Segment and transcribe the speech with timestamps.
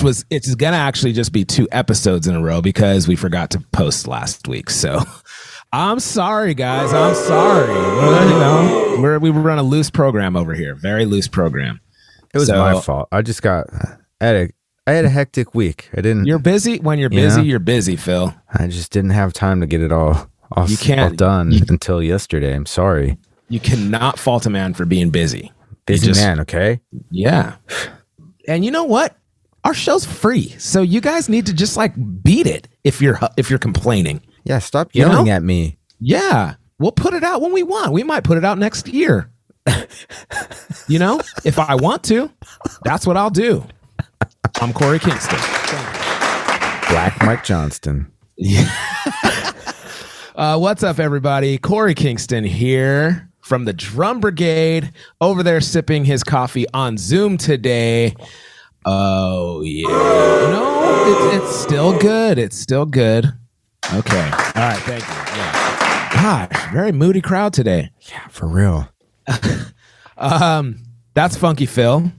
[0.00, 3.50] which was it's gonna actually just be two episodes in a row because we forgot
[3.50, 4.70] to post last week.
[4.70, 5.00] So
[5.72, 6.92] I'm sorry, guys.
[6.92, 7.68] I'm sorry.
[7.68, 11.80] You know, we're, we run a loose program over here, very loose program.
[12.34, 13.08] It was So- my fault.
[13.12, 13.66] I just got
[14.20, 14.48] I had a
[14.86, 15.88] I had a hectic week.
[15.96, 16.78] I didn't You're busy.
[16.78, 18.34] When you're busy, you're busy, Phil.
[18.52, 21.62] I just didn't have time to get it all all, You can't- all done you-
[21.68, 22.54] until yesterday.
[22.54, 23.18] I'm sorry.
[23.48, 25.52] You cannot fault a man for being busy.
[25.86, 26.80] Busy just- man, okay?
[27.10, 27.56] Yeah.
[28.48, 29.16] And you know what?
[29.64, 30.48] Our show's free.
[30.58, 34.22] So you guys need to just like beat it if you're if you're complaining.
[34.44, 35.32] Yeah, stop You yelling know?
[35.32, 35.76] at me.
[36.00, 36.54] Yeah.
[36.78, 37.92] We'll put it out when we want.
[37.92, 39.30] We might put it out next year.
[40.88, 42.30] you know, if I want to,
[42.84, 43.66] that's what I'll do.
[44.62, 45.38] I'm Korey Kingston.
[46.90, 48.10] Black Mike Johnston.
[50.36, 51.58] Uh, what's up, everybody?
[51.58, 58.14] Korey Kingston here from the Drum Brigade over there sipping his coffee on Zoom today.
[58.84, 59.86] Oh, yeah.
[59.88, 62.38] No, it's, it's still good.
[62.38, 63.26] It's still good.
[63.92, 64.20] Okay.
[64.30, 64.78] All right.
[64.80, 65.14] Thank you.
[65.36, 66.08] Yeah.
[66.12, 67.90] Gosh, very moody crowd today.
[68.10, 68.88] Yeah, for real.
[70.18, 70.76] Um,
[71.14, 72.12] that's Funky Phil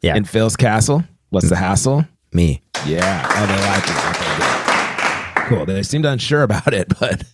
[0.00, 0.14] Yeah.
[0.14, 1.02] in Phil's Castle.
[1.30, 2.04] What's the hassle?
[2.32, 2.62] me.
[2.86, 3.26] Yeah.
[3.28, 3.96] Oh, they like it.
[4.10, 5.48] Okay, good.
[5.48, 5.66] Cool.
[5.66, 7.24] They seemed unsure about it, but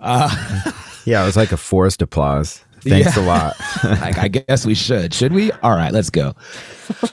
[0.00, 0.72] Uh,
[1.04, 2.64] Yeah, it was like a forced applause.
[2.84, 3.22] Thanks Yeah.
[3.22, 3.56] a lot.
[3.84, 5.12] like, I guess we should.
[5.14, 5.50] Should we?
[5.52, 6.34] All right, let's go.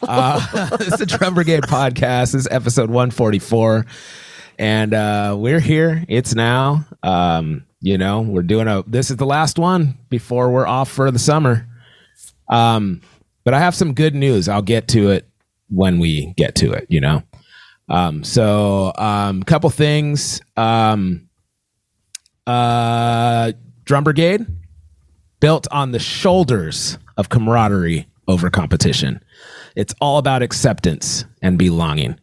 [0.04, 2.34] Uh, it's the Drum Brigade podcast.
[2.34, 3.86] This is episode 144.
[4.60, 6.04] And uh, we're here.
[6.08, 6.86] It's now.
[7.04, 11.10] Um, you know, we're doing a, this is the last one before we're off for
[11.10, 11.68] the summer.
[12.50, 13.02] Um,
[13.44, 14.48] but I have some good news.
[14.48, 15.28] I'll get to it
[15.70, 17.24] when we get to it, you know?
[17.90, 20.42] Um, so, um, couple things.
[20.58, 21.28] Um,
[22.46, 23.52] uh,
[23.86, 24.46] Drum Brigade,
[25.42, 29.22] built on the shoulders of camaraderie over competition.
[29.76, 32.18] It's all about acceptance and belonging.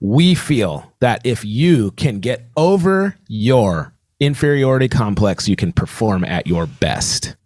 [0.00, 6.46] We feel that if you can get over your inferiority complex, you can perform at
[6.46, 7.36] your best.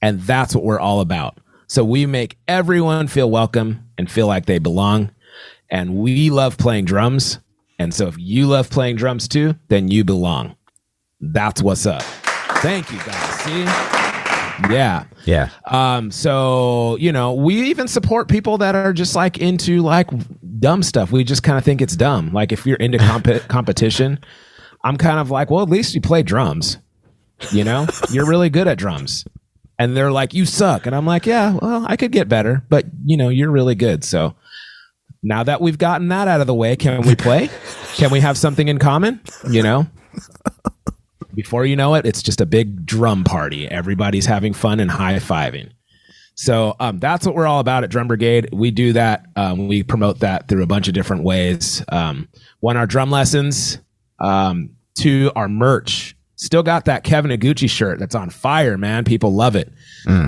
[0.00, 1.38] And that's what we're all about.
[1.66, 5.10] So we make everyone feel welcome and feel like they belong.
[5.70, 7.40] And we love playing drums.
[7.78, 10.56] And so if you love playing drums too, then you belong.
[11.20, 12.02] That's what's up.
[12.62, 13.40] Thank you guys.
[13.40, 13.97] See?
[14.70, 15.04] Yeah.
[15.24, 15.50] yeah.
[15.66, 20.08] Um, so you know, we even support people that are just like into like
[20.60, 21.12] dumb stuff.
[21.12, 22.32] We just kind of think it's dumb.
[22.32, 24.18] Like if you're into comp- competition,
[24.84, 26.78] I'm kind of like, well, at least you play drums.
[27.52, 29.24] You know, you're really good at drums.
[29.78, 30.86] And they're like, you suck.
[30.86, 34.02] And I'm like, yeah, well, I could get better, but you know, you're really good.
[34.02, 34.34] So
[35.22, 37.48] now that we've gotten that out of the way, can we play?
[37.94, 39.20] can we have something in common?
[39.48, 39.86] You know?
[41.38, 43.68] Before you know it, it's just a big drum party.
[43.68, 45.70] Everybody's having fun and high fiving.
[46.34, 48.48] So um, that's what we're all about at Drum Brigade.
[48.52, 49.26] We do that.
[49.36, 51.80] Um, we promote that through a bunch of different ways.
[51.90, 52.26] Um,
[52.58, 53.78] one, our drum lessons.
[54.18, 56.16] Um, two, our merch.
[56.34, 59.04] Still got that Kevin Aguchi shirt that's on fire, man.
[59.04, 59.72] People love it.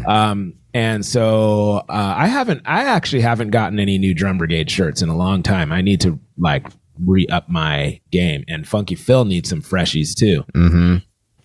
[0.07, 5.03] Um, and so uh, I haven't, I actually haven't gotten any new Drum Brigade shirts
[5.03, 5.73] in a long time.
[5.73, 6.69] I need to like
[7.05, 8.45] re up my game.
[8.49, 10.45] And Funky Phil needs some freshies too.
[10.55, 10.97] Mm-hmm.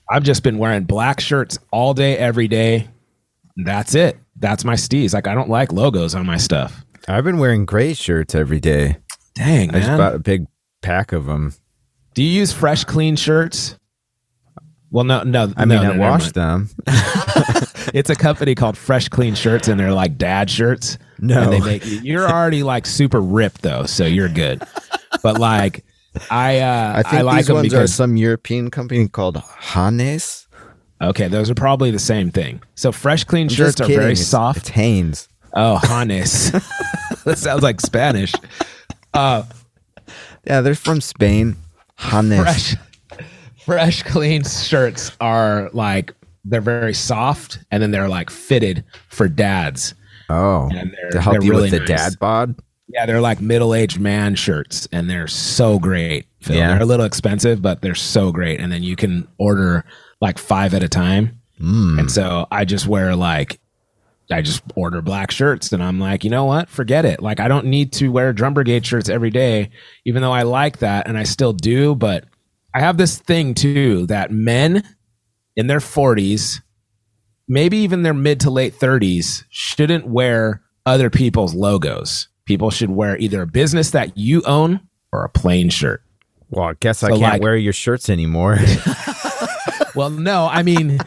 [0.10, 2.88] I've just been wearing black shirts all day, every day.
[3.58, 4.18] That's it.
[4.38, 5.14] That's my steez.
[5.14, 6.86] Like I don't like logos on my stuff.
[7.08, 8.98] I've been wearing gray shirts every day.
[9.36, 10.46] Dang, I just bought a big
[10.82, 11.54] pack of them.
[12.14, 13.78] Do you use fresh, clean shirts?
[14.90, 15.52] Well, no, no.
[15.58, 16.70] I no, mean, no, I washed them.
[17.96, 20.98] It's a company called Fresh Clean Shirts, and they're like dad shirts.
[21.20, 21.44] No.
[21.44, 24.62] and they make you're already like super ripped though, so you're good.
[25.24, 25.86] But like,
[26.30, 30.48] I uh, I think like these them ones are because some European company called Hanes.
[31.02, 32.62] okay, those are probably the same thing.
[32.76, 34.58] So fresh, clean I'm shirts are very It's- soft.
[34.60, 35.28] It's Hanes.
[35.54, 36.52] Oh, Hannes.
[37.24, 38.34] that sounds like Spanish.
[39.14, 39.44] Uh,
[40.46, 41.56] Yeah, they're from Spain.
[41.98, 42.42] Hanes.
[42.42, 42.76] fresh,
[43.66, 46.14] fresh, clean shirts are like
[46.44, 49.96] they're very soft, and then they're like fitted for dads.
[50.30, 50.70] Oh,
[51.12, 51.88] to help you really with the nice.
[51.88, 52.56] dad bod.
[52.88, 56.28] Yeah, they're like middle-aged man shirts, and they're so great.
[56.40, 56.56] Phil.
[56.56, 56.70] Yeah.
[56.70, 58.60] They're a little expensive, but they're so great.
[58.60, 59.84] And then you can order
[60.22, 61.42] like five at a time.
[61.60, 62.00] Mm.
[62.00, 63.60] And so I just wear like,
[64.32, 66.70] I just order black shirts, and I'm like, you know what?
[66.70, 67.22] Forget it.
[67.22, 69.70] Like I don't need to wear drum brigade shirts every day,
[70.06, 71.96] even though I like that, and I still do.
[71.96, 72.26] But
[72.74, 74.84] I have this thing too that men
[75.56, 76.62] in their 40s,
[77.48, 82.28] maybe even their mid to late 30s, shouldn't wear other people's logos.
[82.46, 84.80] People should wear either a business that you own
[85.12, 86.02] or a plain shirt.
[86.50, 88.58] Well, I guess I can't like- wear your shirts anymore.
[89.96, 91.00] Well, no, I mean,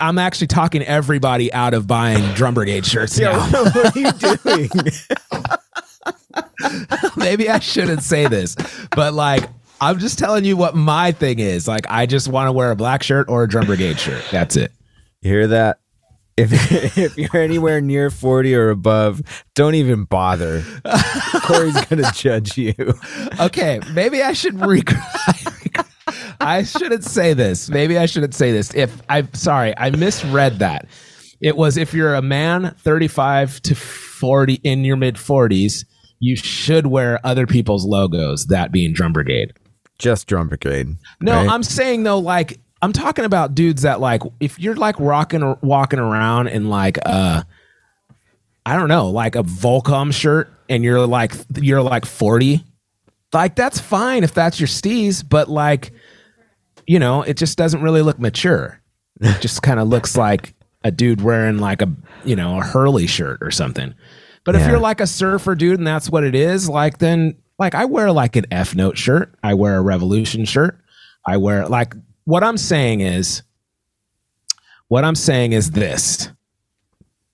[0.00, 3.38] I'm actually talking everybody out of buying Drum Brigade shirts now.
[3.48, 4.68] what are you doing?
[7.16, 8.56] Maybe I shouldn't say this,
[8.94, 9.48] but like
[9.80, 11.68] I'm just telling you what my thing is.
[11.68, 14.24] Like I just want to wear a black shirt or a Drum Brigade shirt.
[14.32, 14.72] That's it.
[15.26, 15.80] You hear that?
[16.36, 16.52] If
[16.96, 19.22] if you're anywhere near 40 or above,
[19.56, 20.60] don't even bother.
[20.60, 22.74] Korey's gonna judge you.
[23.40, 24.94] Okay, maybe I should rec-
[26.40, 27.68] I shouldn't say this.
[27.68, 28.72] Maybe I shouldn't say this.
[28.74, 30.86] If I'm sorry, I misread that.
[31.40, 35.84] It was if you're a man 35 to 40 in your mid 40s,
[36.20, 39.54] you should wear other people's logos, that being Drum Brigade.
[39.98, 40.94] Just drum brigade.
[41.20, 41.48] No, right?
[41.48, 45.58] I'm saying though, like I'm talking about dudes that like if you're like rocking or
[45.60, 47.42] walking around in like uh
[48.64, 52.62] I don't know, like a Volcom shirt and you're like you're like 40,
[53.32, 55.90] like that's fine if that's your steez, but like
[56.86, 58.80] you know, it just doesn't really look mature.
[59.20, 60.54] It just kind of looks like
[60.84, 61.92] a dude wearing like a
[62.24, 63.96] you know a Hurley shirt or something.
[64.44, 67.74] But if you're like a surfer dude and that's what it is, like then like
[67.74, 70.78] I wear like an F note shirt, I wear a Revolution shirt,
[71.26, 71.94] I wear like
[72.26, 73.42] what I'm saying is
[74.88, 76.28] what I'm saying is this.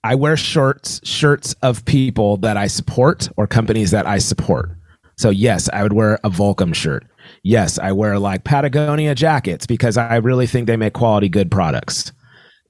[0.03, 4.71] I wear shirts shirts of people that I support or companies that I support.
[5.17, 7.05] So yes, I would wear a Volcom shirt.
[7.41, 12.11] Yes, I wear like Patagonia jackets because I really think they make quality good products.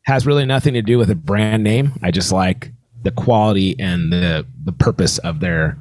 [0.06, 1.94] Has really nothing to do with a brand name.
[2.04, 2.72] I just like
[3.02, 5.78] the quality and the the purpose of their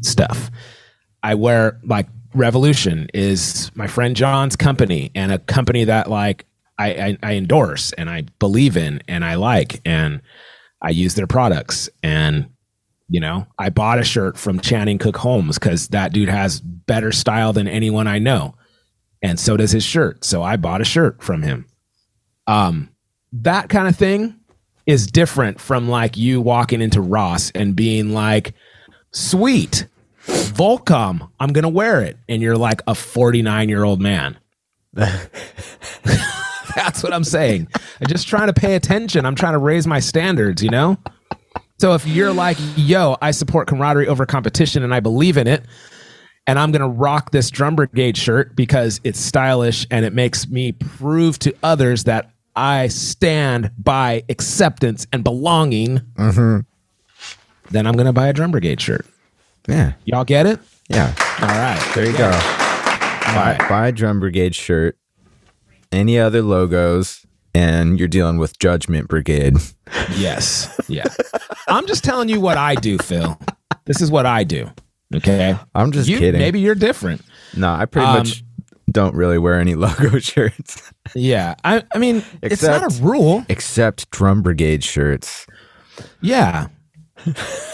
[0.00, 0.50] stuff.
[1.22, 6.46] I wear like Revolution is my friend John's company and a company that like
[6.78, 10.20] I, I, I endorse and I believe in and I like and
[10.82, 11.88] I use their products.
[12.02, 12.48] And
[13.08, 17.12] you know I bought a shirt from Channing Cook Holmes because that dude has better
[17.12, 18.54] style than anyone I know
[19.22, 20.24] and so does his shirt.
[20.24, 21.66] So I bought a shirt from him.
[22.46, 22.90] Um
[23.32, 24.38] that kind of thing
[24.86, 28.54] is different from like you walking into Ross and being like
[29.12, 29.86] sweet
[30.28, 34.38] Volcom, I'm gonna wear it, and you're like a 49 year old man.
[34.94, 37.68] That's what I'm saying.
[38.00, 39.26] I'm just trying to pay attention.
[39.26, 40.96] I'm trying to raise my standards, you know.
[41.78, 45.64] So if you're like, yo, I support camaraderie over competition, and I believe in it,
[46.46, 50.72] and I'm gonna rock this drum brigade shirt because it's stylish and it makes me
[50.72, 56.60] prove to others that I stand by acceptance and belonging, mm-hmm.
[57.70, 59.06] then I'm gonna buy a drum brigade shirt.
[59.68, 59.92] Yeah.
[60.04, 60.58] Y'all get it?
[60.88, 61.14] Yeah.
[61.40, 61.92] All right.
[61.94, 62.26] There you go.
[62.26, 63.68] All Buy, right.
[63.68, 64.96] buy a drum brigade shirt.
[65.92, 67.24] Any other logos,
[67.54, 69.56] and you're dealing with Judgment Brigade.
[70.16, 70.78] Yes.
[70.88, 71.04] Yeah.
[71.68, 73.38] I'm just telling you what I do, Phil.
[73.84, 74.70] This is what I do.
[75.14, 75.56] Okay.
[75.74, 76.38] I'm just You, kidding.
[76.40, 77.22] maybe you're different.
[77.56, 78.42] No, I pretty Um, much
[78.90, 81.54] don't really wear any logo shirts Yeah.
[81.64, 83.44] I, I mean, it's not a rule.
[83.48, 85.46] except drum brigade shirts.
[86.20, 86.68] Yeah.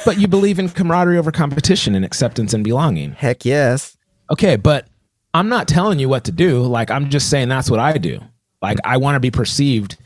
[0.04, 3.12] But you believe in camaraderie over competition and acceptance and belonging.
[3.12, 3.96] Heck yes.
[4.30, 4.86] Okay, but
[5.32, 6.62] I'm not telling you what to do.
[6.62, 8.20] Like I'm just saying that's what I do.
[8.62, 9.96] Like I want to be perceived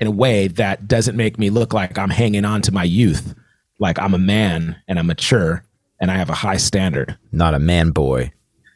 [0.00, 3.34] in a way that doesn't make me look like I'm hanging on to my youth.
[3.78, 5.64] Like I'm a man and I'm mature
[6.00, 7.16] and I have a high standard.
[7.32, 8.32] Not a man boy.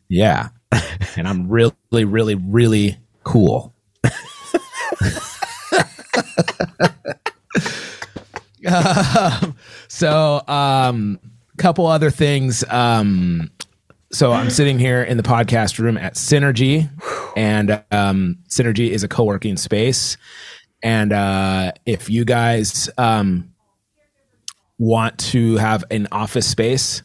[0.09, 0.49] Yeah.
[1.17, 1.75] and I'm really,
[2.05, 3.75] really, really cool.
[8.64, 9.57] Um,
[9.92, 11.20] so, um,
[11.58, 12.64] couple other things.
[12.70, 13.50] Um,
[14.11, 16.88] so I'm sitting here in the podcast room at Synergy,
[17.37, 20.16] and um, Synergy is a co-working space.
[20.82, 23.52] And uh, if you guys um,
[24.78, 27.02] want to have an office space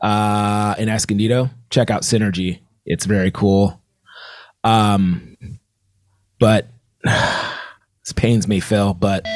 [0.00, 2.60] uh, in Escondido, check out Synergy.
[2.86, 3.82] It's very cool.
[4.64, 5.36] Um,
[6.38, 6.68] but
[7.04, 8.94] this pains me, Phil.
[8.94, 9.26] But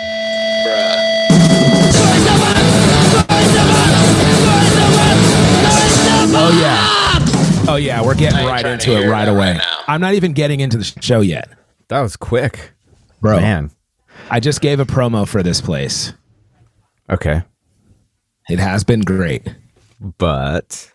[6.40, 9.52] oh yeah, oh yeah, we're getting right into it right away.
[9.54, 9.62] right.
[9.86, 11.48] I'm not even getting into the show yet,
[11.88, 12.72] That was quick.
[13.20, 13.40] bro.
[13.40, 13.70] Man.
[14.30, 16.12] I just gave a promo for this place.
[17.08, 17.42] Okay.
[18.50, 19.54] It has been great.
[20.18, 20.92] But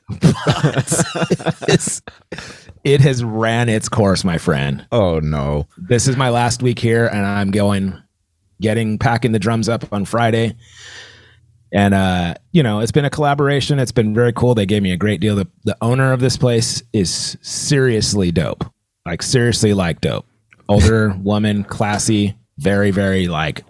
[1.68, 2.02] It's,
[2.84, 4.86] it has ran its course, my friend.
[4.92, 5.68] oh no.
[5.78, 8.02] This is my last week here, and I'm going,
[8.62, 10.56] getting packing the drums up on Friday.
[11.74, 13.80] And uh, you know, it's been a collaboration.
[13.80, 14.54] It's been very cool.
[14.54, 15.36] They gave me a great deal.
[15.36, 18.64] The the owner of this place is seriously dope.
[19.06, 20.26] Like seriously like dope.
[20.70, 23.64] Older woman, classy, very, very like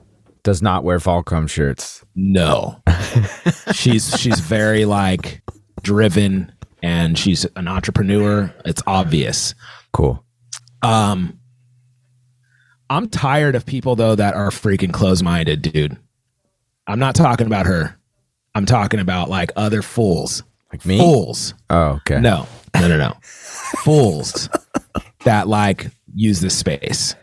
[0.44, 2.04] Does not wear Volcom shirts.
[2.14, 2.82] no.
[3.74, 5.42] she's she's very like
[5.82, 6.52] driven
[6.84, 8.54] and she's an entrepreneur.
[8.66, 9.56] It's obvious.
[9.94, 10.24] Cool.
[10.82, 11.40] Um
[12.90, 15.98] I'm tired of people though that are freaking close-minded, dude.
[16.88, 17.98] I'm not talking about her.
[18.56, 20.44] I'm talking about like other fools.
[20.72, 20.98] Like me?
[20.98, 21.54] Fools.
[21.70, 22.20] Oh, okay.
[22.20, 23.13] No, no, no, no.
[23.22, 24.50] Fools
[25.24, 27.16] that like use this space.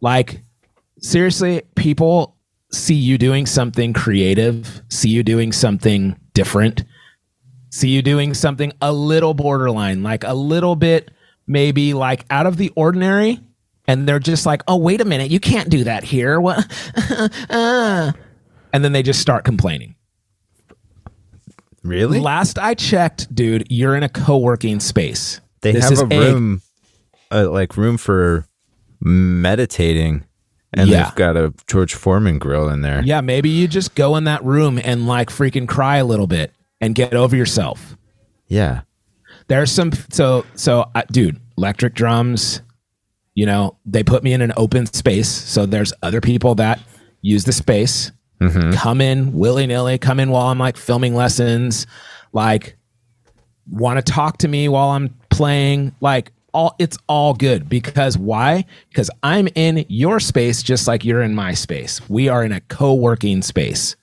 [0.00, 0.42] Like,
[1.00, 2.36] seriously, people
[2.72, 6.84] see you doing something creative, see you doing something different,
[7.70, 11.10] see you doing something a little borderline, like a little bit
[11.46, 13.40] maybe like out of the ordinary.
[13.88, 16.40] And they're just like, oh, wait a minute, you can't do that here.
[16.40, 16.66] What?
[17.50, 18.12] uh.
[18.72, 19.94] And then they just start complaining.
[21.82, 22.20] Really?
[22.20, 25.40] Last I checked, dude, you're in a co-working space.
[25.62, 26.62] They This have is a room,
[27.30, 28.46] uh, like room for
[29.00, 30.24] meditating,
[30.72, 31.04] and Yeah.
[31.04, 33.02] they've got a George Foreman grill in there.
[33.04, 36.52] Yeah, maybe you just go in that room and like freaking cry a little bit
[36.80, 37.96] and get over yourself.
[38.46, 38.82] Yeah.
[39.48, 42.62] There's some so so uh, dude, electric drums,
[43.34, 46.80] you know, they put me in an open space, so there's other people that
[47.22, 48.12] use the space.
[48.42, 48.72] Mm-hmm.
[48.72, 51.86] Come in willy-nilly, come in while I'm like filming lessons,
[52.32, 52.76] like
[53.70, 58.64] want to talk to me while I'm playing, like all it's all good because why?
[58.88, 62.06] Because I'm in your space just like you're in my space.
[62.08, 63.96] We are in a co-working space.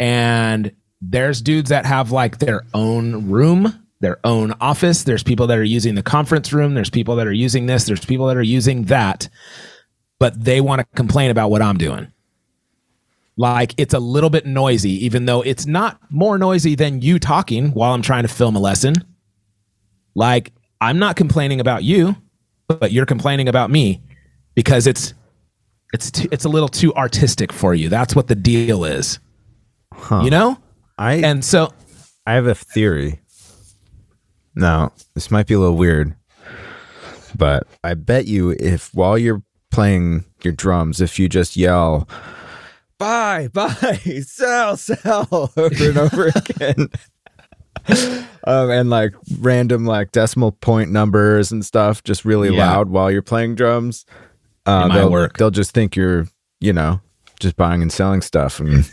[0.00, 5.02] And there's dudes that have like their own room, their own office.
[5.02, 6.74] There's people that are using the conference room.
[6.74, 7.84] There's people that are using this.
[7.84, 9.28] There's people that are using that,
[10.18, 12.12] but they want to complain about what I'm doing.
[13.38, 17.70] Like it's a little bit noisy, even though it's not more noisy than you talking
[17.70, 18.94] while I'm trying to film a lesson.
[20.16, 22.16] Like I'm not complaining about you,
[22.66, 24.02] but you're complaining about me
[24.56, 25.14] because it's
[25.94, 27.88] it's too, it's a little too artistic for you.
[27.88, 29.20] That's what the deal is.
[30.10, 30.58] You know?
[30.98, 31.72] I And so
[32.26, 33.20] I have a theory.
[34.56, 36.16] Now, this might be a little weird,
[37.36, 42.08] but I bet you if while you're playing your drums, if you just yell,
[42.98, 43.72] buy, buy,
[44.22, 46.88] sell, sell over and over again.
[48.44, 52.70] um, and like random like decimal point numbers and stuff just really Yeah.
[52.70, 54.04] loud while you're playing drums.
[54.66, 55.38] Uh, they'll, work.
[55.38, 56.26] they'll just think you're,
[56.60, 57.00] you know,
[57.40, 58.90] just buying and selling stuff and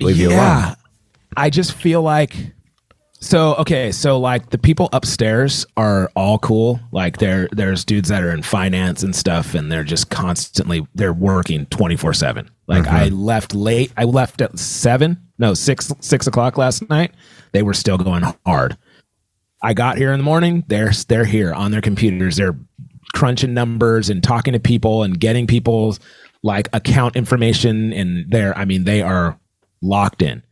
[0.00, 0.74] leave you alone.
[1.36, 2.36] I just feel like
[3.22, 6.80] so okay, so like the people upstairs are all cool.
[6.90, 11.12] Like there there's dudes that are in finance and stuff and they're just constantly they're
[11.12, 12.48] working 24/7.
[12.66, 13.16] Like I mm-hmm.
[13.16, 13.92] left late.
[13.96, 17.12] I left at 7, no, 6 6 o'clock last night.
[17.52, 18.76] They were still going hard.
[19.62, 20.64] I got here in the morning.
[20.66, 22.36] They're they're here on their computers.
[22.36, 22.58] They're
[23.14, 26.00] crunching numbers and talking to people and getting people's
[26.42, 27.92] like account information.
[27.92, 29.38] And they're I mean they are
[29.80, 30.42] locked in.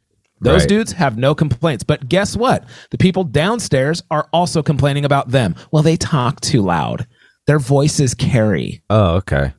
[0.40, 0.68] Those Right.
[0.68, 1.84] dudes have no complaints.
[1.84, 2.64] But guess what?
[2.90, 5.54] The people downstairs are also complaining about them.
[5.70, 7.06] Well, they talk too loud.
[7.46, 8.82] Their voices carry.
[8.88, 9.52] Oh, okay.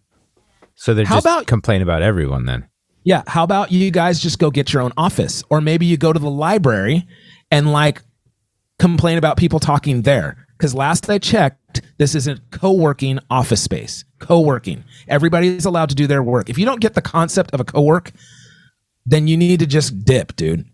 [0.76, 2.66] So they're How just about- complain about everyone then.
[3.04, 3.24] Yeah.
[3.28, 5.44] How about you guys just go get your own office?
[5.50, 7.06] Or maybe you go to the library
[7.52, 8.02] and like
[8.80, 10.46] complain about people talking there.
[10.58, 14.06] Because last I checked, this is a co working office space.
[14.20, 14.84] Co working.
[15.08, 16.50] Everybody's allowed to do their work.
[16.50, 18.12] If you don't get the concept of a co work,
[19.12, 20.66] then you need to just dip, dude.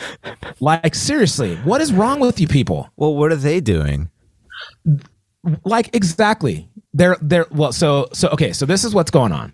[0.60, 2.90] like, seriously, what is wrong with you people?
[2.96, 4.08] Well, what are they doing?
[5.64, 9.52] like exactly they're they're well so so okay so this is what's going on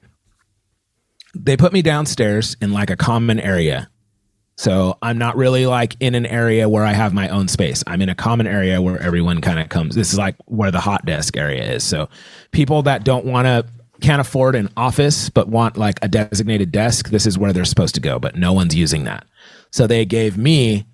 [1.34, 3.88] they put me downstairs in like a common area
[4.56, 8.02] so i'm not really like in an area where i have my own space i'm
[8.02, 11.06] in a common area where everyone kind of comes this is like where the hot
[11.06, 12.08] desk area is so
[12.50, 13.64] people that don't want to
[14.00, 17.94] can't afford an office but want like a designated desk this is where they're supposed
[17.94, 19.26] to go but no one's using that
[19.70, 20.86] so they gave me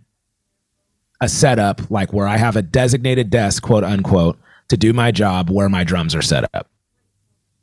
[1.20, 5.50] a setup like where I have a designated desk, quote unquote, to do my job
[5.50, 6.68] where my drums are set up.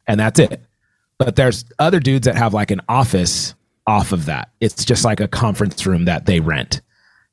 [0.08, 0.62] And that's it.
[1.18, 3.54] But there's other dudes that have like an office
[3.86, 4.50] off of that.
[4.60, 6.82] It's just like a conference room that they rent.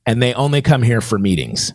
[0.06, 1.72] And they only come here for meetings.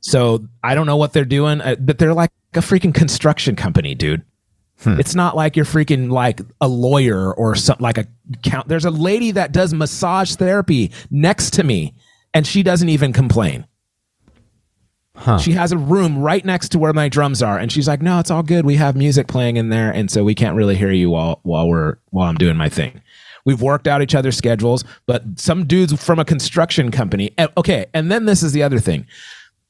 [0.00, 3.94] So I don't know what they're doing, uh, but they're like a freaking construction company,
[3.94, 4.22] dude.
[4.80, 5.00] Hmm.
[5.00, 8.06] It's not like you're freaking like a lawyer or something like a
[8.42, 8.68] count.
[8.68, 11.94] There's a lady that does massage therapy next to me,
[12.34, 13.66] and she doesn't even complain.
[15.14, 15.38] Huh.
[15.38, 18.18] She has a room right next to where my drums are, and she's like, "No,
[18.18, 18.66] it's all good.
[18.66, 21.68] We have music playing in there, and so we can't really hear you while while
[21.68, 23.00] we're while I'm doing my thing."
[23.46, 27.32] We've worked out each other's schedules, but some dudes from a construction company.
[27.38, 29.06] Eh, okay, and then this is the other thing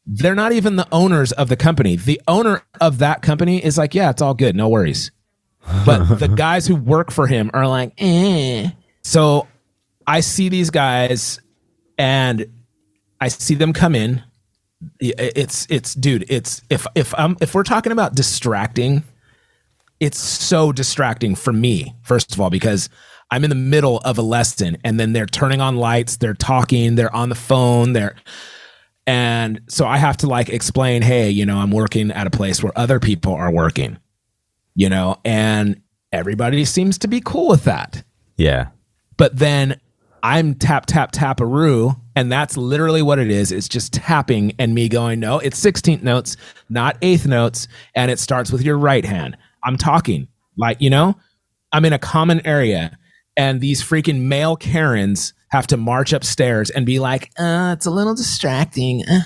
[0.06, 1.96] they're not even the owners of the company.
[1.96, 5.10] The owner of that company is like, yeah, it's all good, no worries.
[5.84, 8.70] But the guys who work for him are like, eh.
[9.02, 9.48] So
[10.06, 11.40] I see these guys
[11.98, 12.46] and
[13.20, 14.22] I see them come in.
[15.00, 19.02] It's it's dude, it's if if I'm if we're talking about distracting
[20.00, 22.88] it's so distracting for me, first of all, because
[23.30, 26.94] I'm in the middle of a lesson and then they're turning on lights, they're talking,
[26.94, 28.14] they're on the phone, they're
[29.06, 32.62] and so I have to like explain, hey, you know, I'm working at a place
[32.62, 33.98] where other people are working,
[34.74, 35.80] you know, and
[36.12, 38.02] everybody seems to be cool with that.
[38.36, 38.68] Yeah.
[39.16, 39.80] But then
[40.22, 43.52] I'm tap, tap, tap a roo, and that's literally what it is.
[43.52, 46.36] It's just tapping and me going, no, it's 16th notes,
[46.68, 49.36] not eighth notes, and it starts with your right hand.
[49.62, 51.16] I'm talking like, you know,
[51.72, 52.98] I'm in a common area,
[53.36, 57.90] and these freaking male Karens have to march upstairs and be like, uh, it's a
[57.90, 59.02] little distracting.
[59.08, 59.20] Uh,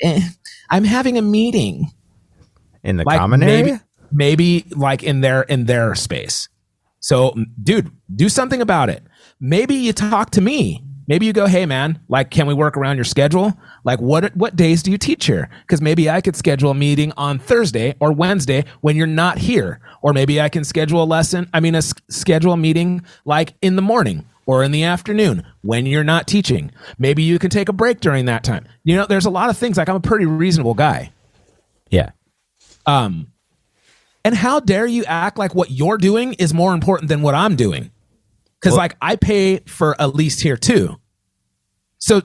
[0.00, 0.20] eh,
[0.70, 1.90] I'm having a meeting.
[2.84, 3.84] In the Like common maybe, area?
[4.10, 6.48] maybe like in their in their space.
[7.00, 9.02] So, dude, do something about it.
[9.40, 10.84] Maybe you talk to me.
[11.08, 13.52] Maybe you go, "Hey, man, like, can we work around your schedule?
[13.84, 15.48] Like, what what days do you teach here?
[15.62, 19.80] Because maybe I could schedule a meeting on Thursday or Wednesday when you're not here,
[20.00, 21.48] or maybe I can schedule a lesson.
[21.52, 25.44] I mean, a s- schedule a meeting like in the morning or in the afternoon
[25.62, 26.70] when you're not teaching.
[26.98, 28.66] Maybe you can take a break during that time.
[28.84, 29.76] You know, there's a lot of things.
[29.76, 31.12] Like, I'm a pretty reasonable guy.
[31.90, 32.10] Yeah.
[32.86, 33.28] Um,
[34.24, 37.56] and how dare you act like what you're doing is more important than what I'm
[37.56, 37.90] doing?
[38.60, 41.00] Because like I pay for a lease here too.
[41.98, 42.22] So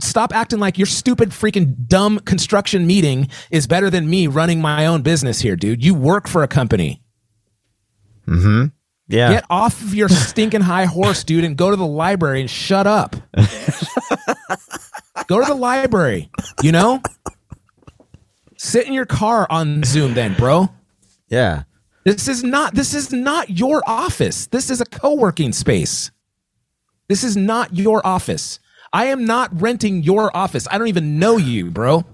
[0.00, 4.86] stop acting like your stupid freaking dumb construction meeting is better than me running my
[4.86, 5.84] own business here, dude.
[5.84, 7.02] You work for a company.
[9.06, 9.34] Yeah.
[9.34, 12.86] Get off of your stinking high horse, dude, and go to the library and shut
[12.86, 13.16] up.
[15.26, 16.30] go to the library,
[16.62, 17.02] you know?
[18.56, 20.68] Sit in your car on Zoom then, bro.
[21.28, 21.64] yeah.
[22.04, 24.46] This is not this is not your office.
[24.48, 26.10] This is a co-working space.
[27.08, 28.58] This is not your office.
[28.92, 30.68] I am not renting your office.
[30.70, 32.04] I don't even know you, bro.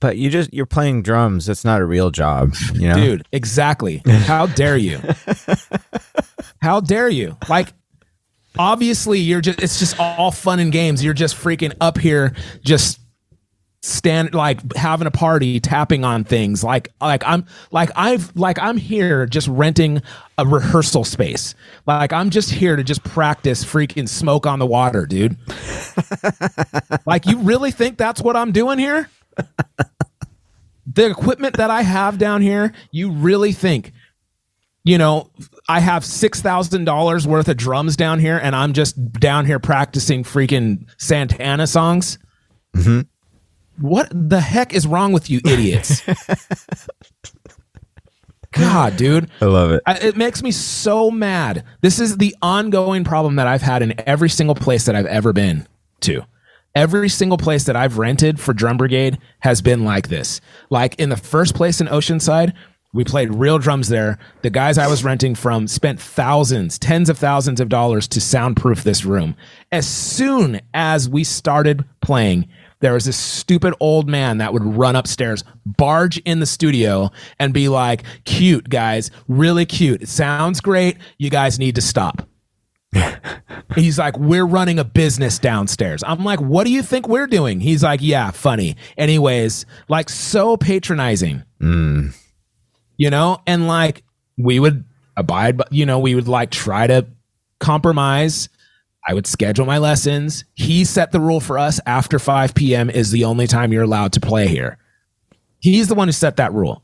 [0.00, 1.46] But you just you're playing drums.
[1.46, 2.94] That's not a real job, you know?
[2.94, 4.02] Dude, exactly.
[4.06, 5.00] How dare you?
[6.62, 7.36] How dare you?
[7.48, 7.72] Like
[8.58, 11.02] obviously you're just it's just all fun and games.
[11.04, 13.00] You're just freaking up here just
[13.82, 18.76] stand like having a party tapping on things like like i'm like i've like i'm
[18.76, 20.02] here just renting
[20.36, 21.54] a rehearsal space
[21.86, 25.36] like i'm just here to just practice freaking smoke on the water dude
[27.06, 29.08] like you really think that's what i'm doing here
[30.86, 33.92] the equipment that i have down here you really think
[34.84, 35.30] you know
[35.68, 40.86] i have $6000 worth of drums down here and i'm just down here practicing freaking
[40.98, 42.18] santana songs
[42.74, 43.00] mm-hmm.
[43.80, 46.02] what the heck is wrong with you idiots?
[48.52, 49.30] God, dude.
[49.40, 49.82] I love it.
[49.86, 51.64] I, it makes me so mad.
[51.80, 55.32] This is the ongoing problem that I've had in every single place that I've ever
[55.32, 55.66] been
[56.00, 56.22] to.
[56.78, 60.40] Every single place that I've rented for Drum Brigade has been like this.
[60.70, 62.52] Like in the first place in Oceanside,
[62.92, 64.16] we played real drums there.
[64.42, 68.84] The guys I was renting from spent thousands, tens of thousands of dollars to soundproof
[68.84, 69.34] this room.
[69.72, 72.46] As soon as we started playing,
[72.78, 77.10] there was this stupid old man that would run upstairs, barge in the studio,
[77.40, 80.00] and be like, cute, guys, really cute.
[80.00, 80.96] It sounds great.
[81.18, 82.27] You guys need to stop.
[83.74, 86.02] He's like, we're running a business downstairs.
[86.06, 87.60] I'm like, what do you think we're doing?
[87.60, 88.76] He's like, yeah, funny.
[88.96, 92.14] Anyways, like so patronizing, mm.
[92.96, 94.02] you know, and like
[94.38, 94.84] we would
[95.16, 97.06] abide, but you know, we would like try to
[97.60, 98.48] compromise.
[99.06, 100.44] I would schedule my lessons.
[100.54, 102.90] He set the rule for us after 5 p.m.
[102.90, 104.78] is the only time you're allowed to play here.
[105.60, 106.82] He's the one who set that rule.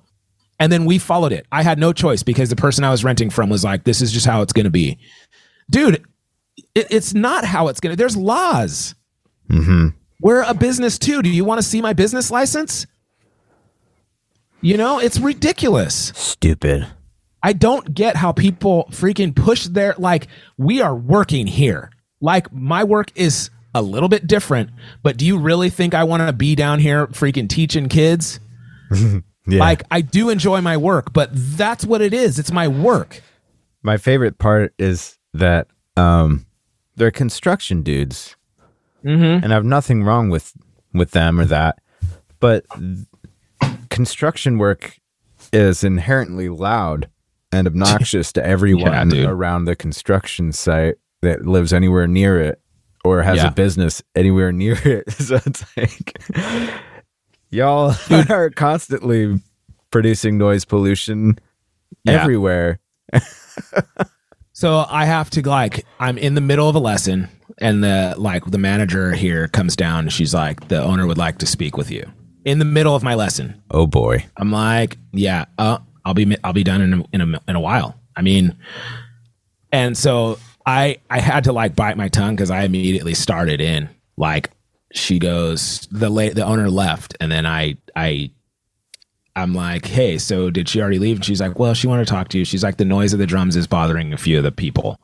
[0.59, 1.47] And then we followed it.
[1.51, 4.13] I had no choice because the person I was renting from was like, this is
[4.13, 4.99] just how it's going to be.
[5.71, 6.05] Dude,
[6.75, 7.97] it, it's not how it's going to.
[7.97, 8.95] There's laws.
[9.51, 9.89] Mm-hmm.
[10.21, 11.23] We're a business too.
[11.23, 12.87] Do you want to see my business license?
[14.61, 16.13] You know, it's ridiculous.
[16.15, 16.87] Stupid.
[17.43, 21.91] I don't get how people freaking push their like we are working here.
[22.23, 24.71] Like my work is a little bit different,
[25.03, 28.41] but do you really think I want to be down here freaking teaching kids?
[29.47, 29.61] Yeah.
[29.61, 32.39] Like I do enjoy my work, but that's what it is.
[32.39, 33.23] It's my work.
[33.83, 35.67] My favorite part is that
[35.97, 36.47] um,
[36.97, 38.37] they're construction dudes,
[39.05, 39.45] Mm-hmm.
[39.45, 40.55] and I have nothing wrong with
[40.95, 41.79] with them or that.
[42.41, 42.65] But
[43.91, 44.99] construction work
[45.53, 47.09] is inherently loud
[47.53, 49.29] and obnoxious to everyone dude.
[49.29, 52.61] around the construction site that lives anywhere near it
[53.05, 53.49] or has Yeah.
[53.49, 55.11] a business anywhere near it.
[55.13, 56.19] So it's like
[57.51, 57.95] y'all
[58.31, 59.41] are constantly
[59.91, 61.39] producing noise pollution
[62.05, 62.23] Yeah.
[62.23, 62.81] everywhere.
[64.55, 68.45] So I have to like I'm in the middle of a lesson and the like
[68.47, 70.09] the manager here comes down.
[70.09, 72.11] She's like, the owner would like to speak with you
[72.45, 73.61] in the middle of my lesson.
[73.73, 74.25] Oh boy.
[74.37, 77.61] I'm like, yeah, uh, I'll be I'll be done in a, in a in a
[77.61, 78.01] while.
[78.17, 78.57] I mean,
[79.73, 83.89] and so I I had to like bite my tongue because I immediately started in
[84.17, 84.51] like
[84.93, 88.31] she goes the late the owner left and then I I
[89.37, 91.17] I'm like, hey, so did she already leave?
[91.17, 92.45] And she's like, well, she wanted to talk to you.
[92.45, 95.01] She's like, the noise of the drums is bothering a few of the people.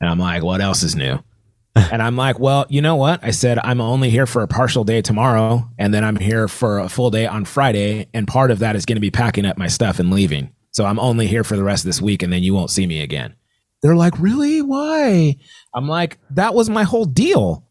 [0.00, 1.18] And I'm like, what else is new?
[1.74, 3.22] and I'm like, well, you know what?
[3.22, 5.68] I said, I'm only here for a partial day tomorrow.
[5.78, 8.08] And then I'm here for a full day on Friday.
[8.14, 10.52] And part of that is going to be packing up my stuff and leaving.
[10.70, 12.86] So I'm only here for the rest of this week and then you won't see
[12.86, 13.34] me again.
[13.82, 14.62] They're like, really?
[14.62, 15.36] Why?
[15.74, 17.64] I'm like, that was my whole deal.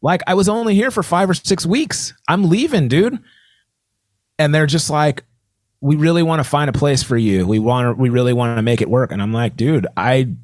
[0.00, 2.12] Like, I was only here for five or six weeks.
[2.28, 3.18] I'm leaving, dude.
[4.38, 5.24] And they're just like,
[5.80, 7.46] we really want to find a place for you.
[7.46, 9.12] We want to, we really want to make it work.
[9.12, 10.34] And I'm like, dude, I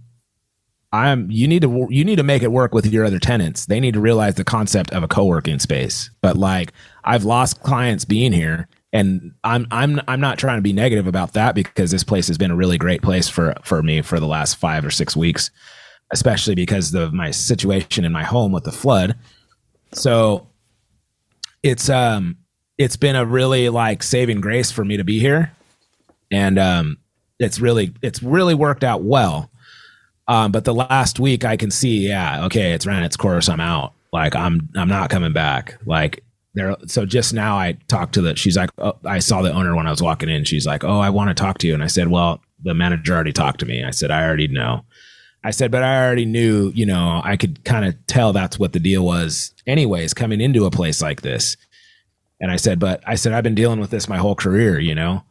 [0.92, 3.66] I'm you need to you need to make it work with your other tenants.
[3.66, 6.11] They need to realize the concept of a co-working space.
[6.20, 6.72] But like
[7.05, 11.35] I've lost clients being here and I'm I'm I'm not trying to be negative about
[11.35, 14.26] that because this place has been a really great place for for me for the
[14.26, 15.50] last 5 or 6 weeks,
[16.11, 19.16] especially because of my situation in my home with the flood.
[19.92, 20.48] So
[21.62, 22.37] it's um
[22.81, 25.53] it's been a really like saving grace for me to be here.
[26.33, 26.99] And um
[27.38, 29.51] it's really it's really worked out well
[30.31, 33.49] um, but the last week I can see, yeah, okay, it's ran its course.
[33.49, 33.95] I'm out.
[34.12, 35.77] Like I'm, I'm not coming back.
[35.87, 36.23] Like
[36.55, 36.77] there.
[36.87, 39.88] So just now I talked to the, she's like, oh, I saw the owner when
[39.88, 40.45] I was walking in.
[40.45, 41.75] She's like, oh, I want to talk to you.
[41.75, 43.83] And I said, well, the manager already talked to me.
[43.83, 44.85] I said, I already know.
[45.43, 48.73] I said, but I already knew, you know, I could kind of tell that's what
[48.73, 51.57] the deal was anyways, coming into a place like this.
[52.40, 54.94] And I said, but I said, I've been dealing with this my whole career, you
[54.94, 55.22] know?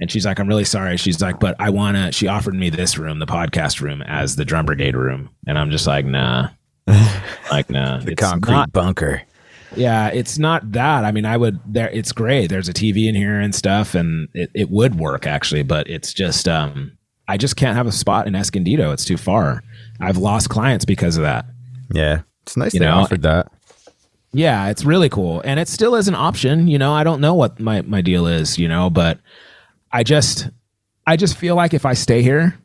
[0.00, 0.96] And she's like, I'm really sorry.
[0.96, 4.36] She's like, but I want to, she offered me this room, the podcast room, as
[4.36, 5.30] the drum brigade room.
[5.46, 6.48] And I'm just like, nah.
[7.50, 8.00] like, nah.
[8.00, 9.22] the concrete not, bunker.
[9.76, 11.04] Yeah, it's not that.
[11.04, 12.48] I mean, I would, there, it's great.
[12.48, 16.12] There's a TV in here and stuff, and it, it would work actually, but it's
[16.12, 16.92] just, um,
[17.28, 18.92] I just can't have a spot in Escondido.
[18.92, 19.62] It's too far.
[20.00, 21.46] I've lost clients because of that.
[21.94, 22.22] Yeah.
[22.42, 22.96] It's nice you they know?
[22.96, 23.52] offered that.
[24.32, 25.42] Yeah, it's really cool.
[25.44, 26.68] And it still is an option.
[26.68, 29.18] You know, I don't know what my, my deal is, you know, but
[29.90, 30.48] I just
[31.06, 32.58] I just feel like if I stay here,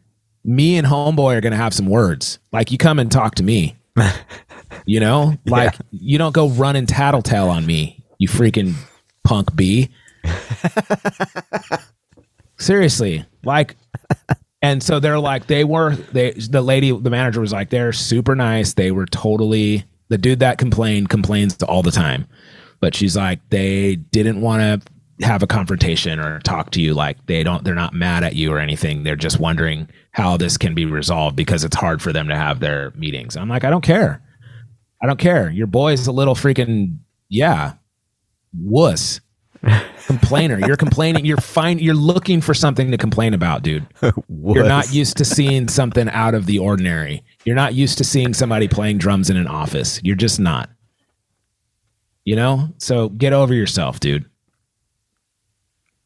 [0.46, 2.40] me and homeboy are gonna have some words.
[2.52, 3.76] Like you come and talk to me.
[4.86, 5.36] you know?
[5.46, 5.82] Like yeah.
[5.92, 8.76] you don't go run and tattletale on me, you freaking
[9.24, 9.90] punk B.
[12.58, 13.26] Seriously.
[13.44, 13.76] Like
[14.62, 18.36] and so they're like they were they the lady the manager was like they're super
[18.36, 18.74] nice.
[18.74, 22.28] They were totally the dude that complained complains all the time.
[22.80, 26.94] But she's like they didn't want to have a confrontation or talk to you.
[26.94, 29.04] Like they don't they're not mad at you or anything.
[29.04, 32.60] They're just wondering how this can be resolved because it's hard for them to have
[32.60, 33.36] their meetings.
[33.36, 34.22] I'm like i don't care.
[35.02, 35.50] I don't care.
[35.50, 36.98] Your boy's a little freaking
[37.30, 37.74] yeah
[38.54, 39.20] wuss
[40.08, 40.60] complainer.
[40.60, 41.26] You're complaining.
[41.26, 41.80] You're fine.
[41.80, 43.86] You're looking for something to complain about dude.
[44.02, 47.24] You're not used to seeing something out of the ordinary.
[47.46, 50.00] You're not used to seeing somebody playing drums in an office.
[50.04, 50.70] You're just not.
[52.26, 52.70] You know?
[52.78, 54.26] So get over yourself dude.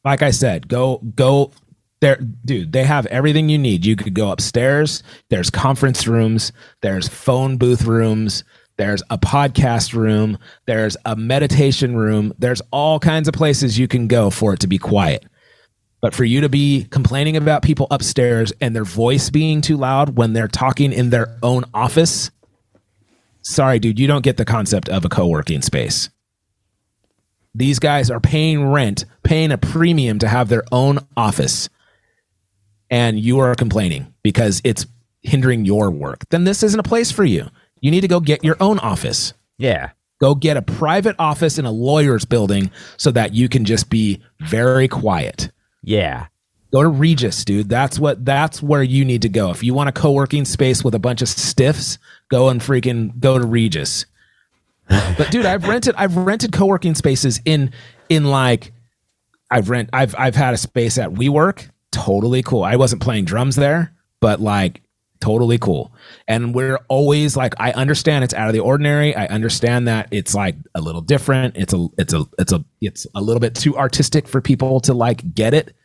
[0.04, 1.52] Like I said, go go
[2.00, 2.16] there.
[2.16, 3.86] Dude they have everything you need.
[3.86, 5.02] You could go upstairs.
[5.28, 6.52] There's conference rooms.
[6.80, 8.44] There's phone booth rooms
[8.76, 10.38] there's a podcast room.
[10.66, 12.32] There's a meditation room.
[12.38, 15.24] There's all kinds of places you can go for it to be quiet.
[16.00, 20.16] But for you to be complaining about people upstairs and their voice being too loud
[20.16, 22.30] when they're talking in their own office
[23.42, 26.08] sorry dude you don't get the concept of a co-working space.
[27.54, 31.68] These guys are paying rent, paying a premium to have their own office,
[32.90, 34.86] and you are complaining because it's
[35.22, 36.24] hindering your work.
[36.30, 37.48] Then this isn't a place for you.
[37.82, 39.34] You need to go get your own office.
[39.58, 39.90] Yeah.
[40.18, 44.22] Go get a private office in a lawyer's building so that you can just be
[44.40, 45.50] very quiet.
[45.82, 46.28] Yeah.
[46.72, 47.68] Go to Regus, dude.
[47.68, 49.50] That's what that's where you need to go.
[49.50, 51.98] If you want a co-working space with a bunch of stiffs,
[52.30, 54.06] go and freaking go to Regus
[55.16, 57.72] but dude, I've rented I've rented co-working spaces in
[58.08, 58.72] in like
[59.50, 62.62] I've rent I've I've had a space at WeWork, totally cool.
[62.62, 64.82] I wasn't playing drums there, but like
[65.22, 65.92] totally cool.
[66.26, 69.14] And we're always like I understand it's out of the ordinary.
[69.14, 71.56] I understand that it's like a little different.
[71.56, 74.92] It's a it's a it's a it's a little bit too artistic for people to
[74.92, 75.76] like get it.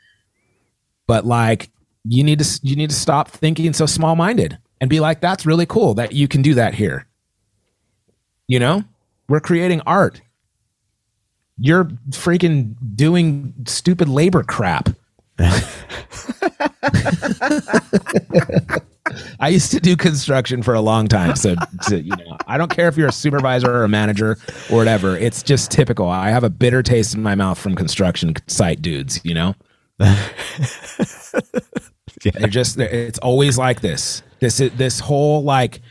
[1.06, 1.70] But like
[2.04, 5.68] you need to you need to stop thinking so small-minded and be like that's really
[5.68, 7.06] cool that you can do that here.
[8.48, 8.84] You know?
[9.30, 10.22] We're creating art.
[11.60, 14.90] You're freaking doing stupid labor crap.
[19.40, 22.72] I used to do construction for a long time, so, so, you know, I don't
[22.72, 24.38] care if you're a supervisor or a manager
[24.72, 25.18] or whatever.
[25.18, 26.08] It's just typical.
[26.10, 29.20] I have a bitter taste in my mouth from construction site dudes.
[29.24, 29.56] You know.
[30.00, 30.30] Yeah.
[32.34, 34.24] They're just they're- it's always like this.
[34.40, 35.82] This is this whole like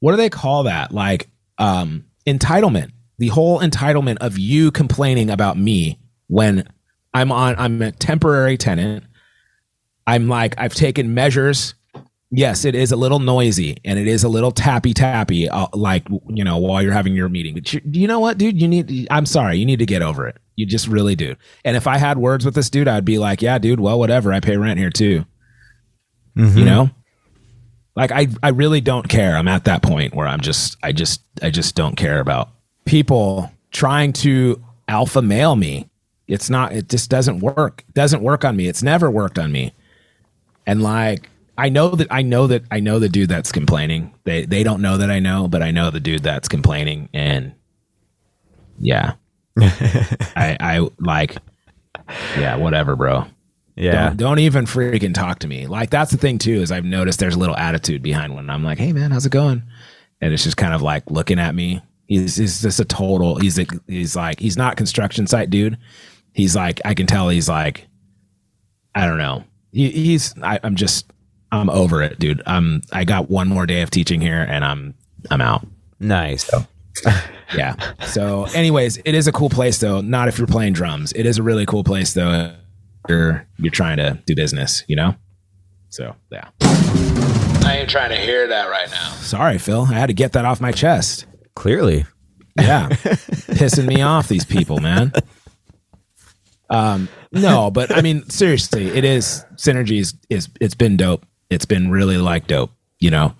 [0.00, 0.92] what do they call that?
[0.92, 2.90] Like um entitlement.
[3.18, 5.98] The whole entitlement of you complaining about me
[6.28, 6.66] when
[7.14, 9.04] I'm on I'm a temporary tenant.
[10.06, 11.74] I'm like I've taken measures.
[12.30, 16.06] Yes, it is a little noisy and it is a little tappy tappy uh, like
[16.28, 17.54] you know while you're having your meeting.
[17.54, 18.60] But you, you know what, dude?
[18.60, 20.36] You need I'm sorry, you need to get over it.
[20.56, 21.36] You just really do.
[21.64, 24.32] And if I had words with this dude, I'd be like, "Yeah, dude, well, whatever.
[24.32, 25.24] I pay rent here too."
[26.36, 26.56] Mhm.
[26.58, 26.90] you know
[27.94, 31.22] like i i really don't care i'm at that point where i'm just i just
[31.40, 32.50] i just don't care about
[32.84, 35.88] people trying to alpha male me
[36.28, 39.50] it's not it just doesn't work it doesn't work on me it's never worked on
[39.50, 39.72] me
[40.66, 44.44] and like i know that i know that i know the dude that's complaining they
[44.44, 47.52] they don't know that i know but i know the dude that's complaining and
[48.78, 49.14] yeah
[49.58, 51.36] i i like
[52.38, 53.24] yeah whatever bro
[53.76, 54.08] Yeah.
[54.08, 55.66] don't, don't even freaking talk to me.
[55.66, 58.64] Like that's the thing too is I've noticed there's a little attitude behind when I'm
[58.64, 59.62] like, "Hey man, how's it going?"
[60.22, 61.82] And it's just kind of like looking at me.
[62.06, 63.36] He's, he's just a total.
[63.36, 65.76] He's a, he's like he's not construction site dude.
[66.32, 67.86] He's like I can tell he's like
[68.94, 69.44] I don't know.
[69.72, 71.12] He, he's I, I'm just
[71.52, 72.42] I'm over it, dude.
[72.46, 74.94] I'm I got one more day of teaching here and I'm
[75.30, 75.66] I'm out.
[76.00, 76.50] Nice.
[77.54, 77.76] Yeah.
[78.06, 80.00] So, anyways, it is a cool place though.
[80.00, 81.12] Not if you're playing drums.
[81.12, 82.54] It is a really cool place though.
[83.08, 85.14] You're you're trying to do business, you know.
[85.90, 86.48] So yeah.
[86.60, 89.10] I ain't trying to hear that right now.
[89.12, 89.82] Sorry, Phil.
[89.82, 91.26] I had to get that off my chest.
[91.54, 92.04] Clearly.
[92.58, 94.28] Yeah, pissing me off.
[94.28, 95.12] These people, man.
[96.70, 100.14] Um, no, but I mean, seriously, it is synergies.
[100.30, 101.26] Is it's been dope.
[101.50, 102.70] It's been really like dope.
[102.98, 103.34] You know,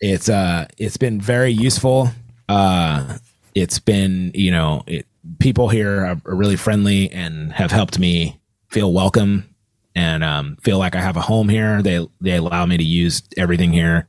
[0.00, 2.10] it's uh, it's been very useful.
[2.48, 3.18] Uh,
[3.54, 5.06] it's been you know, it,
[5.38, 9.48] people here are, are really friendly and have helped me feel welcome
[9.94, 11.82] and um, feel like I have a home here.
[11.82, 14.08] They they allow me to use everything here.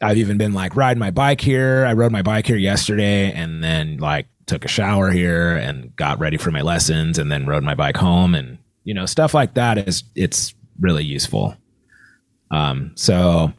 [0.00, 1.84] I've even been like riding my bike here.
[1.86, 6.20] I rode my bike here yesterday and then like took a shower here and got
[6.20, 9.54] ready for my lessons and then rode my bike home and you know stuff like
[9.54, 11.56] that is it's really useful.
[12.50, 13.52] Um so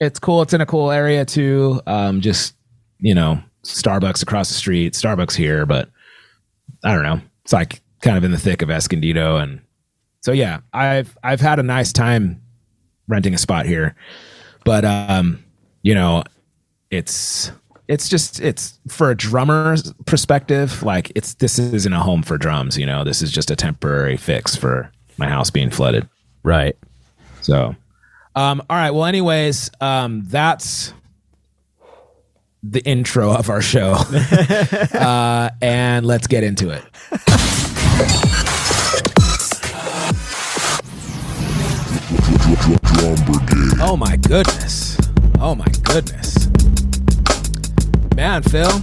[0.00, 0.42] it's cool.
[0.42, 1.80] It's in a cool area too.
[1.86, 2.54] Um just
[2.98, 5.90] you know Starbucks across the street, Starbucks here, but
[6.84, 7.20] I don't know.
[7.44, 9.60] It's like kind of in the thick of Escondido and
[10.20, 12.42] so yeah, I've I've had a nice time
[13.08, 13.94] renting a spot here.
[14.64, 15.44] But um
[15.82, 16.24] you know,
[16.90, 17.52] it's
[17.88, 22.76] it's just it's for a drummer's perspective, like it's this isn't a home for drums,
[22.76, 23.04] you know.
[23.04, 26.08] This is just a temporary fix for my house being flooded.
[26.42, 26.76] Right.
[27.40, 27.76] So
[28.36, 30.92] um all right, well anyways, um that's
[32.62, 33.92] the intro of our show.
[34.94, 36.84] uh and let's get into it.
[43.78, 44.98] Oh my goodness.
[45.40, 46.48] Oh my goodness.
[48.14, 48.80] Man, Phil,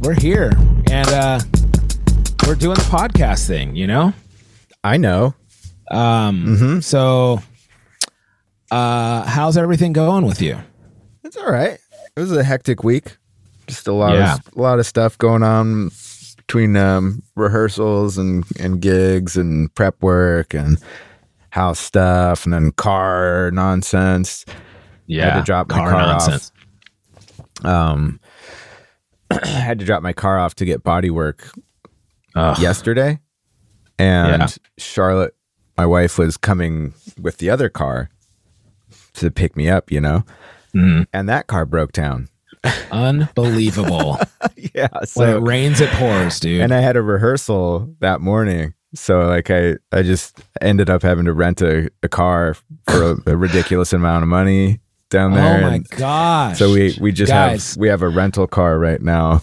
[0.00, 0.52] we're here
[0.90, 1.38] and uh
[2.46, 4.12] we're doing the podcast thing, you know?
[4.82, 5.34] I know.
[5.90, 7.40] Um so
[8.74, 10.58] uh how's everything going with you?
[11.22, 11.78] It's all right.
[12.16, 13.16] It was a hectic week.
[13.66, 14.34] Just a lot Yeah.
[14.34, 15.90] of a lot of stuff going on
[16.36, 20.78] between um, rehearsals and and gigs and prep work and
[21.50, 24.44] house stuff and then car nonsense.
[25.08, 26.50] had to drop my car off.
[27.64, 28.18] Um,
[29.30, 31.48] I had to drop my car off to get body work
[32.34, 32.58] Ugh.
[32.58, 33.20] yesterday,
[33.98, 34.48] and Yeah.
[34.78, 35.34] Charlotte,
[35.78, 38.10] my wife, was coming with the other car
[39.14, 39.90] to pick me up.
[39.90, 40.24] You know,
[40.74, 41.06] Mhm.
[41.12, 42.28] and that car broke down.
[42.90, 44.18] Unbelievable.
[44.74, 46.60] yeah, when so it rains, it pours, dude.
[46.60, 48.74] and I had a rehearsal that morning.
[48.94, 53.32] So like I, I just ended up having to rent a, a car for a,
[53.32, 54.78] a ridiculous amount of money
[55.10, 55.58] down there.
[55.58, 56.58] oh my and gosh.
[56.58, 57.74] so we we just Guys.
[57.74, 59.42] have we have a rental car right now.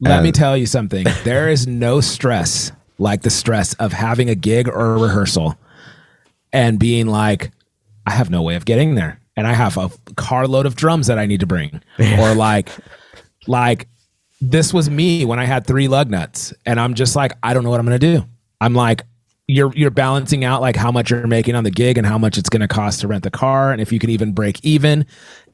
[0.00, 1.06] Let me tell you something.
[1.22, 5.56] There is no stress like the stress of having a gig or a rehearsal
[6.52, 7.52] and being like,
[8.06, 9.20] I have no way of getting there.
[9.36, 11.82] And I have a carload of drums that I need to bring.
[12.20, 12.68] Or like,
[13.46, 13.88] like
[14.40, 16.52] this was me when I had three lug nuts.
[16.64, 18.24] And I'm just like, I don't know what I'm gonna do.
[18.60, 19.02] I'm like,
[19.46, 22.38] you're you're balancing out like how much you're making on the gig and how much
[22.38, 25.04] it's gonna cost to rent the car and if you can even break even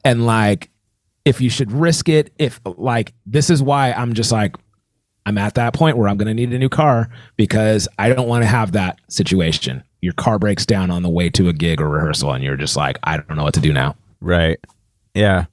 [0.05, 0.69] and like
[1.25, 4.55] if you should risk it if like this is why i'm just like
[5.25, 8.27] i'm at that point where i'm going to need a new car because i don't
[8.27, 11.79] want to have that situation your car breaks down on the way to a gig
[11.79, 14.59] or rehearsal and you're just like i don't know what to do now Right.
[15.15, 15.45] Yeah.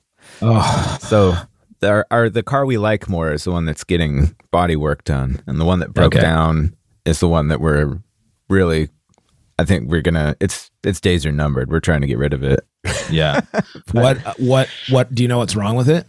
[0.43, 1.35] oh So
[1.83, 5.43] our, our the car we like more is the one that's getting body work done,
[5.47, 6.21] and the one that broke Okay.
[6.21, 7.99] down is the one that we're
[8.51, 8.91] really,
[9.59, 10.37] I think we're gonna.
[10.41, 11.71] It's its days are numbered.
[11.71, 12.61] We're trying to get rid of it.
[13.11, 13.41] Yeah.
[13.93, 16.07] what what what do you know what's wrong with it?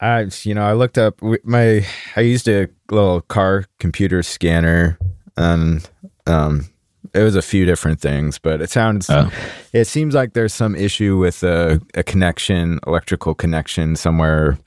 [0.00, 1.86] I, you know, I looked up my.
[2.16, 4.98] I used a little car computer scanner,
[5.38, 5.88] and
[6.26, 6.66] um,
[7.12, 9.10] it was a few different things, but it sounds.
[9.10, 9.30] Oh.
[9.72, 14.58] It seems like there's some issue with a, a connection, electrical connection somewhere.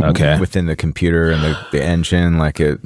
[0.00, 0.38] Okay.
[0.38, 2.80] Within the computer and the, the engine, like it.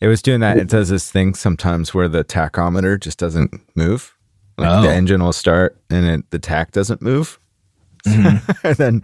[0.00, 0.56] It was doing that.
[0.58, 4.14] It does this thing sometimes where the tachometer just doesn't move.
[4.56, 4.82] Like Oh.
[4.82, 7.38] the engine will start and it, the tach doesn't move.
[8.06, 8.40] and
[8.76, 9.02] then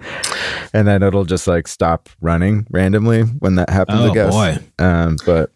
[0.72, 4.30] and then it'll just like stop running randomly when that happens, Oh, I guess.
[4.32, 4.58] boy.
[4.84, 5.50] Um, but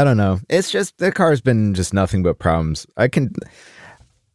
[0.00, 0.40] I don't know.
[0.48, 2.86] It's just the car's been just nothing but problems.
[2.96, 3.32] I can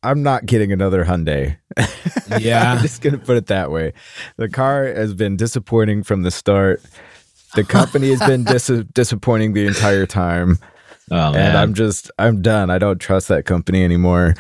[0.04, 1.58] I'm not getting another Hyundai.
[2.40, 2.72] Yeah.
[2.74, 3.92] I'm just gonna put it that way.
[4.38, 6.82] The car has been disappointing from the start.
[7.56, 10.58] The company has been dis- disappointing the entire time,
[11.12, 11.58] Oh and.
[11.58, 12.70] I'm just I'm done.
[12.70, 14.36] I don't trust that company anymore.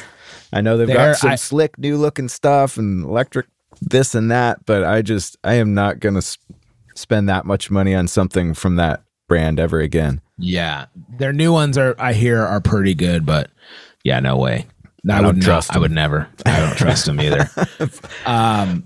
[0.53, 3.47] I know they've got some I- slick new looking stuff and electric
[3.81, 6.37] this and that, but I just I am not gonna s-
[6.95, 10.19] spend that much money on something from that brand ever again.
[10.37, 10.87] yeah.
[11.17, 13.49] Their new ones are I hear are pretty good, but
[14.03, 14.65] yeah, no way.
[15.09, 16.27] I, don't would not- trust I would never.
[16.45, 17.49] I don't trust them either.
[18.25, 18.83] Um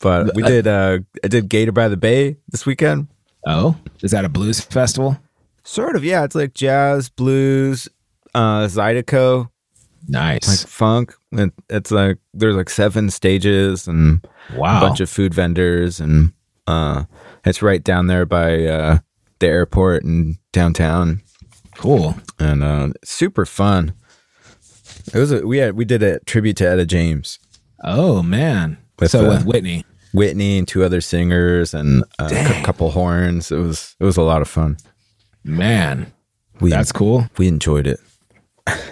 [0.00, 3.06] But we did uh I did Gator by the Bay this weekend.
[3.46, 5.16] oh, is that a blues festival?
[5.62, 6.24] Sort of, yeah.
[6.24, 7.88] It's like jazz, blues,
[8.34, 9.48] uh Zydeco.
[10.08, 10.48] Nice.
[10.48, 11.14] like funk.
[11.32, 14.26] It, it's like there's like seven stages and
[14.56, 14.78] wow.
[14.78, 16.32] a bunch of food vendors, and
[16.66, 17.04] uh,
[17.44, 18.98] it's right down there by uh,
[19.44, 21.20] the airport and downtown,
[21.76, 22.16] cool.
[22.38, 23.94] and uh, super fun.
[25.12, 27.38] It was a, we had we did a tribute to Etta James,
[27.82, 28.78] Oh man.
[28.98, 29.84] With, so uh, with Whitney.
[30.12, 33.52] Whitney, and two other singers, and uh, a couple horns.
[33.52, 34.78] It was it was a lot of fun.
[35.44, 36.12] Man.
[36.60, 37.26] We That's cool.
[37.36, 37.98] we enjoyed it.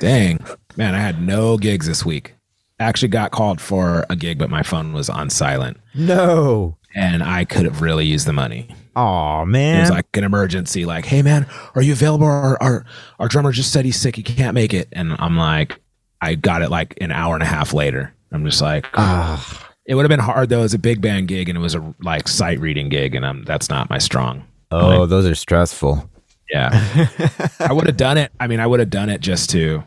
[0.00, 0.44] Dang.
[0.76, 2.34] Man, I had no gigs this week.
[2.80, 7.44] Actually got called for a gig, but my phone was on silent No, and I
[7.44, 8.74] could have really used the money.
[8.96, 12.26] Oh man, It was like an emergency, like, hey man, are you available?
[12.26, 12.84] Our, our
[13.18, 14.88] our drummer just said he's sick, he can't make it.
[14.92, 15.80] And I'm like,
[16.20, 18.14] I got it like an hour and a half later.
[18.32, 20.60] I'm just like, Ah, it would have been hard though.
[20.60, 23.24] It was a big band gig and it was a like sight reading gig, and
[23.26, 24.44] I'm that's not my strong.
[24.70, 26.08] oh, those are stressful.
[26.50, 26.70] Yeah.
[27.60, 28.30] I would have done it.
[28.38, 29.82] I mean, I would have done it just to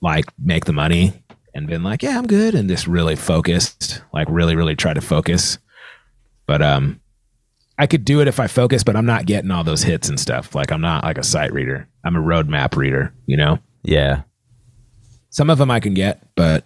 [0.00, 1.12] like make the money
[1.54, 5.00] and been like, yeah, I'm good and just really focused, like really, really try to
[5.00, 5.58] focus.
[6.46, 7.00] But um
[7.78, 10.20] I could do it if I focus, but I'm not getting all those hits and
[10.20, 10.54] stuff.
[10.54, 11.88] Like I'm not like a sight reader.
[12.04, 13.58] I'm a roadmap reader, you know?
[13.82, 14.22] Yeah,
[15.30, 16.64] Some of them I can get, but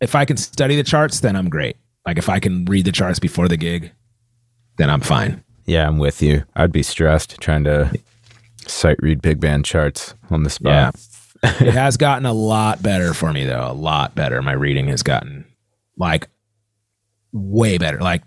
[0.00, 1.76] if I can study the charts, then I'm great.
[2.06, 3.92] Like if I can read the charts before the gig,
[4.78, 5.42] then I'm fine.
[5.66, 6.44] Yeah, I'm with you.
[6.54, 7.92] I'd be stressed trying to
[8.66, 10.94] sight read big band charts on the spot.
[11.42, 11.50] Yeah.
[11.60, 13.70] it has gotten a lot better for me though.
[13.70, 14.40] A lot better.
[14.40, 15.44] My reading has gotten
[15.98, 16.28] like
[17.32, 17.98] way better.
[17.98, 18.22] Like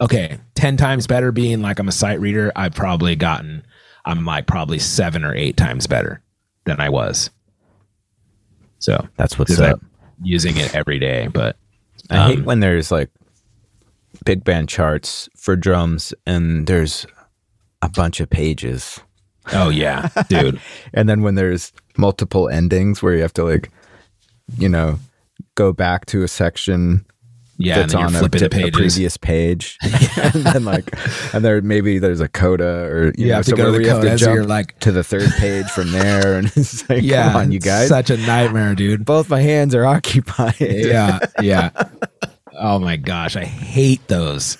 [0.00, 2.52] okay, 10 times better being like I'm a sight reader.
[2.56, 3.64] I've probably gotten
[4.04, 6.22] I'm like probably 7 or 8 times better
[6.64, 7.30] than I was.
[8.78, 9.80] So, That's what's I'm up.
[10.22, 11.56] using it every day, but
[12.08, 13.10] I hate um, when there's like
[14.24, 17.06] big band charts for drums and there's
[17.82, 19.00] a bunch of pages.
[19.52, 20.60] oh yeah, dude.
[20.94, 23.70] And then when there's multiple endings where you have to like,
[24.56, 24.98] you know,
[25.54, 27.04] go back to a section
[27.60, 29.78] Yeah, and that's on a, the a previous page.
[29.82, 30.90] and then like,
[31.34, 33.84] and there maybe there's a coda or, you, You know, have to go to the
[33.84, 36.38] coda, so you're like- to the third page from there.
[36.38, 37.88] And it's like, yeah, come on, you guys.
[37.88, 39.04] Such a nightmare, dude.
[39.04, 40.56] Both my hands are occupied.
[40.60, 41.70] yeah, yeah.
[42.62, 44.58] Oh my gosh, I hate those.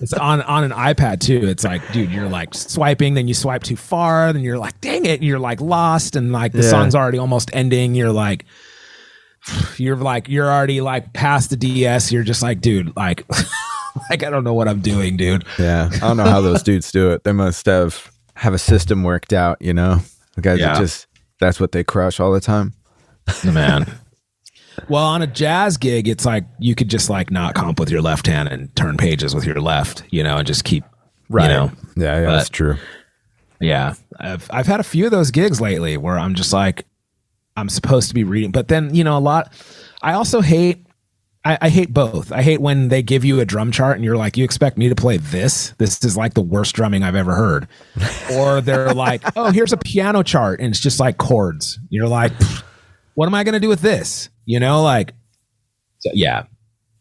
[0.00, 1.46] It's on on an iPad too.
[1.48, 5.04] It's like, dude, you're like swiping, then you swipe too far, then you're like, dang
[5.04, 6.70] it, you're like lost, and like the Yeah.
[6.70, 7.94] song's already almost ending.
[7.94, 8.46] You're like,
[9.78, 12.10] you're like, you're already like past the DS.
[12.12, 13.24] You're just like, dude, like,
[14.10, 15.44] like I don't know what I'm doing, dude.
[15.58, 17.24] Yeah, I don't know how those dudes do it.
[17.24, 19.60] They must have have a system worked out.
[19.60, 20.00] You know,
[20.34, 20.78] the guys that Yeah.
[20.80, 21.06] just
[21.40, 22.74] that's what they crush all the time.
[23.44, 23.86] man.
[24.90, 28.02] Well, on a jazz gig, it's like you could just like not comp with your
[28.02, 30.84] left hand and turn pages with your left, you know, and just keep,
[31.30, 32.76] you know, Yeah, yeah, But- that's true.
[33.58, 36.84] Yeah, I've I've had a few of those gigs lately where I'm just like,
[37.56, 39.52] I'm supposed to be reading, but then you know a lot.
[40.02, 40.82] I also hate.
[41.44, 42.32] I, I hate both.
[42.32, 44.88] I hate when they give you a drum chart and you're like, you expect me
[44.88, 45.74] to play this?
[45.78, 47.68] This is like the worst drumming I've ever heard.
[48.32, 51.78] or they're like, oh, here's a piano chart and it's just like chords.
[51.88, 52.32] You're like,
[53.14, 54.28] what am I going to do with this?
[54.44, 55.12] You know, like,
[55.98, 56.46] so, yeah.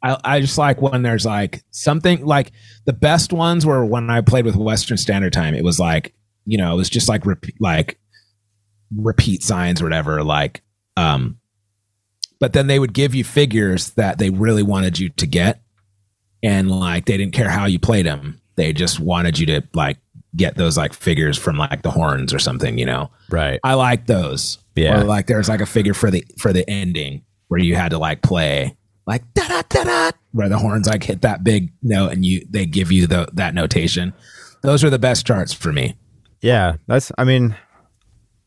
[0.04, 2.52] I, I just like when there's like something like
[2.86, 5.56] the best ones were when I played with Western Standard Time.
[5.56, 6.14] It was like,
[6.46, 7.24] you know, it was just like,
[7.60, 8.00] like
[8.96, 10.62] repeat signs or whatever like
[10.98, 11.38] um
[12.40, 15.62] but then they would give you figures that they really wanted you to get
[16.44, 19.98] and like they didn't care how you played them they just wanted you to like
[20.36, 23.60] get those like figures from like the horns or something you know Right.
[23.64, 25.00] i like those Yeah.
[25.02, 27.98] or like there's like a figure for the for the ending where you had to
[27.98, 28.76] like play
[29.08, 32.46] like da da da da where the horns like hit that big note and you
[32.50, 34.14] they give you the that notation
[34.62, 35.96] those are the best charts for me
[36.42, 37.12] Yeah, that's.
[37.18, 37.56] I mean,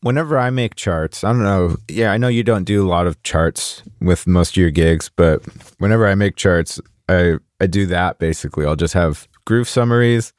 [0.01, 1.77] whenever I make charts, I don't know.
[1.87, 5.09] Yeah, I know you don't do a lot of charts with most of your gigs,
[5.15, 5.41] but
[5.79, 8.65] whenever I make charts, I I do that basically.
[8.65, 10.33] I'll just have groove summaries,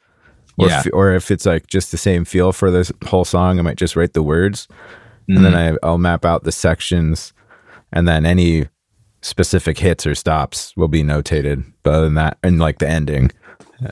[0.59, 0.81] or Yeah.
[0.81, 3.77] if, or if it's like just the same feel for this whole song, I might
[3.77, 4.67] just write the words,
[5.29, 5.45] and Mm-hmm.
[5.45, 7.33] then I I'll map out the sections,
[7.93, 8.69] and then any
[9.23, 11.65] specific hits or stops will be notated.
[11.83, 13.31] But other than that, and like the ending.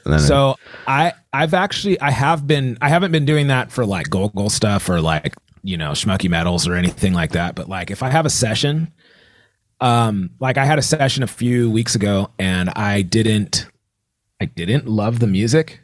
[0.05, 0.57] And So
[0.87, 4.89] I I've actually I have been I haven't been doing that for like Gogol stuff
[4.89, 7.55] or like you know schmucky metals or anything like that.
[7.55, 8.93] But like if I have a session,
[9.81, 13.67] um, like I had a session a few weeks ago and I didn't
[14.41, 15.81] I didn't love the music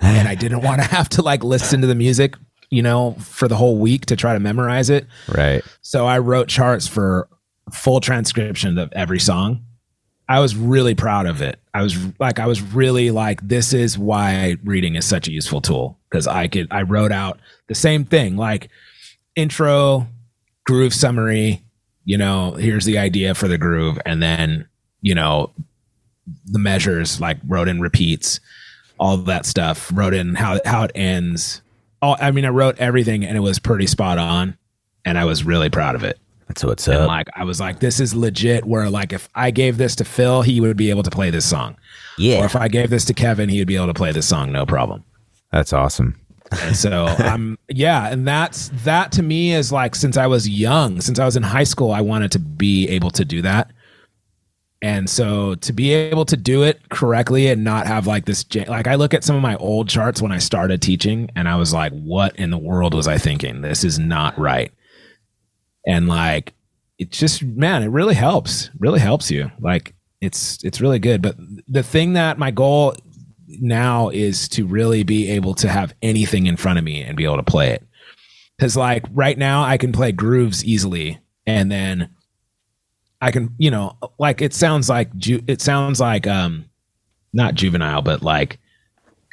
[0.00, 2.36] and I didn't want to have to like listen to the music,
[2.70, 5.06] you know, for the whole week to try to memorize it.
[5.34, 7.28] right, So I wrote charts for
[7.72, 9.62] full transcription of every song.
[10.28, 11.60] I was really proud of it.
[11.72, 15.60] I was like, I was really like, this is why reading is such a useful
[15.60, 18.68] tool because I could, I wrote out the same thing like
[19.36, 20.06] intro,
[20.64, 21.62] groove summary,
[22.04, 23.98] you know, here's the idea for the groove.
[24.06, 24.66] And then,
[25.00, 25.52] you know,
[26.46, 28.40] the measures like wrote in repeats,
[28.98, 31.62] all that stuff, wrote in how, how it ends.
[32.02, 34.56] All, I mean, I wrote everything and it was pretty spot on
[35.04, 36.18] and I was really proud of it.
[36.48, 37.08] that's what's And up.
[37.08, 38.64] like I was like, this is legit.
[38.64, 41.44] Where like if I gave this to Phil, he would be able to play this
[41.48, 41.76] song.
[42.18, 44.26] Yeah, Or if I gave this to Kevin, he would be able to play this
[44.26, 45.04] song, no problem.
[45.52, 46.18] that's awesome.
[46.52, 51.00] And so I'm yeah, and that's that to me is like since I was young,
[51.00, 53.70] since I was in high school, I wanted to be able to do that.
[54.82, 58.86] And so to be able to do it correctly and not have like this like
[58.86, 61.72] I look at some of my old charts when I started teaching and I was
[61.72, 63.62] like what in the world was I thinking?
[63.62, 64.72] This is not right.
[65.86, 66.52] And like
[66.98, 68.70] it just man, it really helps.
[68.78, 69.50] Really helps you.
[69.58, 71.36] Like it's it's really good, but
[71.68, 72.94] the thing that my goal
[73.60, 77.24] now is to really be able to have anything in front of me and be
[77.24, 77.82] able to play it.
[78.60, 82.10] Cause like right now I can play grooves easily and then
[83.20, 86.64] I can, you know, like it sounds like ju- it sounds like um
[87.32, 88.58] not juvenile, but like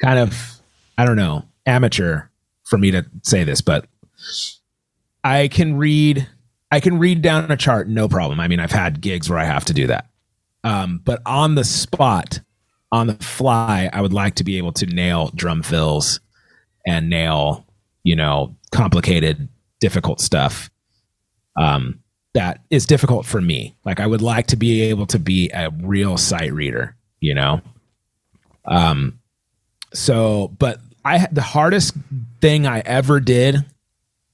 [0.00, 0.60] kind of
[0.98, 2.22] I don't know, amateur
[2.64, 3.86] for me to say this, but
[5.22, 6.28] I can read
[6.70, 8.40] I can read down a chart no problem.
[8.40, 10.08] I mean, I've had gigs where I have to do that.
[10.64, 12.40] Um, but on the spot,
[12.94, 16.20] on the fly, I would like to be able to nail drum fills
[16.86, 17.66] and nail,
[18.04, 19.48] you know, complicated,
[19.80, 20.70] difficult stuff.
[21.56, 21.98] Um,
[22.34, 23.74] that is difficult for me.
[23.84, 27.62] Like I would like to be able to be a real sight reader, you know?
[28.64, 29.18] Um,
[29.92, 31.96] so, but I, the hardest
[32.40, 33.64] thing I ever did,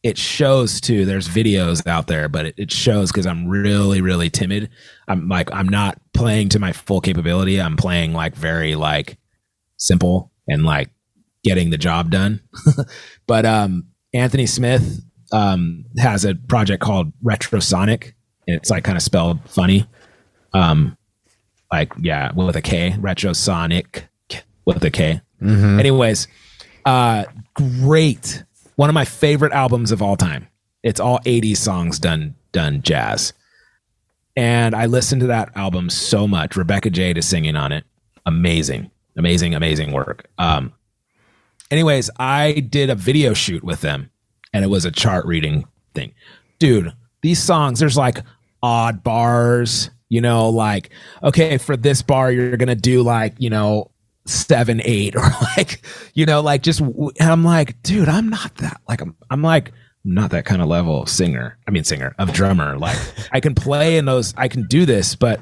[0.03, 1.05] it shows too.
[1.05, 4.71] There's videos out there, but it, it shows because I'm really, really timid.
[5.09, 7.61] I'm like, I'm not playing to my full capability.
[7.61, 9.19] I'm playing like very like
[9.77, 10.91] simple and like
[11.45, 12.41] getting the job done.
[13.27, 15.01] but um, Anthony Smith
[15.33, 18.13] um, has a project called Retrosonic.
[18.47, 19.87] And it's like kind of spelled funny.
[20.55, 20.97] Um,
[21.71, 24.05] like, yeah, with a K, Retrosonic
[24.65, 25.21] with a K.
[25.79, 26.27] Anyways,
[26.85, 27.25] uh,
[27.55, 28.45] great.
[28.81, 30.49] One of my favorite albums of all time.
[30.83, 33.35] It's all 80s songs done done jazz.
[34.37, 36.57] And I listened to that album so much.
[36.57, 37.85] Rebecca Jade is singing on it.
[38.25, 40.31] Amazing, amazing, amazing work.
[40.39, 40.73] Um,
[41.71, 44.09] anyways, I did a video shoot with them
[44.55, 46.15] and it was a chart reading thing.
[46.59, 48.23] Dude, these songs, there's like
[48.63, 50.89] odd bars, you know, like,
[51.23, 53.90] okay, for this bar, you're going to do like, you know,
[54.27, 58.81] seven, eight, or like, you know, like just, and I'm like, dude, I'm not that,
[58.89, 59.73] like, I'm, I'm like,
[60.05, 61.59] not that kind of level of singer.
[61.69, 62.79] I mean, singer of drummer.
[62.79, 62.99] Like,
[63.33, 65.41] I can play in those, I can do this, but,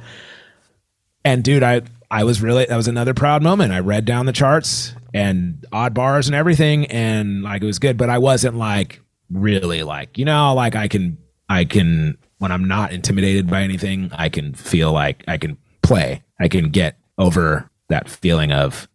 [1.24, 3.72] and dude, I, I was really, that was another proud moment.
[3.72, 7.96] I read down the charts and odd bars and everything, and like it was good,
[7.96, 9.00] but I wasn't like
[9.30, 11.18] really like, you know, like I can,
[11.48, 16.22] I can, when I'm not intimidated by anything, I can feel like I can play.
[16.40, 18.88] I can get over that feeling of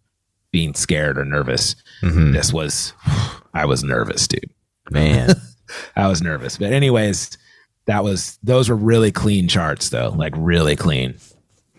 [0.52, 1.76] being scared or nervous.
[2.02, 2.32] Mm-hmm.
[2.34, 2.94] This was,
[3.54, 4.52] I was nervous, dude.
[4.92, 5.30] Man,
[5.96, 6.58] I was nervous.
[6.58, 7.38] But anyways,
[7.86, 11.16] that was those were really clean charts though, like really clean.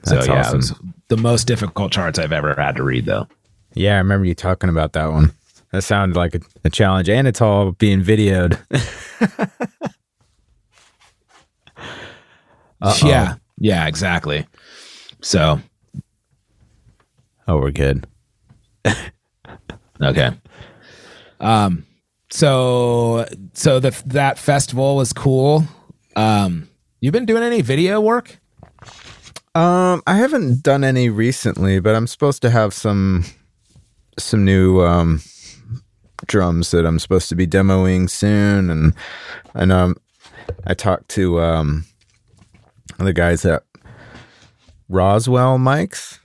[0.05, 0.55] That's so yeah, awesome.
[0.55, 0.75] it was
[1.09, 3.27] the most difficult charts I've ever had to read though.
[3.75, 5.33] yeah, I remember you talking about that one.
[5.71, 8.59] That sounded like a, a challenge, and it's all being videoed.
[13.03, 13.35] Yeah.
[13.59, 14.47] Yeah, exactly.
[15.23, 15.61] So,
[17.47, 18.07] Oh, we're good.
[20.01, 20.30] okay.
[21.40, 21.86] Um
[22.30, 25.64] so so the that festival was cool.
[26.16, 26.68] Um
[27.01, 28.38] You've been doing any video work?
[29.55, 33.24] Um, I haven't done any recently, but I'm supposed to have some
[34.18, 35.20] some new um
[36.26, 38.95] drums that I'm supposed to be demoing soon, and
[39.55, 39.95] I um, I'm,
[40.66, 41.84] I talked to um
[42.99, 43.64] the guys at
[44.88, 46.18] Roswell mics,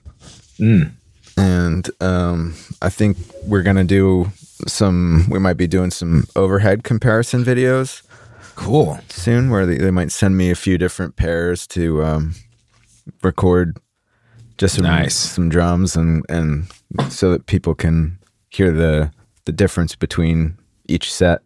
[0.58, 0.92] Mm.
[1.40, 4.30] And um I think we're gonna do
[4.66, 5.26] some.
[5.30, 8.02] We might be doing some overhead comparison videos
[8.56, 8.98] Cool.
[9.08, 12.34] soon, where they, they might send me a few different pairs to um
[13.22, 13.78] record
[14.58, 15.14] just some Nice.
[15.16, 16.70] some drums and and
[17.08, 18.18] so that people can
[18.50, 19.10] hear the
[19.46, 20.56] the difference between
[20.88, 21.40] each set.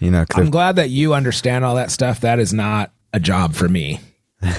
[0.00, 2.20] You know, I'm glad that you understand all that stuff.
[2.20, 4.00] That is not a job for me.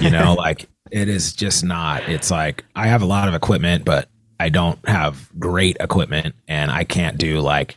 [0.00, 2.08] You know, like it is just not.
[2.08, 4.08] It's like I have a lot of equipment, but
[4.38, 7.76] I don't have great equipment and I can't do like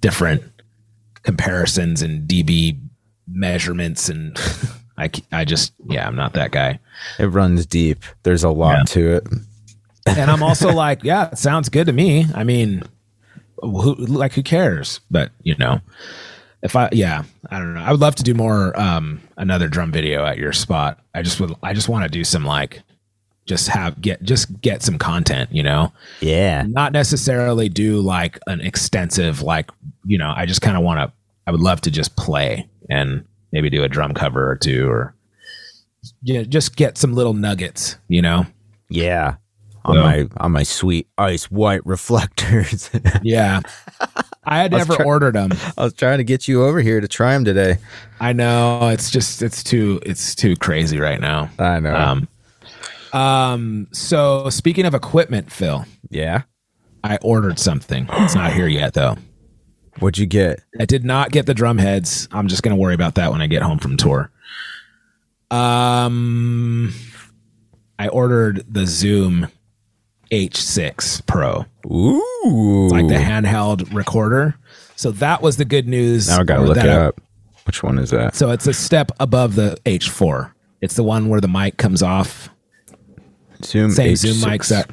[0.00, 0.42] different
[1.22, 2.78] comparisons and dB
[3.26, 4.36] measurements and
[4.98, 6.80] I, I just yeah, I'm not that guy.
[7.18, 8.02] it runs deep.
[8.22, 8.84] There's a lot Yeah.
[8.84, 9.26] to it.
[10.06, 12.26] And I'm also like, yeah, it sounds good to me.
[12.34, 12.82] I mean,
[13.60, 15.00] who like who cares?
[15.10, 15.80] But you know,
[16.62, 17.80] if I yeah, I don't know.
[17.82, 21.00] I would love to do more um another drum video at your spot.
[21.14, 22.82] I just would I just want to do some like
[23.46, 25.92] just have get just get some content, you know.
[26.20, 26.64] Yeah.
[26.68, 29.70] Not necessarily do like an extensive like,
[30.04, 31.12] you know, I just kind of want to
[31.46, 35.14] I would love to just play and maybe do a drum cover or two or
[36.22, 38.46] yeah, just get some little nuggets, you know.
[38.90, 39.36] Yeah.
[39.84, 42.90] On So- my on my sweet ice white reflectors.
[43.22, 43.60] Yeah.
[44.48, 45.52] I had I never try- ordered them.
[45.76, 47.78] I was trying to get you over here to try them today.
[48.20, 51.50] I know it's just it's too it's too crazy right now.
[51.58, 51.94] I know.
[51.94, 52.28] Um
[53.12, 56.42] um so speaking of equipment, Phil, yeah.
[57.04, 58.08] I ordered something.
[58.10, 59.16] It's not here yet though.
[60.00, 60.60] What'd you get?
[60.80, 62.28] I did not get the drum heads.
[62.32, 64.30] I'm just going to worry about that when I get home from tour.
[65.50, 66.92] Um
[67.98, 69.48] I ordered the Zoom
[70.30, 71.64] H6 Pro.
[71.86, 72.88] Ooh.
[72.90, 74.56] like the handheld recorder.
[74.96, 76.28] So that was the good news.
[76.28, 77.20] now I gotta look it up.
[77.66, 78.34] Which one is that?
[78.34, 80.52] So it's a step above the H4.
[80.80, 82.48] It's the one where the mic comes off.
[83.64, 84.16] Zoom Same H6.
[84.16, 84.90] Zoom mics that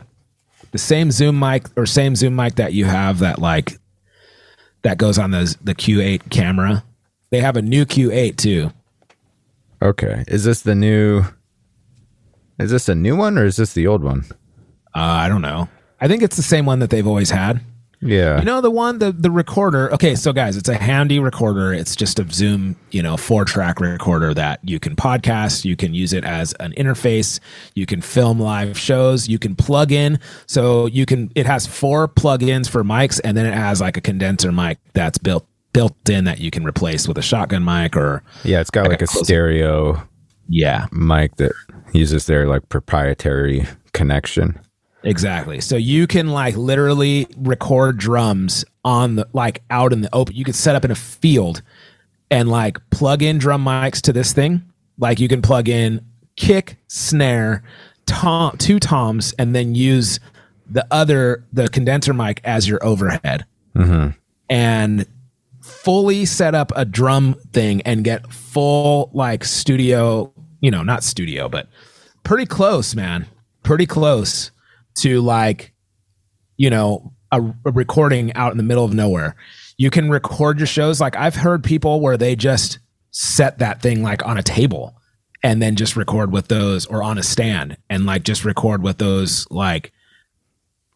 [0.72, 3.80] the same Zoom mic or same Zoom mic that you have that like
[4.82, 6.84] that goes on the the Q8 camera.
[7.30, 8.72] They have a new Q8 too.
[9.82, 10.24] Okay.
[10.28, 11.24] Is this the new
[12.60, 14.26] Is this a new one or is this the old one?
[14.96, 15.68] Uh, I don't know.
[16.00, 17.62] I think it's the same one that they've always had.
[18.02, 18.40] Yeah.
[18.40, 19.92] You know the one the the recorder.
[19.94, 21.74] Okay, so guys, it's a handy recorder.
[21.74, 25.66] It's just a Zoom, you know, four track recorder that you can podcast.
[25.66, 27.40] You can use it as an interface.
[27.74, 29.28] You can film live shows.
[29.28, 30.20] You can plug in.
[30.46, 31.32] So you can.
[31.36, 35.18] It has four plugins for mics, and then it has like a condenser mic that's
[35.18, 38.88] built built in that you can replace with a shotgun mic or yeah, it's got
[38.88, 39.26] like a close it.
[39.26, 40.02] stereo
[40.48, 41.52] yeah, mic that
[41.92, 44.60] uses their like proprietary connection.
[45.06, 45.62] Exactly.
[45.62, 50.36] So you can like literally record drums on the like out in the open.
[50.36, 51.62] You could set up in a field
[52.32, 54.64] and like plug in drum mics to this thing.
[54.98, 56.04] Like you can plug in
[56.36, 57.64] kick, snare,
[58.08, 60.20] tom, two toms, and then use
[60.68, 63.46] the other the condenser mic as your overhead.
[63.76, 64.18] Mm-hmm.
[64.50, 65.06] And
[65.62, 71.48] fully set up a drum thing and get full like studio, you know, not studio,
[71.48, 71.68] but
[72.24, 73.28] pretty close, man.
[73.62, 74.52] Pretty close
[75.00, 75.74] to like,
[76.58, 79.36] you know, a, a recording out in the middle of nowhere.
[79.78, 81.02] You can record your shows.
[81.02, 82.80] Like I've heard people where they just
[83.12, 84.96] set that thing like on a table
[85.44, 88.98] and then just record with those or on a stand and like just record with
[88.98, 89.92] those like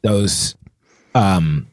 [0.01, 0.55] those
[1.15, 1.67] um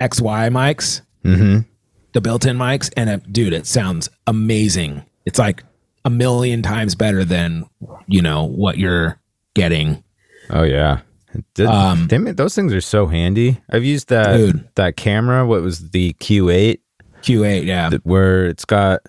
[0.00, 1.68] XY mics Mm-hmm.
[2.14, 5.62] the built-in mics and it, dude it sounds amazing it's like
[6.06, 7.66] a million times better than
[8.06, 9.20] you know what you're
[9.54, 10.02] getting
[10.48, 11.00] Oh yeah.
[11.54, 13.60] Th- Um, damn it, those things are so handy.
[13.70, 14.68] I've used that Dude.
[14.74, 15.46] that camera.
[15.46, 16.78] What was the Q8?
[17.22, 19.00] q8 yeah where it's got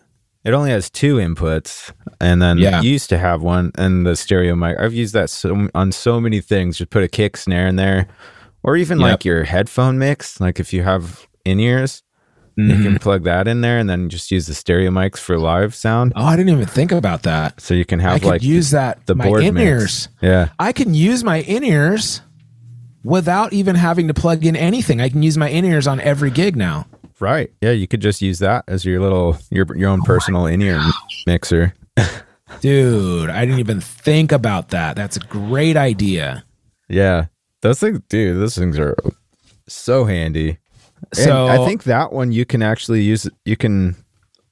[0.44, 2.80] it only has two inputs and then Yeah.
[2.80, 6.20] it used to have one and the stereo mic i've used that so, on so
[6.20, 8.08] many things just put a kick snare in there
[8.64, 9.10] or even Yep.
[9.10, 11.26] like your headphone mix like if you have
[12.58, 12.96] in-ears you can mm-hmm.
[12.98, 16.26] plug that in there and then just use the stereo mics for live sound oh
[16.26, 19.16] i didn't even think about that so you can have could like use that the
[19.16, 22.22] my board in-ears yeah i can use my in-ears
[23.04, 25.02] without even having to plug in anything.
[25.02, 26.88] I can use my in ears on every gig now.
[27.20, 27.52] Right.
[27.62, 30.82] Yeah, you could just use that as your little your your own oh personal in-ear
[31.28, 31.74] mixer.
[32.62, 34.96] Dude, I didn't even think about that.
[34.96, 36.44] That's a great idea.
[36.90, 37.28] Yeah.
[37.62, 38.96] Those things dude, those things are
[39.68, 40.58] so handy.
[41.16, 43.96] And So I think that one you can actually use you can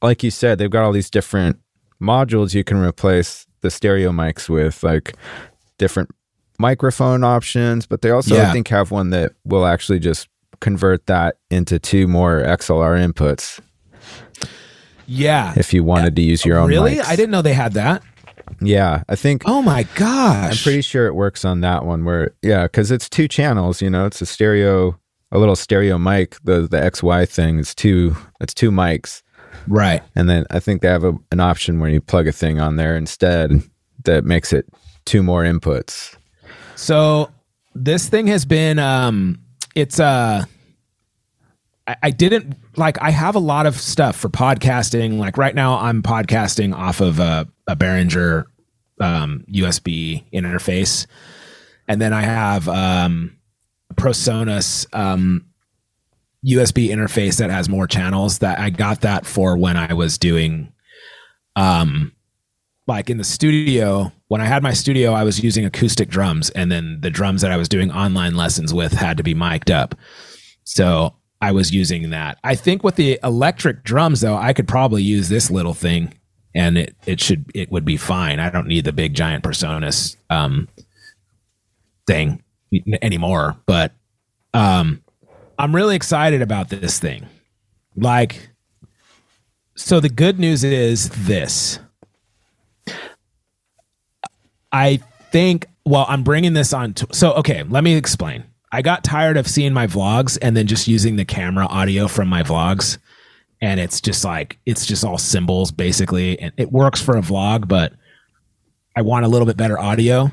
[0.01, 1.57] like you said, they've got all these different
[2.01, 5.15] modules you can replace the stereo mics with, like
[5.77, 6.09] different
[6.57, 8.49] microphone options, but they also Yeah.
[8.49, 10.27] I think have one that will actually just
[10.61, 13.59] convert that into two more XLR inputs
[15.05, 15.53] yeah.
[15.57, 16.95] if you wanted to use your own Really?
[16.95, 17.05] mics.
[17.05, 18.03] I didn't know they had that.
[18.61, 20.51] Yeah, I think Oh my gosh.
[20.51, 23.81] I'm pretty sure it works on that one where yeah, because it's two channels.
[23.81, 24.99] You know, it's a stereo,
[25.31, 26.37] a little stereo mic.
[26.43, 28.15] The the XY thing is two.
[28.39, 29.21] It's two mics,
[29.67, 30.01] right.
[30.15, 32.75] and then I think they have a, an option where you plug a thing on
[32.75, 33.63] there instead
[34.05, 34.65] that makes it
[35.05, 36.15] two more inputs.
[36.75, 37.29] So
[37.75, 39.39] this thing has been um
[39.75, 40.45] it's uh
[41.87, 45.17] I, I didn't like I have a lot of stuff for podcasting.
[45.17, 48.45] Like right now I'm podcasting off of a, a Behringer
[48.99, 51.05] um USB interface.
[51.87, 53.35] And then I have um
[53.95, 55.45] PreSonus um
[56.45, 60.71] USB interface that has more channels that I got that for when I was doing
[61.55, 62.13] um
[62.89, 66.71] like in the studio when i had my studio i was using acoustic drums and
[66.71, 69.95] then the drums that i was doing online lessons with had to be mic'd up.
[70.63, 72.37] So i was using that.
[72.43, 76.13] I think with the electric drums though i could probably use this little thing
[76.55, 78.39] and it it should it would be fine.
[78.39, 80.67] I don't need the big giant PreSonus um
[82.07, 82.43] thing
[83.01, 83.93] anymore but
[84.53, 85.01] um
[85.57, 87.25] i'm really excited about this thing
[87.95, 88.49] like
[89.75, 91.79] so the good news is this
[94.71, 94.97] I
[95.31, 96.93] think, well, I'm bringing this on.
[96.95, 98.43] To, so, okay, let me explain.
[98.71, 102.27] I got tired of seeing my vlogs and then just using the camera audio from
[102.27, 102.97] my vlogs.
[103.61, 106.39] And it's just like, it's just all cymbals basically.
[106.39, 107.93] And it works for a vlog, but
[108.95, 110.31] I want a little bit better audio.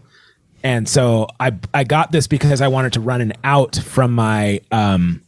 [0.66, 4.60] And so I, I got this because I wanted to run an out from my,
[4.72, 5.22] um,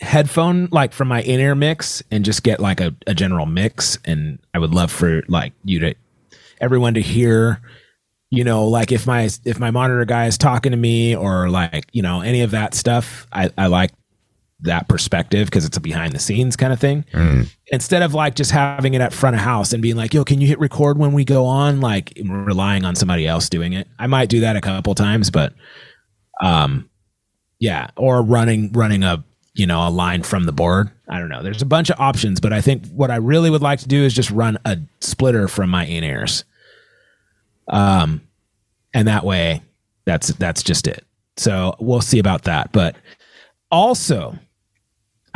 [0.00, 3.98] headphone like from my in-ear mix and just get like a, a general mix.
[4.04, 5.94] And i would love for like you to
[6.60, 7.60] everyone to hear
[8.30, 11.86] you know like if my if my monitor guy is talking to me or like
[11.92, 13.90] you know any of that stuff i i like
[14.60, 17.04] that perspective because it's a behind the scenes kind of thing
[17.66, 20.40] instead of like just having it at front of house and being like yo can
[20.40, 21.80] you hit record when we go on?
[21.80, 23.86] Like relying on somebody else doing it.
[23.98, 25.52] I might do that a couple times but
[26.40, 26.88] um
[27.58, 29.22] yeah or running running a
[29.54, 30.90] you know a line from the board.
[31.08, 31.42] I don't know.
[31.42, 34.04] There's a bunch of options but i think what i really would like to do
[34.04, 36.44] is just run a splitter from my in-ears.
[37.68, 38.22] Um
[38.94, 39.60] and that way
[40.06, 41.04] that's that's just it.
[41.36, 42.72] So we'll see about that.
[42.72, 42.96] But
[43.70, 44.38] also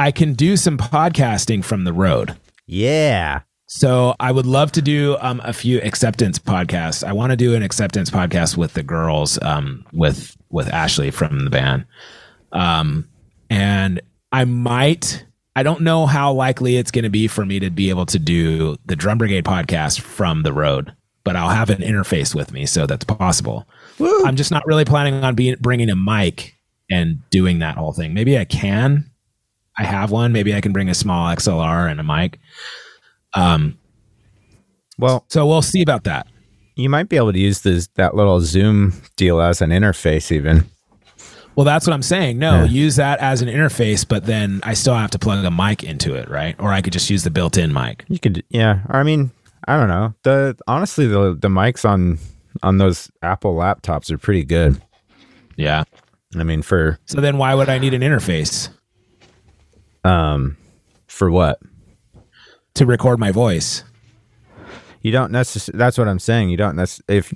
[0.00, 2.36] i can do some podcasting from the road
[2.66, 3.40] Yeah.
[3.66, 7.04] so I would love to do um, a few acceptance podcasts.
[7.06, 11.44] I want to do an acceptance podcast with the girls, um, with with Ashley from
[11.44, 11.84] the band,
[12.52, 13.08] um,
[13.48, 14.00] and
[14.32, 15.24] I might.
[15.56, 18.18] I don't know how likely it's going to be for me to be able to
[18.18, 20.92] do the Drum Brigade podcast from the road,
[21.24, 23.66] but I'll have an interface with me, so that's possible.
[24.00, 26.54] I'm just not really planning on being bringing a mic
[26.90, 28.14] and doing that whole thing.
[28.14, 29.09] Maybe I can.
[29.78, 30.32] I have one.
[30.32, 32.38] Maybe I can bring a small XLR and a mic.
[33.34, 33.78] Um,
[34.98, 36.26] Well, so we'll see about that.
[36.76, 40.64] you might be able to use this that little Zoom deal as an interface, even.
[41.56, 42.38] Well, that's what I'm saying.
[42.38, 42.64] No, Yeah.
[42.64, 46.14] use that as an interface, but then I still have to plug a mic into
[46.14, 46.54] it, right?
[46.58, 48.04] Or I could just use the built-in mic.
[48.08, 48.80] You could, yeah.
[48.88, 49.30] I mean,
[49.68, 50.14] I don't know.
[50.22, 52.18] The honestly, the the mics on
[52.62, 54.80] on those Apple laptops are pretty good.
[55.56, 55.84] Yeah.
[56.38, 58.68] I mean, for So then why would I need an interface
[60.04, 60.56] um,
[61.06, 61.58] for what
[62.74, 63.84] to record my voice?
[65.02, 65.78] you don't necessarily.
[65.78, 66.50] That's what I'm saying.
[66.50, 67.18] You don't necessarily.
[67.18, 67.32] If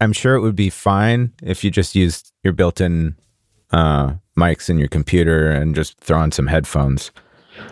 [0.00, 3.16] I'm sure it would be fine if you just used your built-in
[3.70, 7.10] uh, mics in your computer and just throw on some headphones.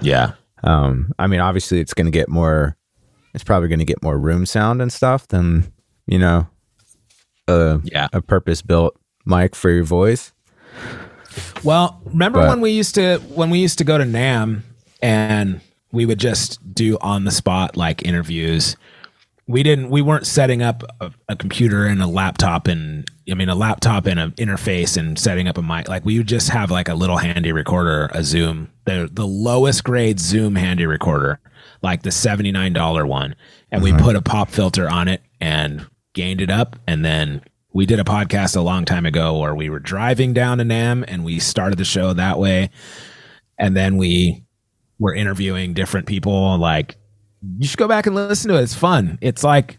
[0.00, 0.32] Yeah.
[0.64, 2.76] Um, I mean, obviously, it's going to get more.
[3.34, 5.72] It's probably going to get more room sound and stuff than
[6.06, 6.48] you know,
[7.46, 8.08] a Yeah.
[8.12, 8.96] a purpose-built
[9.26, 10.32] mic for your voice.
[11.64, 14.62] Well, remember But- when we used to when we used to go to NAMM
[15.02, 15.60] and
[15.92, 18.76] we would just do on the spot like interviews.
[19.46, 23.48] We didn't we weren't setting up a, a computer and a laptop and I mean
[23.48, 25.88] a laptop and an interface and setting up a mic.
[25.88, 29.82] Like we would just have like a little handy recorder, a Zoom, the the lowest
[29.82, 31.40] grade Zoom handy recorder,
[31.82, 33.34] like the $79 one.
[33.72, 34.04] And we uh-huh.
[34.04, 37.42] put a pop filter on it and gained it up and then
[37.72, 41.04] we did a podcast a long time ago where we were driving down to NAMM
[41.06, 42.70] and we started the show that way.
[43.58, 44.44] And then we
[44.98, 46.58] were interviewing different people.
[46.58, 46.96] Like,
[47.58, 48.62] you should go back and listen to it.
[48.62, 49.18] It's fun.
[49.20, 49.78] It's like,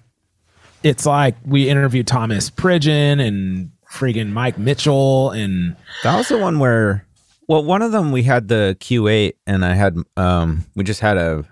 [0.84, 6.60] it's like we interviewed Thomas Pridgen and freaking Mike Mitchell and That was the one
[6.60, 7.06] where,
[7.48, 11.18] well, one of them we had the Q8, and I had, um, we just had
[11.18, 11.44] a,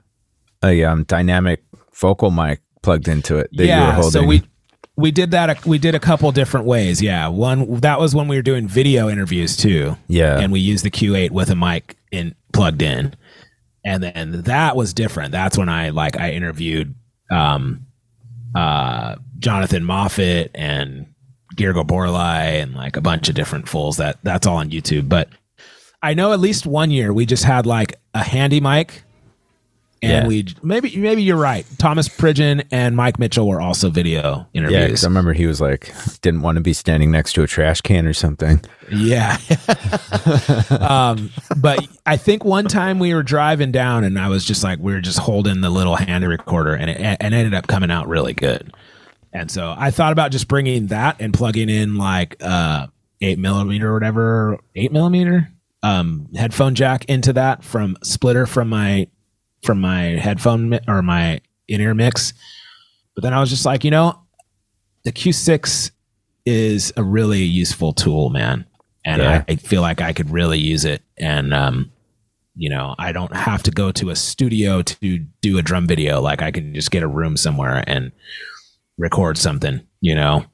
[0.64, 1.64] a um, dynamic
[1.94, 3.92] vocal mic plugged into it that you were yeah.
[3.92, 4.12] holding.
[4.12, 4.44] So we
[5.00, 5.66] we did that.
[5.66, 7.02] We did a couple different ways.
[7.02, 7.28] Yeah.
[7.28, 9.98] One that was when we were doing video interviews too.
[10.08, 13.16] yeah, and we used the Q8 with a mic in plugged in.
[13.86, 15.32] And then that was different.
[15.32, 16.96] That's when I like I interviewed
[17.32, 17.86] um
[18.56, 21.08] uh Jonathan Moffett and
[21.56, 25.08] Gergo Borlai and like a bunch of different fools that that's all on YouTube.
[25.08, 25.30] But
[26.02, 29.04] I know at least one year we just had like a handy mic
[30.02, 30.28] and Yeah.
[30.28, 31.66] we maybe maybe you're right.
[31.78, 34.60] Thomas Pridgen and Mike Mitchell were also video yeah.
[34.60, 34.86] interviews.
[34.86, 37.82] Because I remember he was like, didn't want to be standing next to a trash
[37.82, 38.62] can or something.
[38.92, 39.38] Yeah.
[40.80, 44.80] um, but I think one time we were driving down and I was just like,
[44.80, 47.92] we were just holding the little handy recorder and it, and it ended up coming
[47.92, 48.74] out really good.
[49.32, 52.88] And so I thought about just bringing that and plugging in like uh
[53.22, 55.50] eight millimeter or whatever, eight millimeter
[55.84, 59.08] um headphone jack into that from splitter from my
[59.64, 62.34] from my headphone mi- or my in ear mix.
[63.16, 64.20] But then I was just like, you know,
[65.04, 65.92] the Q6
[66.46, 68.66] is a really useful tool, man.
[69.06, 69.44] And Yeah.
[69.48, 71.02] I, I feel like I could really use it.
[71.18, 71.92] And, um,
[72.56, 76.22] you know, I don't have to go to a studio to do a drum video.
[76.22, 78.12] Like I can just get a room somewhere and
[78.98, 80.46] record something, you know?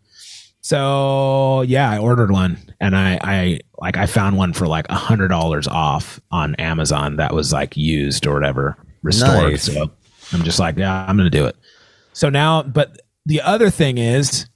[0.61, 4.95] So yeah, I ordered one and I, I like, I found one for like a
[4.95, 8.75] hundred dollars off on Amazon that was like used or whatever,
[9.05, 9.51] restored.
[9.51, 9.63] Nice.
[9.63, 9.91] So
[10.33, 11.55] I'm just like, yeah, I'm going to do it.
[12.11, 14.47] So now, but the other thing is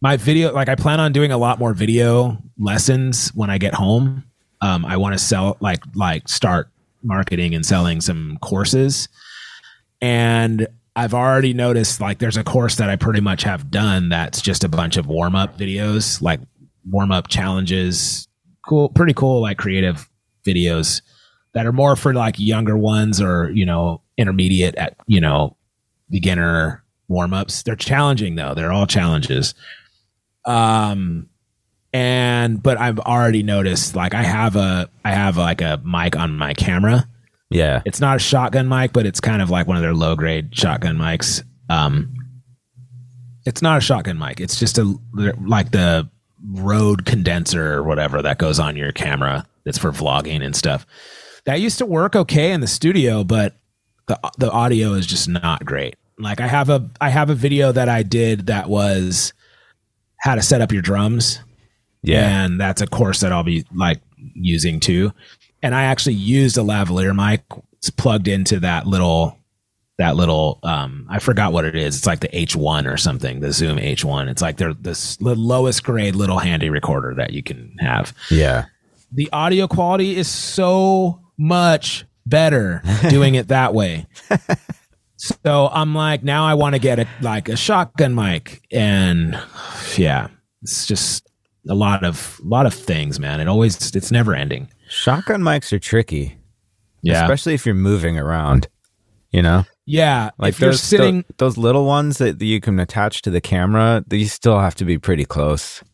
[0.00, 3.74] my video, like I plan on doing a lot more video lessons when I get
[3.74, 4.24] home.
[4.60, 6.70] Um, I want to sell, like, like start
[7.02, 9.08] marketing and selling some courses.
[10.00, 14.40] And I've already noticed like there's a course that I pretty much have done that's
[14.40, 16.40] just a bunch of warm up videos, like
[16.88, 18.28] warm up challenges,
[18.66, 20.08] cool, pretty cool, like creative
[20.44, 21.00] videos
[21.54, 25.56] that are more for like younger ones or, you know, intermediate at, you know,
[26.10, 27.62] beginner warm ups.
[27.62, 28.54] They're challenging though.
[28.54, 29.54] They're all challenges.
[30.44, 31.28] Um,
[31.92, 36.36] and but I've already noticed like I have a I have like a mic on
[36.36, 37.06] my camera.
[37.50, 37.82] Yeah.
[37.84, 40.56] It's not a shotgun mic, but it's kind of like one of their low grade
[40.56, 41.42] shotgun mics.
[41.68, 42.14] Um,
[43.44, 44.40] it's not a shotgun mic.
[44.40, 44.94] It's just a
[45.44, 46.08] like the
[46.44, 49.46] Rode condenser or whatever that goes on your camera.
[49.64, 50.86] That's for vlogging and stuff.
[51.44, 53.56] That used to work okay in the studio, but
[54.06, 55.96] the the audio is just not great.
[56.18, 59.32] Like I have a I have a video that I did that was
[60.18, 61.40] how to set up your drums
[62.02, 62.44] Yeah.
[62.44, 65.12] and that's a course that I'll be like using too.
[65.64, 67.42] And I actually used a lavalier mic
[67.78, 69.36] it's plugged into that little
[69.98, 71.96] that little um I forgot what it is.
[71.96, 74.28] It's like the H1 or something, the Zoom H1.
[74.28, 78.14] It's like they're this the lowest grade little handy recorder that you can have.
[78.30, 78.66] yeah.
[79.14, 84.06] The audio quality is so much better doing it that way.
[85.22, 89.40] So I'm like, now I want to get a like a shotgun mic, and
[89.96, 90.26] yeah,
[90.62, 91.28] it's just
[91.68, 93.40] a lot of lot of things, man.
[93.40, 94.68] It always it's never ending.
[94.88, 96.38] Shotgun mics are tricky,
[97.02, 98.66] Yeah, especially if you're moving around.
[99.30, 100.30] You know, yeah.
[100.38, 104.26] like those sitting, tho- those little ones that you can attach to the camera, you
[104.26, 105.84] still have to be pretty close.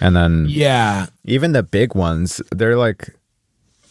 [0.00, 3.14] And then yeah, even the big ones, they're like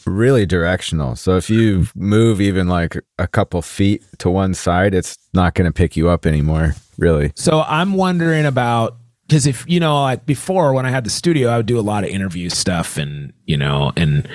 [0.06, 1.16] really directional.
[1.16, 5.66] So if you move even like a couple feet to one side, it's not going
[5.66, 7.32] to pick you up anymore, really.
[7.36, 8.98] So I'm wondering about
[9.28, 11.82] because if you know, like before when I had the studio, I would do a
[11.82, 14.28] lot of interview stuff, and you know, and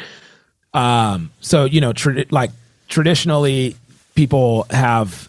[0.74, 2.50] um, so you know, tra- like
[2.88, 3.76] traditionally,
[4.14, 5.28] people have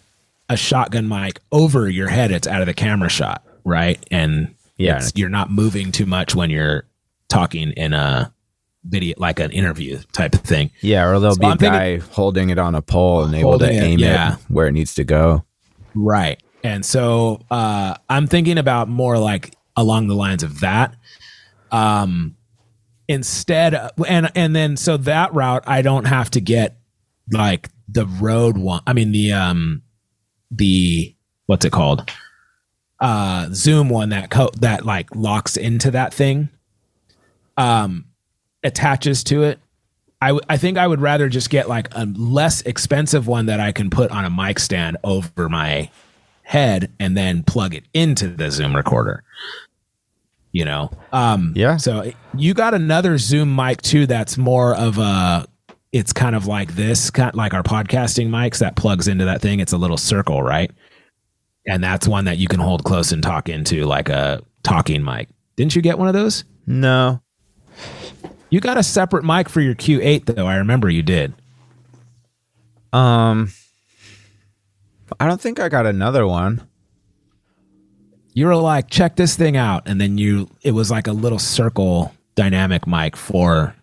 [0.50, 2.32] a shotgun mic over your head.
[2.32, 4.02] It's out of the camera shot, right?
[4.12, 5.06] And Yeah.
[5.16, 6.86] you're not moving too much when you're
[7.28, 8.32] talking in a
[8.88, 10.72] video, like an interview type of thing.
[10.82, 13.34] Yeah, or there'll So be a I'm thinking- guy holding it on a pole and
[13.36, 14.34] able to Holding it, aim yeah.
[14.36, 15.44] it where it needs to go.
[15.96, 16.42] Right.
[16.64, 20.96] And so uh, I'm thinking about more like along the lines of that.
[21.72, 22.36] Um,
[23.08, 23.74] instead,
[24.08, 26.78] and and then so that route, I don't have to get
[27.32, 28.82] like the Rode one.
[28.88, 29.82] I mean the um
[30.52, 31.16] the
[31.46, 32.10] what's it called?
[33.00, 36.50] Uh, Zoom one that co- that like locks into that thing.
[37.56, 38.06] Um,
[38.64, 39.60] attaches to it.
[40.22, 43.60] I, w- I think I would rather just get like a less expensive one that
[43.60, 45.90] I can put on a mic stand over my
[46.42, 49.24] head and then plug it into the Zoom recorder.
[50.52, 51.78] You know, um, Yeah.
[51.78, 54.08] So you got another Zoom mic too.
[54.08, 55.46] That's more of a.
[55.92, 59.60] It's kind of like this, kind like our podcasting mics that plugs into that thing.
[59.60, 60.72] It's a little circle, right?
[61.68, 65.30] And that's one that you can hold close and talk into, like a talking mic.
[65.58, 66.44] Didn't you get one of those?
[66.66, 67.22] No.
[68.50, 70.48] You got a separate mic for your Q8 though.
[70.48, 71.34] I remember you did.
[72.94, 73.52] Um
[75.20, 76.68] I don't think I got another one.
[78.34, 81.40] You were like, check this thing out, and then you it was like a little
[81.40, 83.76] circle dynamic mic for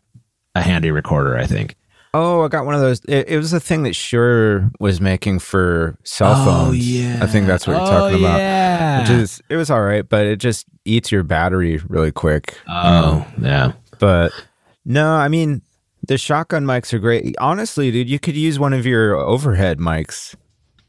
[0.55, 1.75] a handy recorder, I think.
[2.17, 3.01] Oh, I got one of those.
[3.09, 6.69] It, it was a thing that Shure was making for cell phones.
[6.69, 7.19] Oh, yeah.
[7.21, 8.37] I think that's what you're talking about.
[8.37, 9.01] Oh, Yeah.
[9.01, 12.57] Which is it was all right, but it just eats your battery really quick.
[12.69, 13.73] oh, yeah.
[13.99, 14.31] But
[14.85, 15.63] no, I mean
[16.07, 17.35] the shotgun mics are great.
[17.39, 20.35] Honestly, dude, you could use one of your overhead mics.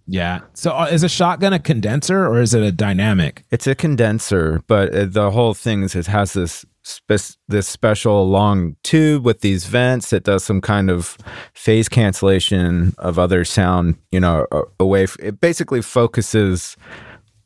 [0.08, 0.42] Yeah.
[0.54, 3.44] So uh, is a shotgun a condenser or is it a dynamic?
[3.50, 8.30] It's a condenser, but uh, the whole thing is it has this spe- this special
[8.30, 11.18] long tube with these vents that does some kind of
[11.54, 14.46] phase cancellation of other sound, you know,
[14.80, 15.04] away.
[15.04, 16.78] F- it basically focuses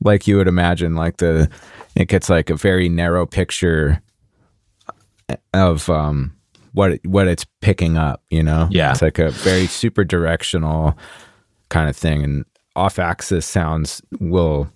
[0.04, 1.50] like you would imagine, like the
[1.96, 4.02] it gets like a very narrow picture
[5.54, 6.36] of um
[6.74, 8.68] what it, what it's picking up, you know.
[8.72, 8.92] Yeah.
[8.92, 10.98] it's like a very super directional
[11.70, 12.46] kind of thing, and
[12.76, 14.72] off axis sounds will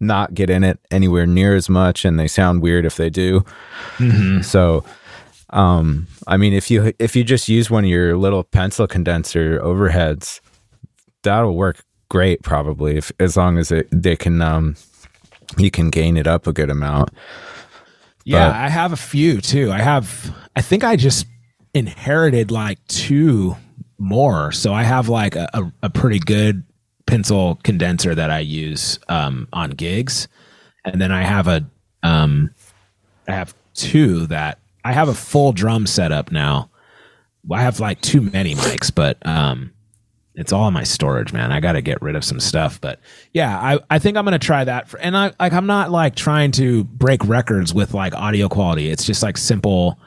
[0.00, 3.44] not get in it anywhere near as much and they sound weird if they do
[4.42, 4.84] so
[5.50, 9.58] um i mean if you if you just use one of your little pencil condenser
[9.60, 10.40] overheads
[11.22, 14.76] that'll work great probably if as long as it they can um
[15.56, 17.10] you can gain it up a good amount
[18.24, 19.70] Yeah, But- I have a few too.
[19.72, 21.26] I have I think I just
[21.74, 23.56] inherited like two
[23.98, 24.52] more.
[24.52, 26.64] So I have like a, a, a pretty good
[27.06, 30.28] pencil condenser that I use um, on gigs.
[30.84, 31.64] And then I have a
[32.02, 32.50] um
[33.28, 36.70] I have two that I have a full drum setup now.
[37.50, 39.72] I have like too many mics, but um
[40.34, 41.52] it's all in my storage, man.
[41.52, 43.00] I got to get rid of some stuff, but
[43.32, 44.88] yeah, I, I think I'm gonna try that.
[44.88, 48.90] For, and I like I'm not like trying to break records with like audio quality.
[48.90, 49.98] It's just like simple.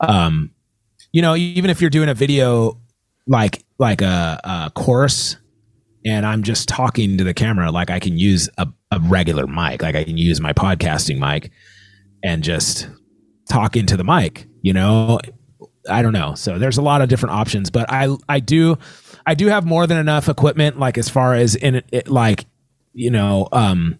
[0.00, 0.52] Um,
[1.12, 2.80] you know, even if you're doing a video
[3.26, 5.36] like like a, a course,
[6.04, 9.82] and I'm just talking to the camera, like I can use a, a regular mic,
[9.82, 11.50] like I can use my podcasting mic,
[12.24, 12.88] and just
[13.50, 14.46] talk into the mic.
[14.62, 15.20] You know,
[15.90, 16.34] I don't know.
[16.34, 18.78] So there's a lot of different options, but I I do
[19.28, 22.46] I do have more than enough equipment, like as far as in it, like
[22.94, 23.98] you know um,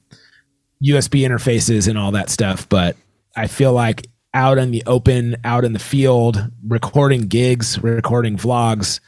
[0.83, 2.67] USB interfaces and all that stuff.
[2.67, 2.97] But
[3.37, 9.01] I feel like out in the open, out in the field, recording gigs, recording vlogs,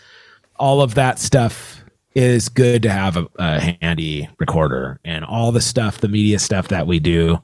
[0.57, 1.83] all of that stuff
[2.15, 6.69] is good to have a, a handy recorder and all the stuff, the media stuff
[6.69, 7.41] that we do.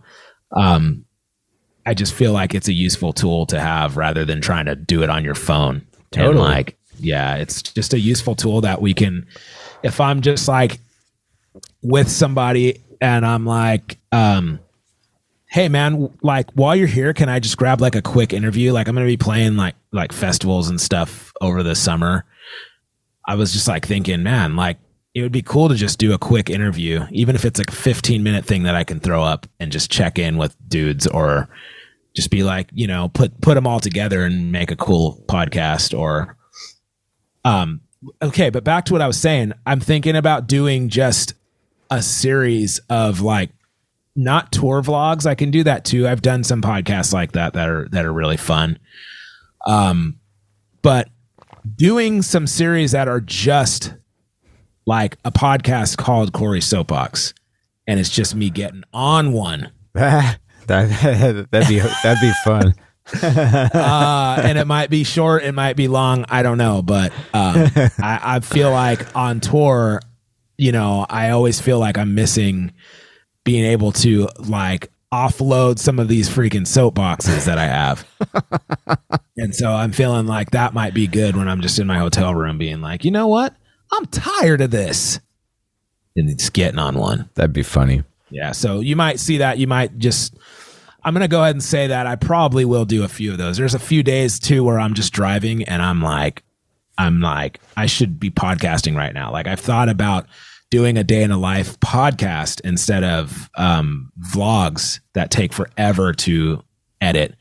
[0.52, 1.06] Um,
[1.86, 5.02] I just feel like it's a useful tool to have rather than trying to do
[5.02, 5.76] it on your phone.
[6.12, 6.44] And Totally.
[6.44, 9.26] like, yeah, it's just a useful tool that we can,
[9.82, 10.78] if I'm just like
[11.82, 14.60] with somebody and I'm like, um,
[15.48, 18.72] hey man, like while you're here, can I just grab like a quick interview?
[18.72, 22.24] Like I'm gonna be playing like like festivals and stuff over the summer.
[23.26, 24.78] I was just like thinking, man, like
[25.14, 27.74] it would be cool to just do a quick interview, even if it's like a
[27.74, 31.48] 15 minute thing that I can throw up and just check in with dudes or
[32.14, 35.98] just be like, you know, put put them all together and make a cool podcast
[35.98, 36.36] or
[37.46, 37.80] um
[38.22, 41.34] okay, but back to what I was saying, I'm thinking about doing just
[41.90, 43.50] a series of like
[44.14, 45.26] not tour vlogs.
[45.26, 46.08] I can do that too.
[46.08, 48.78] I've done some podcasts like that that are that are really fun.
[49.66, 50.18] Um
[50.82, 51.08] but
[51.76, 53.94] doing some series that are just
[54.86, 57.34] like a podcast called Korey Soapbox
[57.86, 59.70] and it's just me getting on one.
[59.94, 62.74] that that'd be that'd be fun
[63.22, 66.82] uh, and it might be short, it might be long, I don't know.
[66.82, 70.00] But um, I, I feel like on tour,
[70.58, 72.72] you know, I always feel like I'm missing
[73.44, 78.06] being able to like offload some of these freaking soapboxes that I have.
[79.36, 82.34] and so I'm feeling like that might be good when I'm just in my hotel
[82.34, 83.54] room being like, you know what?
[83.92, 85.20] I'm tired of this.
[86.16, 87.28] And it's getting on one.
[87.34, 88.52] that'd be funny Yeah.
[88.52, 89.58] So you might see that.
[89.58, 90.34] You might just.
[91.06, 93.56] I'm gonna go ahead and say that I probably will do a few of those.
[93.56, 96.42] There's a few days too where I'm just driving and I'm like,
[96.98, 99.30] I'm like, I should be podcasting right now.
[99.30, 100.26] Like I've thought about
[100.68, 106.64] doing a day in a life podcast instead of um, vlogs that take forever to
[107.00, 107.36] edit,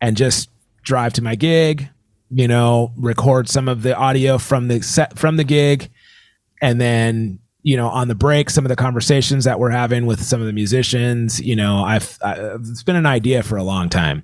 [0.00, 0.50] and just
[0.82, 1.88] drive to my gig.
[2.30, 5.90] You know, record some of the audio from the set from the gig,
[6.60, 10.22] and then you know, on the break, some of the conversations that we're having with
[10.22, 13.88] some of the musicians, you know, I've, I, it's been an idea for a long
[13.88, 14.22] time.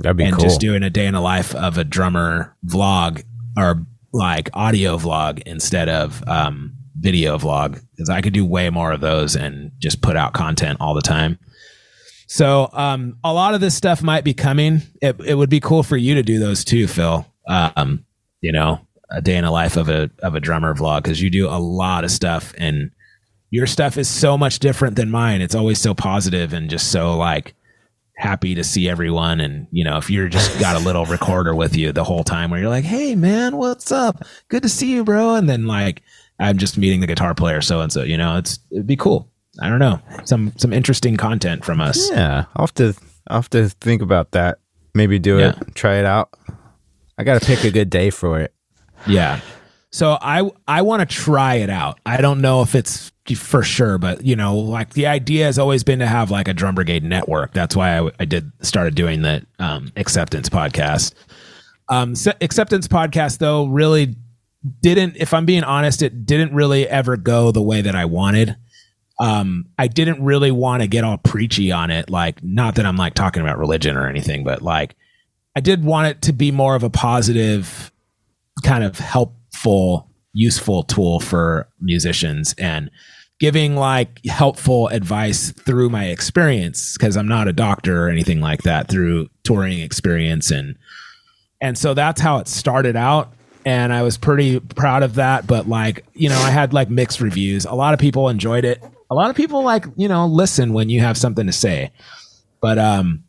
[0.00, 0.42] That'd be and cool.
[0.42, 3.22] just doing a day in the life of a drummer vlog
[3.58, 3.84] or
[4.14, 9.02] like audio vlog instead of um, video vlog because I could do way more of
[9.02, 11.38] those and just put out content all the time.
[12.26, 14.80] So um, a lot of this stuff might be coming.
[15.02, 17.26] It, it would be cool for you to do those too, Phil.
[17.46, 18.06] Um,
[18.40, 18.80] you know,
[19.10, 21.58] a day in the life of a of a drummer vlog because you do a
[21.58, 22.90] lot of stuff and
[23.50, 25.40] your stuff is so much different than mine.
[25.40, 27.54] It's always so positive and just so like
[28.16, 29.40] happy to see everyone.
[29.40, 32.50] And you know, if you're just got a little recorder with you the whole time
[32.50, 34.24] where you're like, "Hey man, what's up?
[34.48, 36.02] Good to see you, bro," and then like
[36.38, 38.02] I'm just meeting the guitar player so and so.
[38.02, 39.30] You know, it's it'd be cool.
[39.60, 42.10] I don't know some some interesting content from us.
[42.10, 42.94] Yeah, I'll have to
[43.28, 44.58] I'll have to think about that.
[44.94, 45.50] Maybe do Yeah.
[45.60, 46.30] it, try it out.
[47.18, 48.52] I got to pick a good day for it.
[49.08, 49.40] Yeah.
[49.90, 51.98] So I I want to try it out.
[52.04, 55.84] I don't know if it's for sure, but you know, like the idea has always
[55.84, 57.52] been to have like a drum brigade network.
[57.52, 61.14] That's why I, I did started doing the um, acceptance podcast.
[61.88, 64.14] Um, se- acceptance podcast though really
[64.82, 65.16] didn't.
[65.16, 68.56] If I'm being honest, it didn't really ever go the way that I wanted.
[69.20, 72.08] Um, I didn't really want to get all preachy on it.
[72.08, 74.94] Like, not that I'm like talking about religion or anything, but like,
[75.56, 77.90] I did want it to be more of a positive
[78.62, 82.90] kind of helpful, useful tool for musicians and
[83.38, 88.62] giving like helpful advice through my experience because I'm not a doctor or anything like
[88.62, 90.76] that through touring experience and
[91.60, 93.32] and so that's how it started out.
[93.64, 97.20] And I was pretty proud of that but like you know I had like mixed
[97.20, 97.64] reviews.
[97.64, 98.82] A lot of people enjoyed it.
[99.10, 101.92] A lot of people like you know listen when you have something to say.
[102.60, 103.24] But um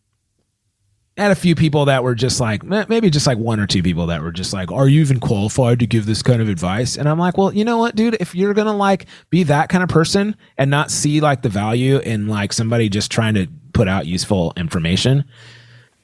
[1.19, 4.07] had a few people that were just like maybe just like one or two people
[4.07, 6.97] that were just like are you even qualified to give this kind of advice?
[6.97, 8.17] And i'm like well you know what dude?
[8.19, 11.97] If you're gonna like be that kind of person and not see like the value
[11.99, 15.25] in like somebody just trying to put out useful information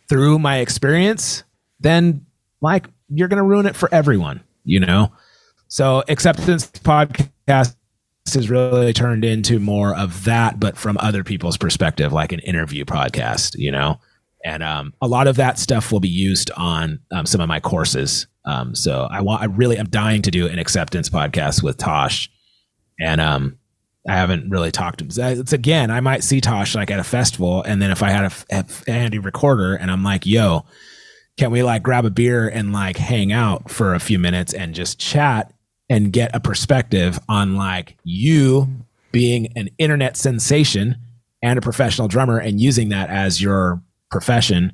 [0.08, 1.44] through my experience
[1.80, 2.26] then
[2.62, 5.12] like you're gonna ruin it for everyone you know?
[5.68, 7.76] So acceptance podcast
[8.34, 12.84] has really turned into more of that but from other people's perspective like an interview
[12.84, 14.00] podcast you know
[14.46, 17.60] and um, a lot of that stuff will be used on um, some of my
[17.60, 18.28] courses.
[18.46, 22.30] Um, so I want, I really am dying to do an acceptance podcast with Tosh,
[23.00, 23.58] and um,
[24.08, 25.40] I haven't really talked to him.
[25.40, 28.32] It's again, I might see Tosh like at a festival, and then if I had
[28.52, 30.64] a, a handy recorder, and I'm like, "Yo,
[31.38, 34.76] can we like grab a beer and like hang out for a few minutes and
[34.76, 35.52] just chat
[35.90, 38.68] and get a perspective on like you
[39.12, 40.98] being an internet sensation
[41.42, 43.82] and a professional drummer and using that as your
[44.16, 44.72] profession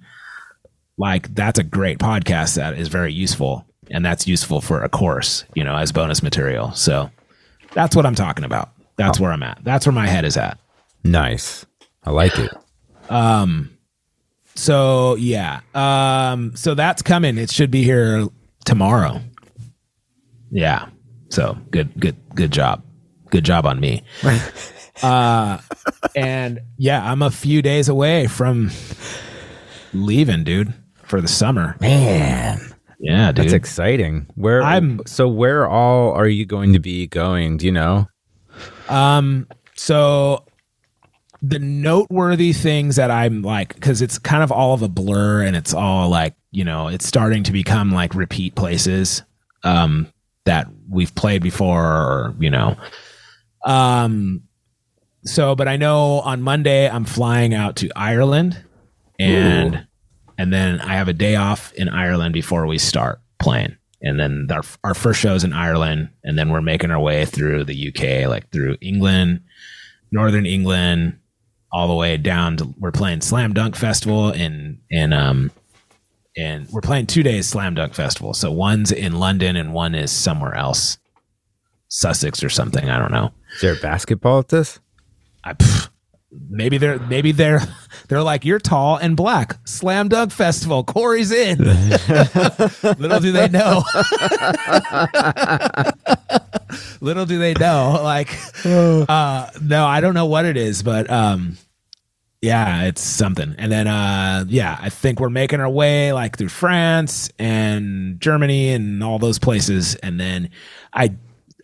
[1.00, 5.46] like that's a great podcast that is very useful and that's useful for a course
[5.56, 6.72] you know as bonus material.
[6.74, 7.10] So
[7.74, 8.70] that's what i'm talking about.
[8.98, 9.58] That's where i'm at.
[9.64, 10.60] That's where my head is at.
[11.04, 11.66] Nice.
[12.04, 12.52] I like it.
[13.10, 13.76] Um
[14.54, 15.62] so yeah.
[15.74, 17.40] Um so that's coming.
[17.40, 18.28] It should be here
[18.64, 19.22] tomorrow.
[20.52, 20.86] Yeah.
[21.30, 22.84] So good good good job.
[23.32, 24.04] Good job on me.
[25.02, 25.58] Uh
[26.16, 28.70] and yeah i'm a few days away from
[29.94, 30.74] leaving dude
[31.04, 32.60] for the summer Man,
[33.00, 34.28] yeah dude that's exciting.
[34.36, 37.58] Where I'm- so where all are you going to be going?
[37.58, 38.08] Do you know?
[38.90, 40.46] Um, so
[41.42, 45.56] the noteworthy things that I'm like, because it's kind of all of a blur and
[45.56, 49.24] it's all like, you know, it's starting to become like repeat places
[49.64, 50.08] um,
[50.44, 52.76] that we've played before, or, you know.
[53.66, 54.44] Um,
[55.24, 58.64] so, but I know on Monday I'm flying out to Ireland
[59.22, 59.88] and
[60.38, 63.76] and then I have a day off in Ireland before we start playing.
[64.02, 67.66] And then our our first show's in Ireland, and then we're making our way through
[67.66, 69.42] the UK, like through England,
[70.12, 71.20] Northern England,
[71.72, 75.52] all the way down to we're playing Slam Dunk Festival in in um
[76.36, 78.34] and we're playing two days Slam Dunk Festival.
[78.34, 80.98] So one's in London and one is somewhere else,
[81.90, 82.90] Sussex or something.
[82.90, 83.32] I don't know.
[83.56, 84.80] Is there basketball at this?
[85.44, 85.90] I, pff,
[86.32, 87.62] maybe they're maybe they're
[88.08, 89.58] they're like you're tall and black.
[89.66, 90.84] Slam Dunk Festival.
[90.84, 91.58] Korey's in.
[93.00, 93.84] Little do they know.
[97.02, 98.00] Little do they know.
[98.04, 101.58] Like, uh, no, I don't know what it is, but um,
[102.42, 103.56] yeah, it's something.
[103.58, 108.70] And then uh, yeah, I think we're making our way like through France and Germany
[108.70, 109.96] and all those places.
[109.96, 110.50] And then
[110.94, 111.16] I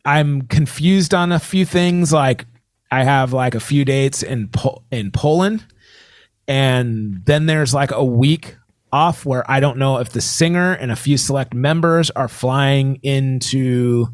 [0.06, 2.14] I'm confused on a few things.
[2.14, 2.46] Like
[2.92, 5.66] I have like a few dates in po- in Poland,
[6.48, 8.56] and then there's like a week
[8.92, 13.00] off where I don't know if the singer and a few select members are flying
[13.04, 14.08] into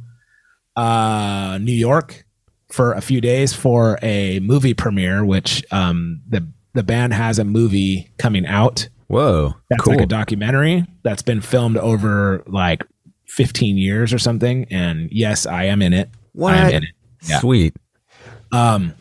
[0.76, 2.26] uh, New York
[2.70, 7.44] for a few days for a movie premiere, which um, the the band has a
[7.44, 8.90] movie coming out.
[9.08, 9.54] Whoa.
[9.70, 9.94] That's cool.
[9.94, 12.84] like a documentary that's been filmed over like
[13.28, 14.66] 15 years or something.
[14.72, 16.10] And yes, I am in it.
[16.34, 16.54] What?
[16.54, 16.90] I am in it.
[17.28, 17.40] Yeah.
[17.40, 17.76] Sweet.
[18.54, 18.94] Um,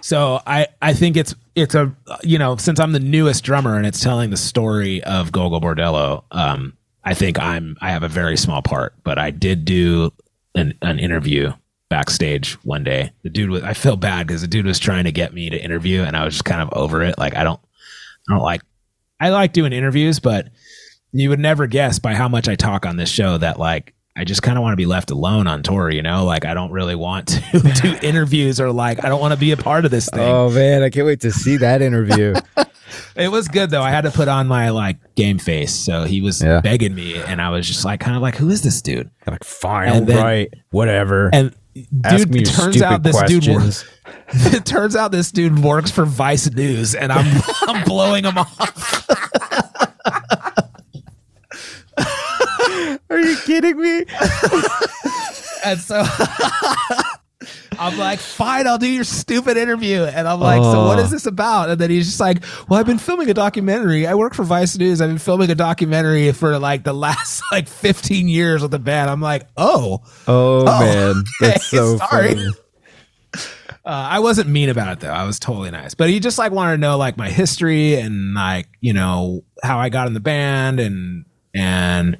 [0.00, 3.86] so I I think it's it's a you know since I'm the newest drummer and
[3.86, 6.24] it's telling the story of Gogol Bordello.
[6.30, 10.12] Um, I think I'm I have a very small part, but I did do
[10.54, 11.52] an an interview
[11.88, 13.12] backstage one day.
[13.22, 15.56] The dude was I feel bad because the dude was trying to get me to
[15.56, 17.18] interview, and I was just kind of over it.
[17.18, 17.60] Like I don't
[18.28, 18.60] I don't like
[19.20, 20.48] I like doing interviews, but
[21.12, 24.22] you would never guess by how much I talk on this show that like I
[24.24, 26.24] just kind of want to be left alone on tour, you know?
[26.24, 29.50] Like I don't really want to do interviews or like I don't want to be
[29.50, 30.20] a part of this thing.
[30.20, 32.34] Oh man, I can't wait to see that interview.
[33.16, 33.82] It was good though.
[33.82, 35.74] I had to put on my like game face.
[35.74, 36.60] So he was Yeah.
[36.60, 39.10] begging me and I was just like kind of like who is this dude?
[39.26, 41.28] like fine, And then- right, whatever.
[41.32, 41.52] And
[42.04, 43.84] Ask dude turns out this dude works,
[44.28, 49.43] it turns out this dude works for Vice News and I'm I'm blowing him off.
[53.10, 54.04] Are you kidding me?
[55.66, 56.04] And so
[57.78, 60.02] I'm like, fine, I'll do your stupid interview.
[60.04, 61.02] And I'm like, so what Oh.
[61.10, 61.70] this about?
[61.70, 64.06] And then he's just like, well, I've been filming a documentary.
[64.06, 65.00] I work for Vice News.
[65.00, 69.08] I've been filming a documentary for like the last like 15 years with the band.
[69.08, 72.34] I'm like, oh, Oh, man, that's so sorry.
[72.34, 72.46] funny.
[73.34, 73.38] uh,
[73.86, 75.10] I wasn't mean about it though.
[75.12, 78.34] I was totally nice, but he just like wanted to know like my history and
[78.34, 82.18] like, you know, how I got in the band and, and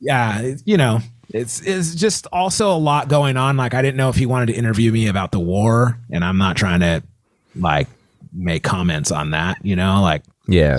[0.00, 3.56] yeah, you know, it's it's just also a lot going on.
[3.56, 6.38] Like I didn't know if he wanted to interview me about the war, and I'm
[6.38, 7.02] not trying to
[7.56, 7.88] like
[8.32, 9.58] make comments on that.
[9.64, 10.78] You know, like Yeah.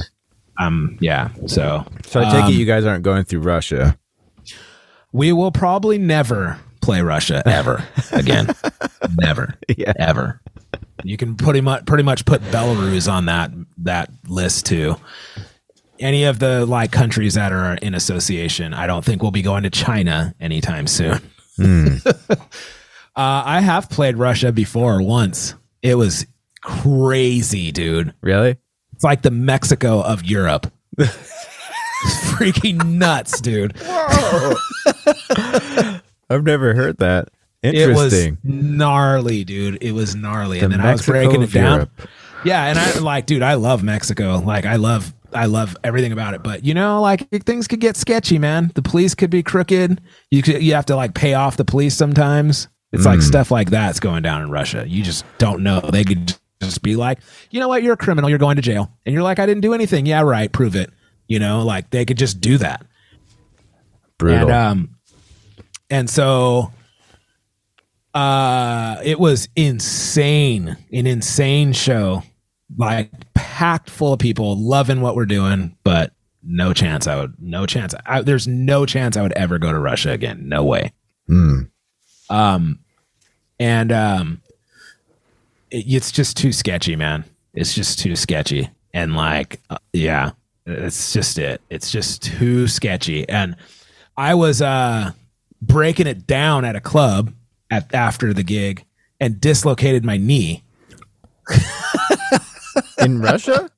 [0.60, 1.30] um, yeah.
[1.48, 3.98] So So I take um, it you guys aren't going through Russia.
[5.12, 8.48] we will probably never play Russia ever again.
[9.18, 9.94] never, Yeah.
[9.98, 10.42] ever.
[11.04, 14.96] You can pretty much pretty much put Belarus on that that list too.
[16.00, 19.64] Any of the like countries that are in association, I don't think we'll be going
[19.64, 21.22] to China anytime soon.
[21.60, 21.98] uh,
[23.16, 25.56] I have played Russia before once.
[25.82, 26.26] It was
[26.62, 28.14] crazy, dude.
[28.22, 28.58] Really?
[28.94, 30.72] It's like the Mexico of Europe.
[31.00, 33.74] Freaking nuts, dude.
[36.30, 37.30] I've never heard that.
[37.62, 38.38] Interesting.
[38.44, 39.82] It was gnarly, dude.
[39.82, 40.60] It was gnarly.
[40.60, 41.74] The and then I was breaking it down.
[41.74, 42.08] Europe.
[42.46, 44.38] Yeah, and I like, dude, I love Mexico.
[44.38, 46.44] Like, I love, I love everything about it.
[46.44, 48.72] But you know, like things could get sketchy, man.
[48.76, 50.02] The police could be crooked.
[50.32, 52.68] You could, you have to like pay off the police sometimes.
[52.92, 54.84] It's like stuff like that's going down in Russia.
[54.88, 55.80] You just don't know.
[55.80, 57.20] They could just be like,
[57.52, 58.30] you know what, you're a criminal.
[58.30, 60.08] You're going to jail, and you're like, I didn't do anything.
[60.08, 60.52] Yeah, right.
[60.52, 60.90] Prove it.
[61.28, 62.84] You know, like they could just do that.
[64.18, 64.50] Brutal.
[64.50, 64.96] And um
[65.92, 66.72] and so
[68.14, 72.24] uh it was insane, an insane show.
[72.76, 73.12] Like
[73.60, 77.94] packed full of people loving what we're doing, but no chance I would no chance.
[78.06, 80.48] I, there's no chance I would ever go to Russia again.
[80.48, 80.94] No way.
[81.28, 81.64] Hmm.
[82.30, 82.80] Um
[83.60, 84.42] and um
[85.72, 87.26] it, it's just too sketchy, man.
[87.54, 88.70] It's just too sketchy.
[88.94, 90.32] And like uh, yeah,
[90.66, 91.60] it's just it.
[91.70, 93.28] It's just too sketchy.
[93.28, 93.58] And
[94.16, 95.12] I was uh
[95.62, 97.34] breaking it down at a club
[97.70, 98.86] at after the gig
[99.20, 100.64] and dislocated my knee.
[103.06, 103.70] in Russia?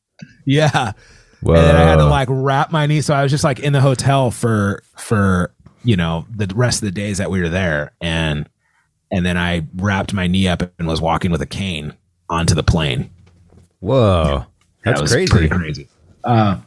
[0.45, 0.93] Yeah.
[1.41, 1.55] Whoa.
[1.55, 3.01] And then I had to like wrap my knee.
[3.01, 5.53] So I was just like in the hotel for for
[5.83, 8.47] you know the rest of the days that we were there, and
[9.11, 11.93] and then I wrapped my knee up and was walking with a cane
[12.29, 13.09] onto the plane.
[13.79, 14.45] Whoa.
[14.83, 15.31] That That's was crazy.
[15.31, 15.87] pretty crazy.
[16.23, 16.57] Uh,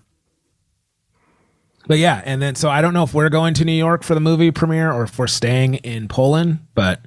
[1.87, 4.15] but yeah, and then so I don't know if we're going to New York for
[4.15, 7.01] the movie premiere or if we're staying in Poland, but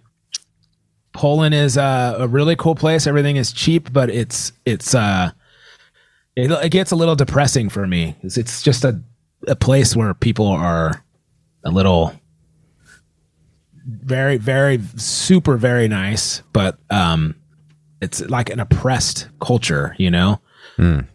[1.14, 3.08] Poland is uh, a really cool place.
[3.08, 5.32] Everything is cheap, but it's it's uh
[6.38, 8.16] it, it gets a little depressing for me.
[8.22, 9.02] It's, it's just a
[9.48, 11.04] a place where people are
[11.64, 12.14] a little
[13.86, 17.36] very very super very nice, but um
[18.02, 20.40] it's like an oppressed culture, you know?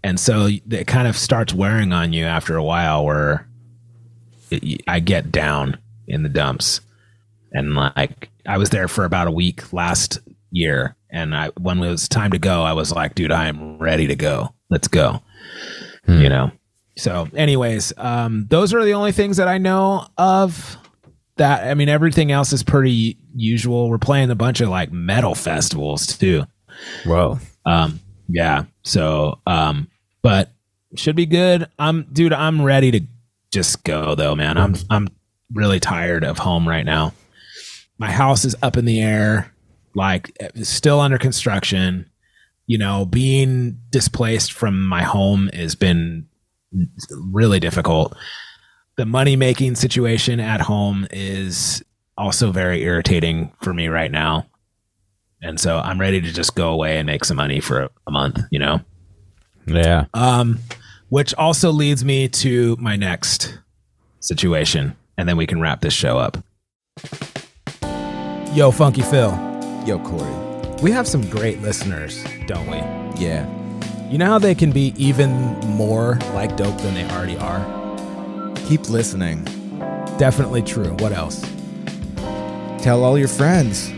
[0.02, 3.46] And so it kind of starts wearing on you after a while where
[4.50, 5.78] it, I get down
[6.08, 6.80] in the dumps.
[7.52, 10.18] And like, I was there for about a week last
[10.50, 10.96] year.
[11.12, 14.06] And I, when it was time to go, I was like, dude, I am ready
[14.06, 14.54] to go.
[14.70, 15.22] Let's go.
[16.08, 16.50] You know?
[16.96, 20.76] So, anyways, um, those are the only things that I know of
[21.36, 21.66] that.
[21.66, 23.88] I mean, everything else is pretty usual.
[23.88, 26.44] We're playing a bunch of like metal festivals too.
[27.04, 27.38] Whoa.
[27.64, 28.64] Um, yeah.
[28.82, 29.88] So, um,
[30.22, 30.50] but
[30.96, 31.66] should be good.
[31.78, 32.32] I'm, dude.
[32.32, 33.00] I'm ready to
[33.52, 34.58] just go though, man.
[34.58, 35.08] I'm, I'm
[35.52, 37.12] really tired of home right now.
[37.98, 39.51] My house is up in the air.
[39.94, 42.08] Like still under construction.
[42.66, 46.28] You know, being displaced from my home has been
[47.10, 48.16] really difficult.
[48.96, 51.82] The money making situation at home is
[52.16, 54.46] also very irritating for me right now.
[55.42, 58.38] And so I'm ready to just go away and make some money for a month,
[58.50, 58.80] you know?
[59.66, 60.06] Yeah.
[60.14, 60.60] Um,
[61.08, 63.58] which also leads me to my next
[64.20, 64.96] situation.
[65.18, 66.38] And then we can wrap this show up.
[68.54, 69.51] Yo, Funky Phil.
[69.84, 70.80] Yo, Korey.
[70.80, 72.76] We have some great listeners, don't we?
[73.20, 73.48] Yeah.
[74.08, 75.30] You know how they can be even
[75.60, 77.64] more like dope than they already are?
[78.68, 79.42] Keep listening.
[80.18, 80.92] Definitely true.
[81.00, 81.40] What else?
[82.80, 83.92] Tell all your friends.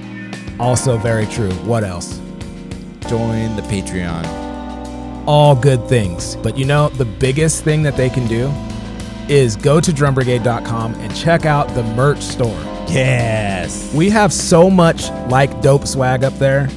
[0.59, 1.53] Also very true.
[1.65, 2.19] What else?
[3.09, 4.25] Join the Patreon.
[5.27, 6.37] All good things.
[6.37, 8.51] But you know, the biggest thing that they can do
[9.29, 12.74] is go to drumbrigade.com and check out the merch store.
[12.89, 13.93] Yes.
[13.95, 16.69] We have so much like dope swag up there.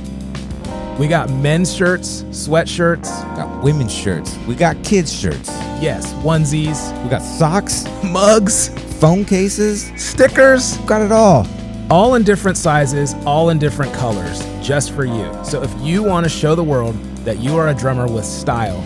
[0.99, 3.03] We got men's shirts, sweatshirts,
[3.35, 4.35] Got women's shirts.
[4.47, 5.47] We got kids' shirts.
[5.79, 8.69] yes, onesies, We got socks, mugs,
[8.99, 9.91] phone cases.
[9.95, 11.45] stickers, Got it all.
[11.91, 15.31] all in different sizes, all in different colors, just for you.
[15.43, 18.83] So if you want to show the world that you are a drummer with style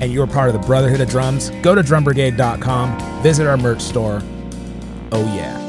[0.00, 4.22] and you're part of the Brotherhood of Drums, go to drumbrigade.com, visit our merch store.
[5.12, 5.60] Oh, yeah.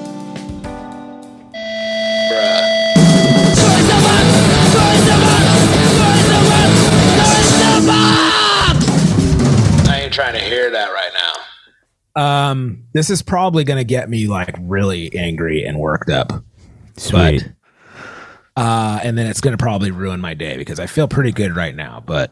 [12.16, 16.32] Um, this is probably going to get me like really angry and worked up.
[16.98, 17.44] Sweet.
[17.44, 21.32] But, uh, and then it's going to probably ruin my day because I feel pretty
[21.32, 22.02] good right now.
[22.06, 22.32] But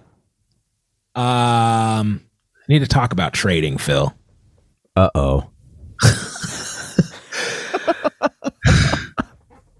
[1.15, 2.21] um,
[2.57, 4.13] I need to talk about trading, Phil.
[4.95, 5.49] uh oh.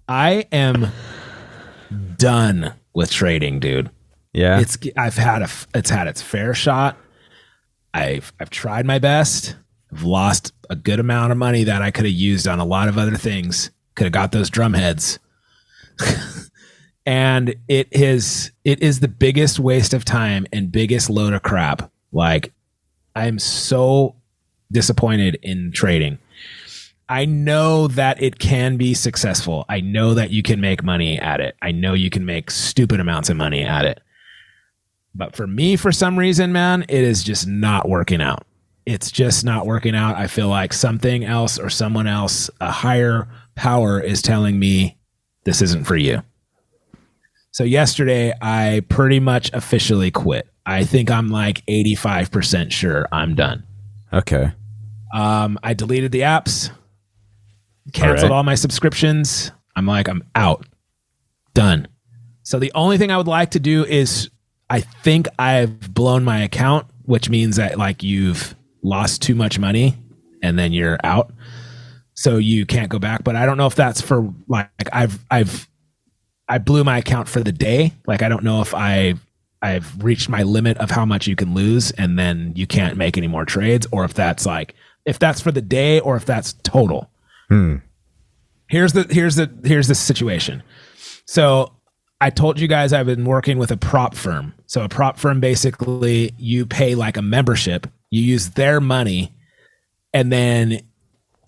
[0.07, 0.87] I am
[2.17, 3.89] done with trading, dude.
[4.33, 4.59] Yeah.
[4.59, 6.97] It's I've had a it's had its fair shot.
[7.93, 9.55] I've I've tried my best.
[9.93, 12.87] I've lost a good amount of money that I could have used on a lot
[12.87, 13.69] of other things.
[13.93, 15.19] Could have got those drum heads.
[17.05, 21.91] and it is it is the biggest waste of time and biggest load of crap.
[22.11, 22.53] Like
[23.15, 24.15] I'm so
[24.71, 26.17] disappointed in trading.
[27.07, 29.63] I know that it can be successful.
[29.69, 31.55] I know that you can make money at it.
[31.61, 34.01] I know you can make stupid amounts of money at it.
[35.13, 38.47] But for me, for some reason, man, it is just not working out.
[38.85, 40.15] It's just not working out.
[40.17, 44.97] I feel like something else or someone else, a higher power, is telling me
[45.45, 46.21] this isn't for you.
[47.51, 50.49] So yesterday, I pretty much officially quit.
[50.65, 53.63] I think I'm like 85% sure I'm done.
[54.11, 54.51] okay.
[55.13, 56.71] Um, I deleted the apps,
[57.93, 58.35] canceled All right.
[58.37, 59.51] all my subscriptions.
[59.75, 60.65] I'm like, I'm out,
[61.53, 61.87] done.
[62.41, 64.31] So the only thing I would like to do is,
[64.71, 69.95] I think I've blown my account, which means that like you've lost too much money
[70.41, 71.31] and then you're out,
[72.13, 73.23] so you can't go back.
[73.23, 75.67] But I don't know if that's for like I've I've
[76.47, 77.93] I blew my account for the day.
[78.05, 79.15] Like I don't know if I
[79.61, 83.17] I've reached my limit of how much you can lose and then you can't make
[83.17, 86.53] any more trades or if that's like if that's for the day or if that's
[86.63, 87.09] total.
[87.47, 87.77] Hmm.
[88.67, 90.63] Here's the here's the here's the situation.
[91.25, 91.73] So
[92.19, 94.53] I told you guys I've been working with a prop firm.
[94.65, 99.33] So a prop firm basically you pay like a membership, you use their money
[100.13, 100.81] and then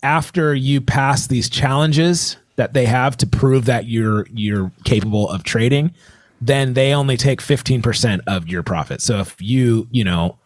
[0.02, 5.44] after you pass these challenges that they have to prove that you're you're capable of
[5.44, 5.94] trading,
[6.40, 9.00] then they only take 15% of your profit.
[9.00, 10.38] So if you, you know,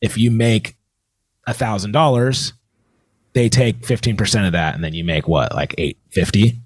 [0.00, 0.76] if you make
[1.46, 2.52] a thousand dollars,
[3.32, 6.60] they take 15% of that and then you make what, like 850?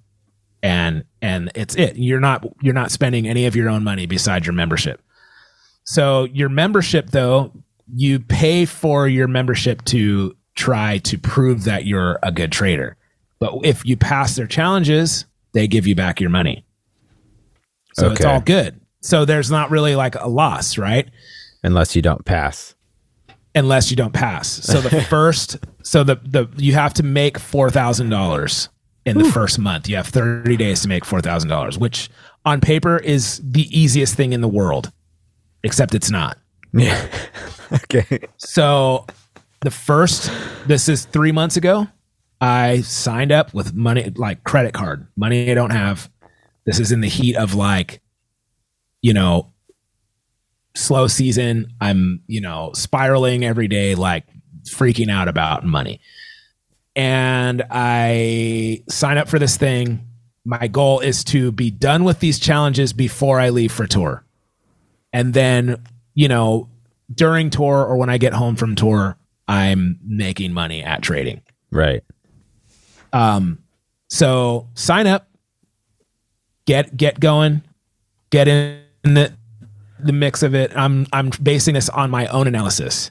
[0.62, 1.96] And and it's it.
[1.96, 5.00] You're not you're not spending any of your own money besides your membership.
[5.84, 7.52] So your membership though,
[7.94, 12.96] you pay for your membership to try to prove that you're a good trader.
[13.38, 16.64] But if you pass their challenges, they give you back your money.
[17.94, 18.80] So it's all good.
[19.00, 21.08] So there's not really like a loss, right?
[21.62, 22.74] Unless you don't pass.
[23.54, 24.48] Unless you don't pass.
[24.48, 28.68] So the first, so the the you have to make four thousand dollars
[29.04, 29.88] in the first month.
[29.88, 32.10] You have thirty days to make four thousand dollars, which
[32.44, 34.92] on paper is the easiest thing in the world,
[35.64, 36.38] except it's not.
[36.72, 37.06] Yeah.
[37.72, 38.20] okay.
[38.36, 39.06] So
[39.60, 40.30] the first,
[40.66, 41.88] this is three months ago.
[42.40, 46.10] I signed up with money, like credit card, money I don't have.
[46.64, 48.00] This is in the heat of like,
[49.02, 49.52] you know,
[50.74, 51.72] slow season.
[51.80, 54.24] I'm, you know, spiraling every day, like
[54.64, 56.00] freaking out about money.
[56.96, 60.06] And I sign up for this thing
[60.44, 64.24] my goal is to be done with these challenges before I leave for tour.
[65.12, 65.84] And then,
[66.20, 66.68] you know,
[67.14, 69.16] during tour or when I get home from tour,
[69.48, 71.40] I'm making money at trading.
[71.70, 72.04] Right.
[73.14, 73.60] Um,
[74.08, 75.30] so sign up,
[76.66, 77.62] get get going,
[78.28, 79.32] get in the
[79.98, 80.76] the mix of it.
[80.76, 83.10] I'm I'm basing this on my own analysis.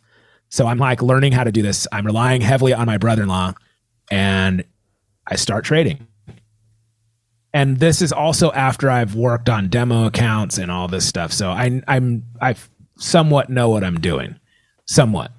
[0.50, 1.88] So I'm like learning how to do this.
[1.92, 3.56] I'm relying heavily on my brother-in-law,
[4.12, 4.64] and
[5.26, 6.06] I start trading.
[7.56, 11.34] And this is also after I've worked on demo accounts and all this stuff.
[11.34, 12.54] So I I'm I
[13.00, 14.40] somewhat know what I'm doing,
[14.86, 15.32] somewhat.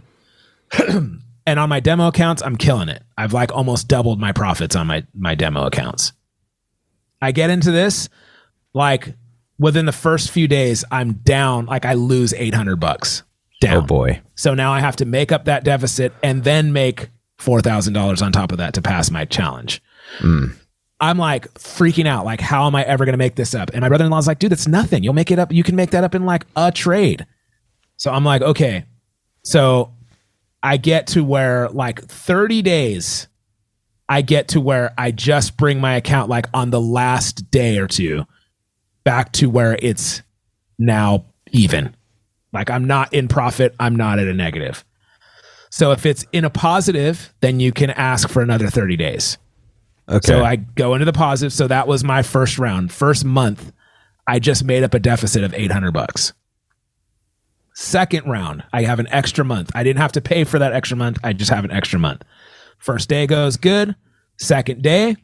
[0.78, 3.02] and on my demo accounts, I'm killing it.
[3.16, 6.12] I've like almost doubled my profits on my my demo accounts.
[7.22, 8.08] I get into this
[8.74, 9.14] like
[9.58, 11.66] within the first few days, I'm down.
[11.66, 13.22] Like I lose 800 bucks
[13.60, 13.76] down.
[13.76, 14.20] Oh boy.
[14.34, 17.08] So now I have to make up that deficit and then make
[17.38, 19.82] four thousand dollars on top of that to pass my challenge.
[20.18, 20.46] Hmm.
[21.00, 22.26] I'm like freaking out.
[22.26, 23.70] Like, how am I ever going to make this up?
[23.72, 25.02] And my brother-in-law's like, dude, that's nothing.
[25.02, 25.50] You'll make it up.
[25.50, 27.26] You can make that up in like a trade.
[28.00, 28.86] So I'm like, okay.
[29.44, 29.92] So
[30.62, 33.28] I get to where like 30 days,
[34.08, 37.86] I get to where I just bring my account like on the last day or
[37.86, 38.24] two
[39.04, 40.22] back to where it's
[40.78, 41.94] now even.
[42.54, 44.82] Like I'm not in profit, I'm not at a negative.
[45.68, 49.36] So if it's in a positive, then you can ask for another 30 days.
[50.08, 50.26] Okay.
[50.26, 51.52] So I go into the positive.
[51.52, 52.92] So that was my first round.
[52.92, 53.74] First month,
[54.26, 56.32] I just made up a deficit of 800 bucks.
[57.80, 59.70] Second round, I have an extra month.
[59.74, 61.18] I didn't have to pay for that extra month.
[61.24, 62.24] I just have an extra month.
[62.76, 63.96] First day goes good.
[64.36, 65.16] Second day,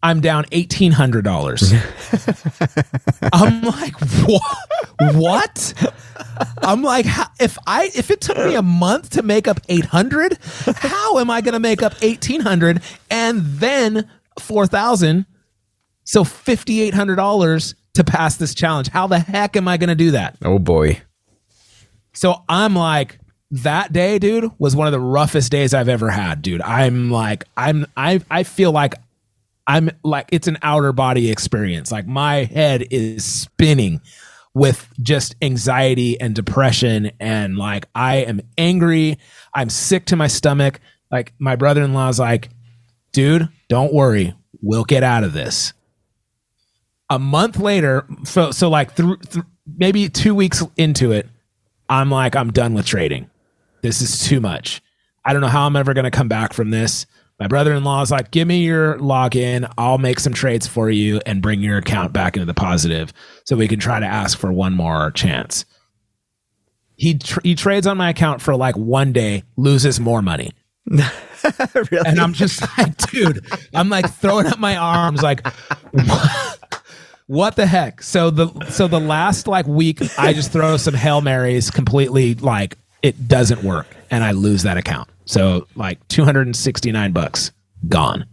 [0.00, 3.30] I'm down $1,800.
[3.32, 3.98] I'm like,
[4.28, 5.16] what?
[5.16, 5.90] What?
[6.62, 10.38] I'm like, how, if I if it took me a month to make up 800,
[10.76, 12.80] how am I going to make up 1800
[13.10, 15.26] and then 4000?
[16.04, 18.86] So $5800 to pass this challenge.
[18.86, 20.36] How the heck am I going to do that?
[20.44, 21.02] oh boy.
[22.16, 23.18] So I'm like,
[23.50, 26.62] that day, dude, was one of the roughest days I've ever had, dude.
[26.62, 28.94] I'm like, I'm, I, I feel like
[29.66, 31.92] I'm like, it's an outer body experience.
[31.92, 34.00] Like my head is spinning
[34.54, 37.10] with just anxiety and depression.
[37.20, 39.18] And like, I am angry.
[39.52, 40.80] I'm sick to my stomach.
[41.10, 42.48] Like, my brother in law's like,
[43.12, 44.34] dude, don't worry.
[44.62, 45.74] We'll get out of this.
[47.10, 49.44] A month later, so, so like, through, th-
[49.76, 51.28] maybe two weeks into it,
[51.88, 53.30] I'm like, I'm done with trading.
[53.82, 54.82] This is too much.
[55.24, 57.06] I don't know how I'm ever going to come back from this.
[57.38, 59.70] My brother in law is like, give me your login.
[59.76, 63.12] I'll make some trades for you and bring your account back into the positive
[63.44, 65.66] so we can try to ask for one more chance.
[66.94, 70.52] He, tr- he trades on my account for like one day, loses more money.
[70.86, 72.06] really?
[72.06, 73.44] And I'm just like, dude,
[73.74, 75.46] I'm like throwing up my arms, like,
[75.90, 76.58] what,
[77.26, 78.02] what the heck?
[78.02, 82.78] So the so the last like week, I just throw some hail marys, completely like
[83.02, 85.08] it doesn't work, and I lose that account.
[85.24, 87.50] So like 269 bucks
[87.88, 88.26] gone.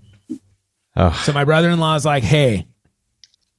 [0.96, 1.12] Oh.
[1.26, 2.68] So my brother-in-law is like, hey.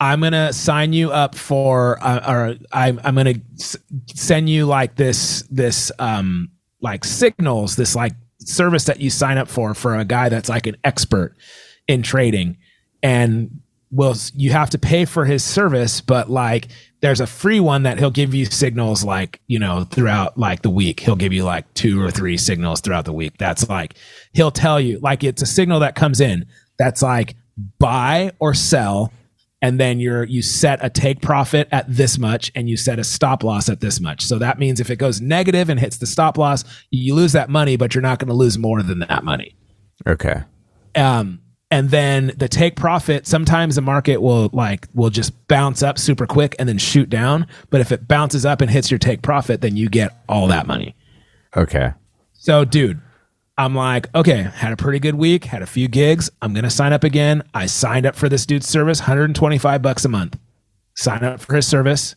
[0.00, 3.76] I'm gonna sign you up for, uh, or I'm I'm gonna s-
[4.12, 6.50] send you like this this um
[6.82, 10.66] like signals this like service that you sign up for for a guy that's like
[10.66, 11.36] an expert
[11.86, 12.58] in trading
[13.04, 13.60] and
[13.94, 16.68] will you have to pay for his service but like
[17.04, 20.70] there's a free one that he'll give you signals like you know throughout like the
[20.70, 21.00] week.
[21.00, 23.36] He'll give you like two or three signals throughout the week.
[23.36, 23.96] That's like
[24.32, 26.46] he'll tell you like it's a signal that comes in
[26.78, 27.36] that's like
[27.78, 29.12] buy or sell
[29.60, 33.04] and then you're you set a take profit at this much and you set a
[33.04, 34.24] stop loss at this much.
[34.24, 37.50] So that means if it goes negative and hits the stop loss you lose that
[37.50, 39.54] money but you're not going to lose more than that money.
[40.06, 40.42] Okay.
[40.94, 45.98] um and then the take profit sometimes the market will like will just bounce up
[45.98, 47.46] super quick and then shoot down.
[47.70, 50.66] But if it bounces up and hits your take profit then you get all that
[50.66, 50.94] money.
[51.56, 51.92] Okay.
[52.32, 53.00] so dude
[53.56, 56.30] i'm like okay had a pretty good week had a few gigs.
[56.42, 57.42] I'm gonna sign up again.
[57.54, 60.38] I signed up for this dude's service 125 bucks a month.
[60.96, 62.14] Sign up for his service.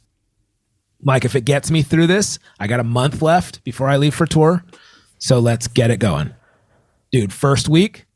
[1.04, 4.16] Like if it gets me through this i got a month left before i leave
[4.16, 4.64] for tour.
[5.20, 6.34] So let's get it going.
[7.12, 8.07] Dude first week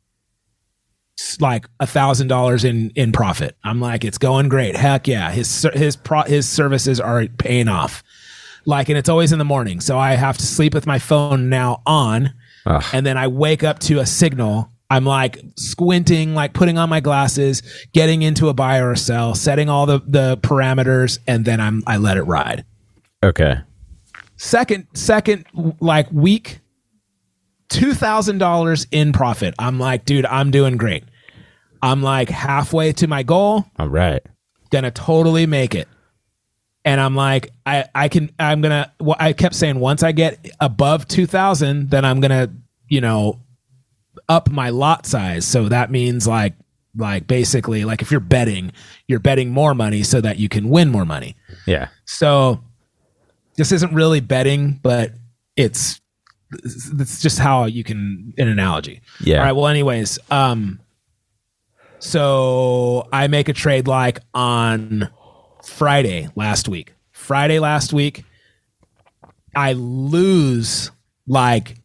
[1.40, 3.56] like a thousand dollars in in profit.
[3.64, 4.76] I'm like it's going great.
[4.76, 5.32] Heck yeah.
[5.32, 8.04] His his pro his services are paying off.
[8.66, 9.80] Like and it's always in the morning.
[9.80, 12.34] So i have to sleep with my phone now on.
[12.64, 12.84] Ugh.
[12.94, 14.70] and then i wake up to a signal.
[14.90, 17.64] I'm like squinting like putting on my glasses
[17.94, 21.82] getting into a buy or a sell setting all the the parameters and then i'm
[21.88, 22.66] i let it ride.
[23.24, 23.56] Okay.
[24.38, 25.46] second second
[25.80, 26.61] like week
[27.72, 31.04] $2000 in profit i'm like dude i'm doing great
[31.82, 34.22] I'm like halfway to my goal, All right.
[34.70, 35.88] gonna totally make it.
[36.86, 40.48] And I'm like, I, I can, I'm gonna, well, I kept saying once I get
[40.60, 42.50] above 2000, then I'm gonna,
[42.88, 43.40] you know,
[44.30, 45.46] up my lot size.
[45.46, 46.54] So that means like,
[46.96, 48.72] like basically, like if you're betting,
[49.08, 51.36] you're betting more money so that you can win more money.
[51.66, 51.88] Yeah.
[52.06, 52.64] So
[53.58, 55.14] this isn't really betting, but
[55.56, 56.01] it's
[56.64, 59.02] it's just how you can an analogy.
[59.22, 59.38] Yeah.
[59.40, 59.52] All right.
[59.54, 60.80] Well, anyways, um,
[62.00, 65.10] so I make a trade like on
[65.64, 66.94] Friday last week.
[67.12, 68.24] Friday last week,
[69.56, 70.92] I lose
[71.28, 71.76] like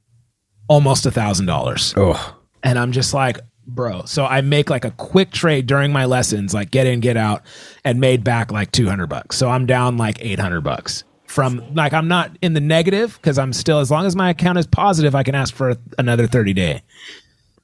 [0.69, 2.37] almost a thousand dollars Oh.
[2.63, 4.05] and I'm just like, bro.
[4.07, 7.43] So I make like a quick trade during my lessons, like get in, get out,
[7.85, 9.37] and made back like 200 bucks.
[9.37, 11.05] So I'm down like 800 bucks
[11.37, 14.57] from like I'm not in the negative because I'm still as long as my account
[14.57, 16.83] is positive, I can ask for another 30 day.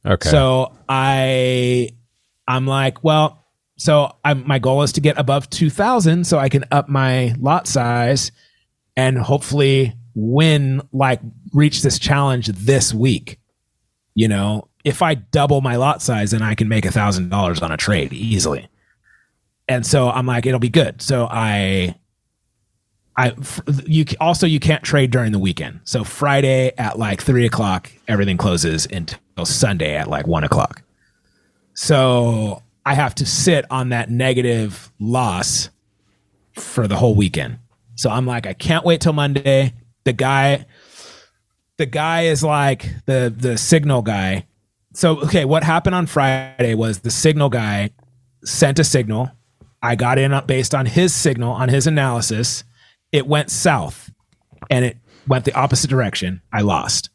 [0.05, 0.28] Okay.
[0.28, 1.89] So I,
[2.47, 3.47] I'm like, well,
[3.78, 7.66] so I'm, my goal is to get above 2000 so I can up my lot
[7.66, 8.31] size
[8.94, 11.23] and hopefully win, like
[11.55, 13.40] reach this challenge this week.
[14.15, 17.62] You know, if I double my lot size, then I can make a thousand dollars
[17.62, 18.69] on a trade easily.
[19.66, 21.01] And so I'm like, it'll be good.
[21.01, 21.94] So I,
[23.16, 23.34] I,
[23.86, 25.80] you also you can't trade during the weekend.
[25.84, 30.82] So Friday at like three o'clock, everything closes until Sunday at like one o'clock.
[31.74, 35.70] So I have to sit on that negative loss
[36.55, 37.59] for the whole weekend.
[37.97, 39.74] So I'm like, I can't wait till Monday.
[40.05, 40.66] The guy,
[41.76, 44.47] the guy is like the the signal guy.
[44.94, 47.90] So okay, what happened on Friday was the signal guy
[48.44, 49.30] sent a signal.
[49.82, 52.64] I got in based on his signal on his analysis.
[53.12, 54.10] It went south,
[54.70, 54.97] and it
[55.28, 56.40] went the opposite direction.
[56.52, 57.10] I lost.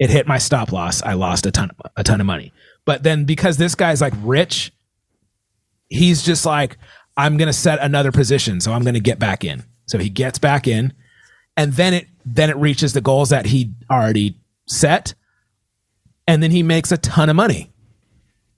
[0.00, 1.02] It hit my stop loss.
[1.02, 2.52] I lost a ton a ton of money.
[2.84, 4.72] But then because this guy's like rich,
[5.88, 6.78] he's just like,
[7.16, 9.64] I'm gonna set another position, so I'm gonna get back in.
[9.86, 10.92] So he gets back in,
[11.56, 15.14] and then it then it reaches the goals that he already set,
[16.26, 17.70] and then he makes a ton of money.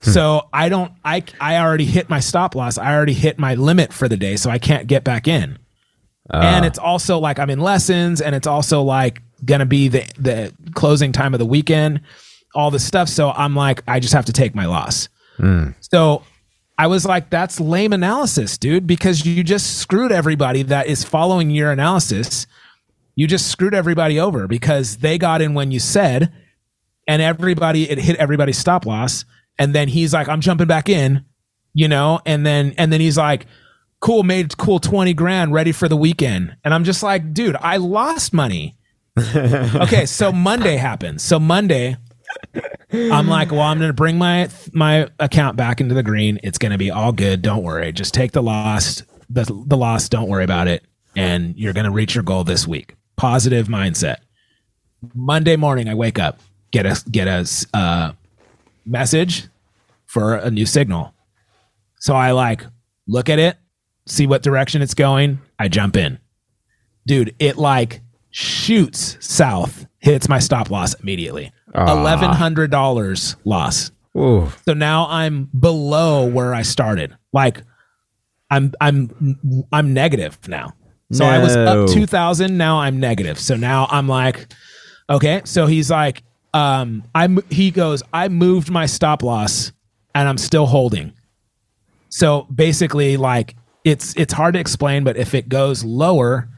[0.01, 0.11] Hmm.
[0.11, 2.77] So I don't I I already hit my stop loss.
[2.77, 5.59] I already hit my limit for the day, so I can't get back in.
[6.31, 6.67] And ah.
[6.67, 11.11] it's also like I'm in lessons, and it's also like gonna be the the closing
[11.11, 12.01] time of the weekend,
[12.53, 13.09] all this stuff.
[13.09, 15.09] So I'm like, I just have to take my loss.
[15.37, 15.71] Hmm.
[15.79, 16.23] So
[16.77, 21.49] I was like, that's lame analysis, dude, because you just screwed everybody that is following
[21.49, 22.47] your analysis.
[23.15, 26.33] You just screwed everybody over because they got in when you said,
[27.07, 29.23] and everybody, it hit everybody's stop loss.
[29.57, 31.23] And then he's like, I'm jumping back in,
[31.73, 33.45] you know, and then, and then he's like,
[34.05, 36.55] cool, made cool 20 grand ready for the weekend.
[36.63, 38.75] And I'm just like, dude, I lost money.
[39.17, 40.05] okay.
[40.05, 41.23] So Monday happens.
[41.23, 41.97] So Monday,
[42.93, 46.39] I'm like, well, I'm going to bring my my account back into the green.
[46.43, 47.41] It's going to be all good.
[47.41, 47.91] Don't worry.
[47.91, 49.01] Just take the loss.
[49.31, 50.07] The the loss.
[50.07, 50.83] Don't worry about it.
[51.15, 52.93] And you're going to reach your goal this week.
[53.15, 54.17] Positive mindset.
[55.15, 58.11] Monday morning, I wake up, get a get a uh,
[58.85, 59.47] message
[60.05, 61.11] for a new signal.
[61.99, 62.63] So I like
[63.07, 63.57] look at it,
[64.07, 65.39] see what direction it's going.
[65.59, 66.19] I jump in,
[67.05, 67.35] dude.
[67.39, 68.01] It like
[68.31, 71.51] shoots south, hits my stop loss immediately.
[71.73, 73.91] Eleven hundred dollars loss.
[74.17, 74.51] Ooh.
[74.65, 77.15] So now I'm below where I started.
[77.33, 77.63] Like
[78.49, 80.73] I'm I'm I'm negative now.
[81.11, 83.39] So I was up 2000, now I'm negative.
[83.39, 84.47] So now I'm like
[85.09, 86.23] okay, so he's like
[86.53, 89.71] um I he goes I moved my stop loss
[90.13, 91.13] and I'm still holding.
[92.09, 93.55] So basically like
[93.85, 96.49] it's it's hard to explain but if it goes lower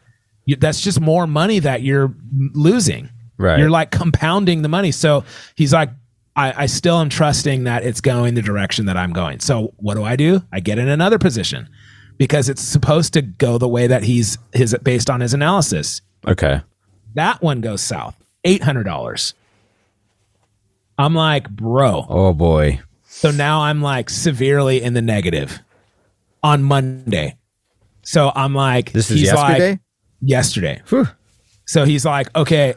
[0.48, 2.16] you, that's just more money that you're
[2.54, 3.10] losing.
[3.38, 3.60] Right.
[3.60, 4.92] You're like compounding the money.
[4.92, 5.26] So
[5.56, 5.92] he's like,
[6.36, 9.42] I, I still am trusting that it's going the direction that I'm going.
[9.42, 10.42] So what do I do?
[10.52, 11.70] I get in another position
[12.18, 16.02] because it's supposed to go the way that he's his based on his analysis.
[16.26, 16.62] Okay.
[17.14, 18.16] That one goes south.
[18.44, 19.34] Eight hundred dollars.
[20.98, 22.06] I'm like, bro.
[22.08, 22.80] Oh boy.
[23.04, 25.60] So now I'm like severely in the negative
[26.48, 27.38] on Monday.
[28.04, 29.72] So I'm like, This is yesterday?
[29.72, 29.80] Like,
[30.22, 30.82] yesterday.
[30.90, 31.08] Whew.
[31.66, 32.76] So he's like, okay,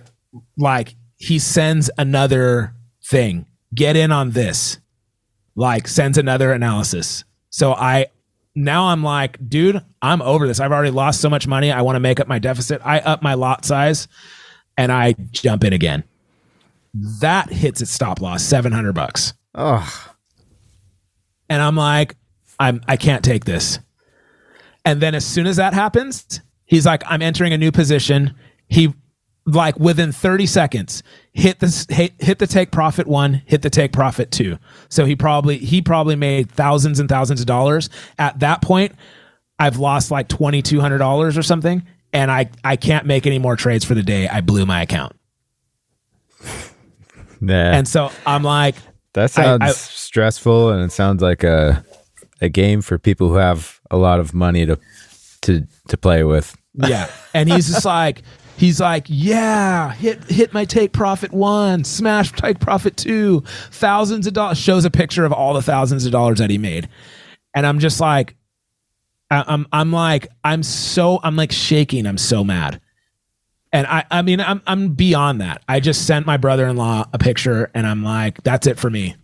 [0.57, 2.75] like he sends another
[3.05, 3.47] thing.
[3.73, 4.79] Get in on this.
[5.55, 7.23] Like sends another analysis.
[7.51, 8.07] So I
[8.57, 10.59] now I'm like, dude, I'm over this.
[10.59, 11.71] I've already lost so much money.
[11.71, 12.81] I want to make up my deficit.
[12.85, 14.09] I up my lot size
[14.77, 16.03] and I jump in again.
[17.21, 19.33] That hits its stop loss, 700 bucks.
[19.55, 20.17] Oh.
[21.49, 22.17] And I'm like,
[22.61, 23.81] I'm I can't take this.
[24.85, 28.35] And then as soon as that happens, he's like, I'm entering a new position.
[28.69, 28.95] He
[29.47, 33.91] like within 30 seconds hit the hit, hit the take profit one hit the take
[33.91, 34.59] profit two
[34.91, 37.89] so he probably he probably made thousands and thousands of dollars
[38.19, 38.95] at that point
[39.59, 41.83] i've lost like $2200 or something
[42.13, 45.17] and i i can't make any more trades for the day i blew my account
[47.41, 47.55] Nah.
[47.55, 48.77] and so i'm like
[49.15, 51.83] that sounds I- stressful and it sounds like a
[52.41, 54.79] a game for people who have a lot of money to
[55.43, 56.57] to to play with.
[56.75, 57.11] Yeah.
[57.35, 58.23] And he's just like,
[58.57, 64.33] he's like, yeah, hit hit my take profit one, smash take profit two, thousands of
[64.33, 64.59] dollars.
[64.59, 66.89] Shows a picture of all the thousands of dollars that he made,
[67.55, 68.35] and I'm just like,
[69.31, 72.05] I- I'm I'm like I'm so I'm like shaking.
[72.07, 72.81] I'm so mad.
[73.73, 75.63] And I, I mean, I'm, I'm beyond that.
[75.69, 79.15] I just sent my brother-in-law a picture, and I'm like, "That's it for me."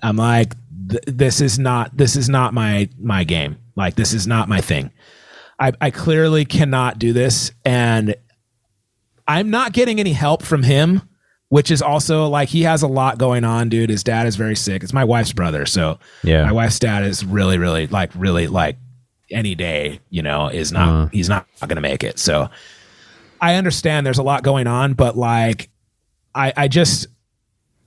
[0.00, 0.54] I'm like,
[0.88, 3.58] th- "This is not, this is not my my game.
[3.76, 4.90] Like, this is not my thing."
[5.60, 8.14] I, I clearly cannot do this, and
[9.26, 11.02] I'm not getting any help from him,
[11.48, 13.90] which is also like he has a lot going on, dude.
[13.90, 14.82] His dad is very sick.
[14.82, 16.44] It's my wife's brother, so Yeah.
[16.44, 18.76] my wife's dad is really, really like really like
[19.30, 21.08] any day, you know, is not uh-huh.
[21.12, 22.18] he's not, not gonna make it.
[22.18, 22.48] So
[23.40, 25.70] I understand there's a lot going on, but like
[26.34, 27.08] I I just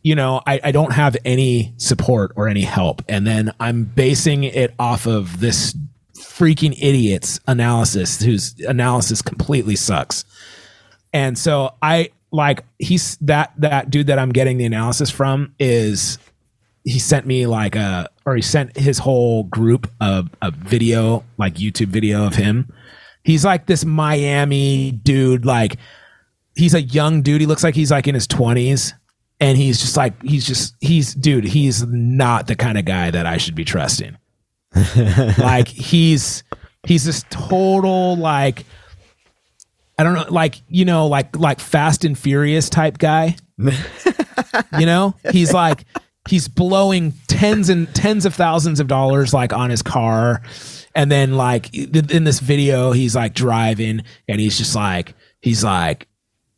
[0.04, 3.04] you know, I, I don't have any support or any help.
[3.08, 5.76] And then I'm basing it off of this
[6.16, 10.26] freaking idiot's analysis whose analysis completely sucks.
[11.14, 16.18] And so I like he's that that dude that I'm getting the analysis from is
[16.84, 21.56] he sent me like a or he sent his whole group of a video like
[21.56, 22.72] YouTube video of him.
[23.24, 25.78] He's like this Miami dude like
[26.56, 27.42] he's a young dude.
[27.42, 28.94] He looks like he's like in his 20s
[29.42, 33.26] and he's just like he's just he's dude, he's not the kind of guy that
[33.26, 34.18] I should be trusting.
[35.38, 36.44] like he's
[36.84, 38.66] he's this total like
[39.98, 43.36] I don't know, like you know, like like Fast and Furious type guy.
[43.58, 45.86] you know, he's like
[46.30, 50.44] he's blowing tens and tens of thousands of dollars like on his car,
[50.94, 56.08] and then like in this video, he's like driving, and he's just like he's like.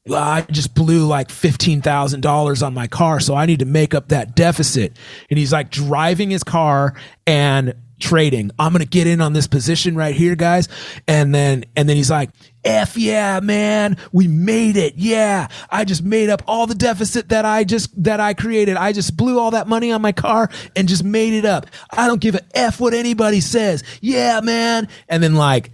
[0.06, 3.66] "Well, I just blew like fifteen thousand dollars on my car, so I need to
[3.66, 4.98] make up that deficit.
[5.30, 8.52] And he's like driving his car and trading.
[8.60, 10.68] I'm gonna get in on this position right here, guys.
[11.08, 12.30] And then and then he's like,
[12.64, 14.96] F yeah, man, we made it.
[14.98, 15.48] Yeah.
[15.70, 18.76] I just made up all the deficit that I just that I created.
[18.78, 21.68] I just blew all that money on my car and just made it up.
[21.92, 23.84] I don't give a F what anybody says.
[24.02, 24.88] Yeah, man.
[25.08, 25.72] And then like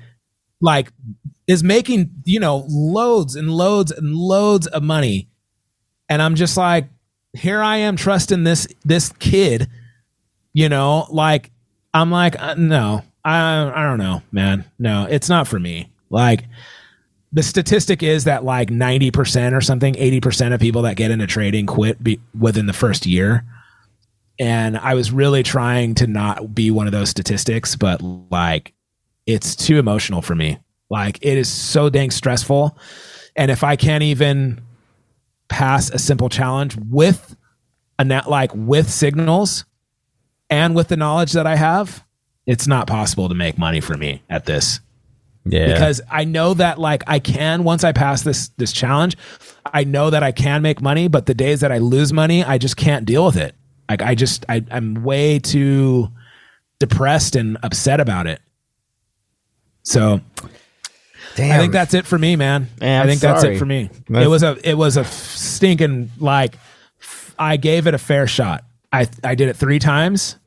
[0.61, 0.91] like
[1.49, 5.27] is making, you know, loads and loads and loads of money.
[6.07, 6.87] And I'm just like,
[7.33, 9.67] here I am trusting this this kid,
[10.53, 11.49] you know, like
[11.91, 14.63] I'm like, uh, no, I I don't know, man.
[14.77, 15.91] No, it's not for me.
[16.11, 16.45] Like
[17.31, 21.65] the statistic is that like 90% or something, 80% of people that get into trading
[21.65, 23.43] quit be, within the first year.
[24.39, 28.73] And I was really trying to not be one of those statistics, but like
[29.25, 30.59] it's too emotional for me.
[30.89, 32.77] Like it is so dang stressful.
[33.35, 34.61] And if I can't even
[35.47, 37.35] pass a simple challenge with
[37.97, 39.65] a net like with signals
[40.49, 42.03] and with the knowledge that I have,
[42.45, 44.79] it's not possible to make money for me at this
[45.45, 45.67] Yeah.
[45.73, 49.15] because I know that like I can once I pass this this challenge,
[49.71, 52.57] I know that I can make money, but the days that I lose money, I
[52.57, 53.53] just can't deal with it.
[53.89, 56.09] Like I just I, I'm way too
[56.79, 58.41] depressed and upset about it.
[59.83, 60.21] So
[61.35, 61.51] Damn.
[61.55, 62.67] I think that's it for me, man.
[62.81, 63.89] Man, I I'm think that's it for me.
[64.07, 66.55] That's- it was a it was a stinking like
[67.37, 68.63] I gave it a fair shot.
[68.91, 70.37] I I did it 3 times.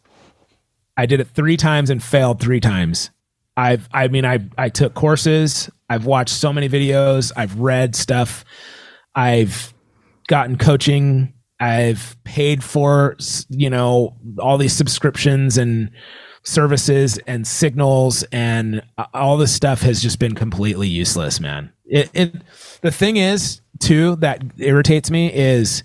[0.96, 3.10] I did it 3 times and failed 3 times.
[3.56, 8.44] I've I mean I I took courses, I've watched so many videos, I've read stuff.
[9.14, 9.72] I've
[10.26, 13.16] gotten coaching, I've paid for
[13.48, 15.90] you know all these subscriptions and
[16.42, 21.72] services and signals and uh, all this stuff has just been completely useless, man.
[21.84, 22.34] It, it
[22.80, 25.82] the thing is too that irritates me is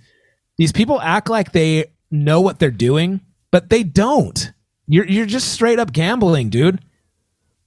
[0.58, 3.22] these people act like they know what they're doing,
[3.52, 4.52] but they don't.
[4.88, 6.80] You're you're just straight up gambling, dude.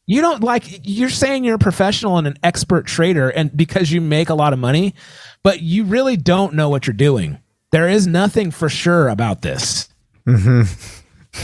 [0.06, 4.00] You don't like you're saying you're a professional and an expert trader and because you
[4.00, 4.94] make a lot of money,
[5.42, 7.38] but you really don't know what you're doing.
[7.70, 9.88] There is nothing for sure about this.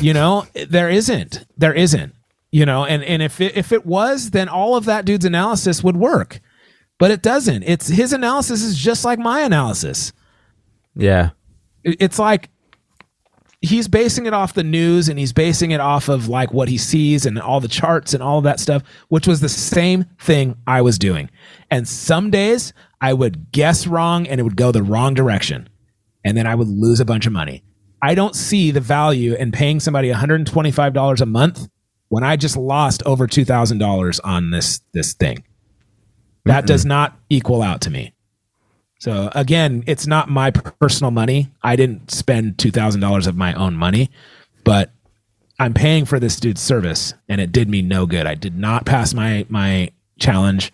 [0.00, 1.44] You know, there isn't.
[1.56, 2.14] There isn't.
[2.52, 5.82] You know, and and if it, if it was, then all of that dude's analysis
[5.84, 6.40] would work.
[6.98, 7.62] But it doesn't.
[7.64, 10.12] It's his analysis is just like my analysis.
[10.94, 11.30] yeah.
[11.84, 12.48] It- It's like
[13.62, 16.78] he's basing it off the news and he's basing it off of like what he
[16.78, 20.56] sees and all the charts and all of that stuff, which was the same thing
[20.66, 21.30] I was doing.
[21.70, 25.68] And some days I would guess wrong and it would go the wrong direction.
[26.24, 27.62] And then I would lose a bunch of money.
[28.06, 31.68] I don't see the value in paying somebody $125 a month
[32.06, 35.42] when I just lost over $2,000 on this this thing.
[36.44, 38.14] That does not equal out to me.
[39.00, 41.50] So again, it's not my personal money.
[41.64, 44.10] I didn't spend two thousand dollars of my own money,
[44.62, 44.92] but
[45.58, 48.24] I'm paying for this dude's service, and it did me no good.
[48.26, 50.72] I did not pass my my challenge.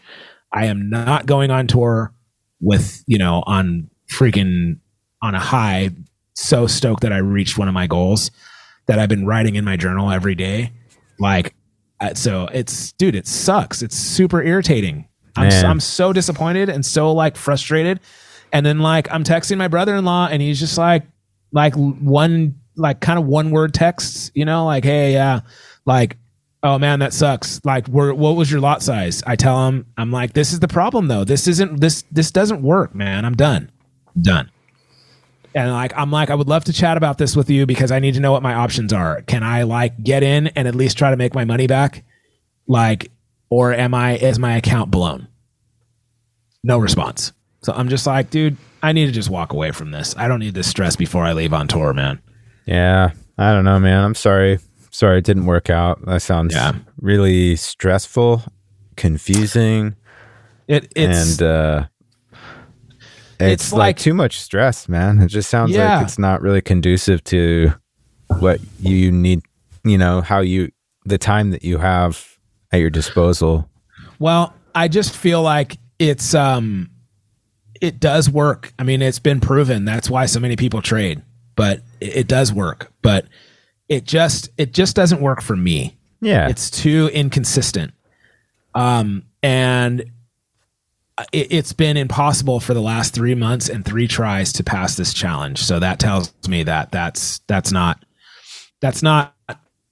[0.53, 2.13] I am not going on tour
[2.61, 4.81] with you know on freaking
[5.23, 5.91] on a high.
[6.35, 8.31] So stoked that I reached one of my goals
[8.87, 10.73] that I've been writing in my journal every day.
[11.19, 11.55] Like,
[12.01, 13.83] uh, so it's dude, it sucks.
[13.83, 15.09] It's super irritating.
[15.37, 15.65] I'm Man.
[15.65, 18.01] I'm so disappointed and so like frustrated.
[18.53, 21.05] And then like I'm texting my brother-in-law and he's just like
[21.53, 25.41] like one like kind of one word texts, you know, like hey, yeah,
[25.87, 26.17] like
[26.63, 27.61] oh man, that sucks.
[27.65, 29.23] Like what was your lot size?
[29.27, 31.25] I tell him I'm like this is the problem though.
[31.25, 33.25] This isn't this this doesn't work, man.
[33.25, 33.71] I'm done.
[34.21, 34.51] done.
[35.55, 37.99] And like I'm like I would love to chat about this with you because I
[37.99, 39.23] need to know what my options are.
[39.23, 42.05] Can I like get in and at least try to make my money back?
[42.67, 43.11] Like
[43.51, 45.29] or am I is my account blown?
[46.65, 47.33] No response.
[47.63, 50.17] So I'm just like, dude, I need to just walk away from this.
[50.17, 52.21] I don't need this stress before I leave on tour, man.
[52.67, 54.03] Yeah, I don't know, man.
[54.05, 54.59] I'm sorry.
[54.91, 56.05] Sorry it didn't work out.
[56.07, 56.73] That sounds Yeah.
[57.01, 58.43] really stressful,
[58.97, 59.97] confusing,
[60.69, 61.87] It it's and uh
[63.49, 65.19] it's, It's like, like- too much stress, man.
[65.21, 65.97] It just sounds Yeah.
[65.97, 67.73] like it's not really conducive to
[68.39, 69.41] what you need,
[69.85, 70.71] you know, how you
[71.05, 72.27] the time that you have
[72.73, 73.69] at your disposal.
[74.19, 76.89] Well, I just feel like it's um
[77.81, 78.73] it does work.
[78.79, 79.85] I mean, it's been proven.
[79.85, 81.21] That's why so many people trade.
[81.57, 82.93] But it, it does work.
[83.03, 83.27] But
[83.89, 85.99] it just it just doesn't work for me.
[86.21, 86.49] Yeah.
[86.49, 87.93] It's too inconsistent.
[88.75, 90.05] Um and
[91.33, 95.13] it, it's been impossible for the last three months and three tries to pass this
[95.13, 95.63] challenge.
[95.63, 98.05] So that tells me that that's that's not
[98.81, 99.35] that's not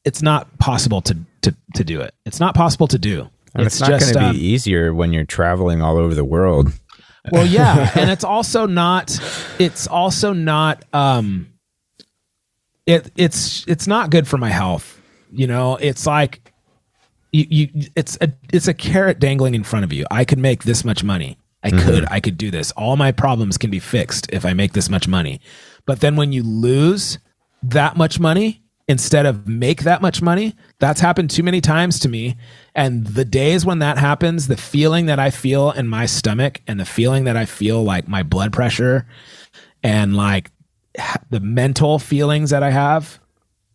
[0.04, 2.14] it's not possible to to to do it.
[2.24, 3.28] It's not possible to do.
[3.54, 6.72] and it's, not going to um, be easier when you're traveling all over the world.
[7.32, 9.18] well, yeah, and it's also not.
[9.58, 10.84] It's also not.
[10.92, 11.52] Um,
[12.86, 15.00] it it's it's not good for my health.
[15.32, 16.49] You know, it's like
[17.32, 20.06] you, you it's a it's a carrot dangling in front of you.
[20.10, 21.38] I could make this much money.
[21.62, 21.86] I mm-hmm.
[21.86, 22.72] could I could do this.
[22.72, 25.40] All my problems can be fixed if I make this much money.
[25.86, 27.18] But then when you lose
[27.62, 32.08] that much money instead of make that much money, that's happened too many times to
[32.08, 32.36] me.
[32.74, 36.80] And the days when that happens, the feeling that I feel in my stomach and
[36.80, 39.06] the feeling that I feel like my blood pressure
[39.82, 40.50] and like
[41.30, 43.20] the mental feelings that I have,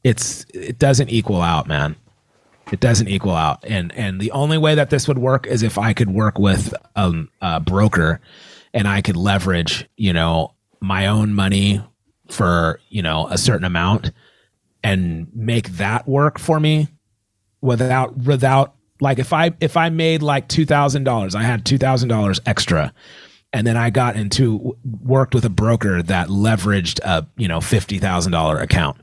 [0.03, 1.95] it's it doesn't equal out, man.
[2.71, 5.77] It doesn't equal out, and and the only way that this would work is if
[5.77, 8.19] I could work with um, a broker,
[8.73, 11.81] and I could leverage, you know, my own money
[12.29, 14.11] for you know a certain amount,
[14.83, 16.87] and make that work for me
[17.61, 21.77] without without like if I if I made like two thousand dollars, I had two
[21.77, 22.93] thousand dollars extra,
[23.51, 27.99] and then I got into worked with a broker that leveraged a you know fifty
[27.99, 29.01] thousand dollar account,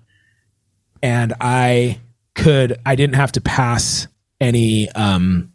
[1.03, 2.01] and I
[2.35, 4.07] could I didn't have to pass
[4.41, 5.53] any um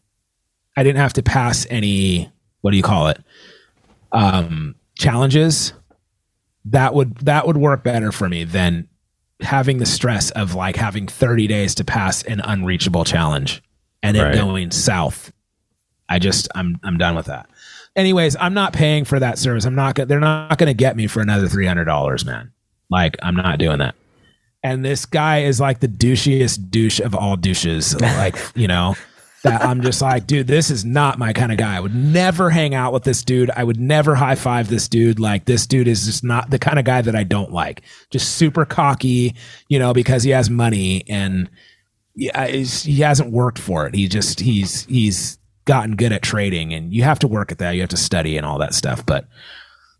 [0.75, 2.31] I didn't have to pass any
[2.61, 3.21] what do you call it
[4.11, 5.73] um challenges
[6.65, 8.87] that would that would work better for me than
[9.41, 13.61] having the stress of like having 30 days to pass an unreachable challenge
[14.03, 14.33] and it Right.
[14.35, 15.31] going south.
[16.09, 17.49] I just I'm I'm done with that.
[17.95, 19.65] Anyways, I'm not paying for that service.
[19.65, 22.51] I'm not gonna they're not gonna get me for another three hundred dollars, man.
[22.89, 23.95] Like I'm not doing that.
[24.67, 27.99] And this guy is like the douchiest douche of all douches.
[28.01, 28.95] Like, you know,
[29.43, 31.77] that I'm just like, dude, this is not my kind of guy.
[31.77, 33.49] I would never hang out with this dude.
[33.51, 35.19] I would never high five this dude.
[35.19, 37.83] Like, this dude is just not the kind of guy that I don't like.
[38.09, 39.35] Just super cocky,
[39.69, 41.49] you know, because he has money and
[42.15, 43.95] he hasn't worked for it.
[43.95, 47.71] He just he's he's gotten good at trading, and you have to work at that.
[47.71, 49.05] You have to study and all that stuff.
[49.05, 49.27] But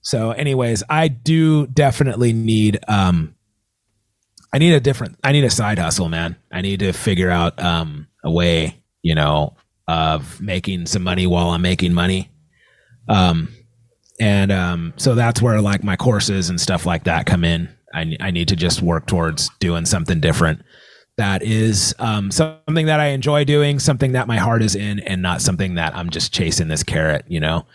[0.02, 3.36] so, anyways, I do definitely need um,
[4.54, 5.18] I need a different.
[5.24, 6.38] I need a side hustle, man.
[6.52, 9.56] I need to figure out um a way, you know,
[9.88, 12.30] of making some money while I'm making money.
[13.08, 13.50] Um,
[14.20, 17.70] and um, so that's where like my courses and stuff like that come in.
[17.94, 20.62] I I need to just work towards doing something different.
[21.18, 25.22] That is um, something that I enjoy doing, something that my heart is in, and
[25.22, 27.26] not something that I'm just chasing this carrot.
[27.28, 27.66] You know,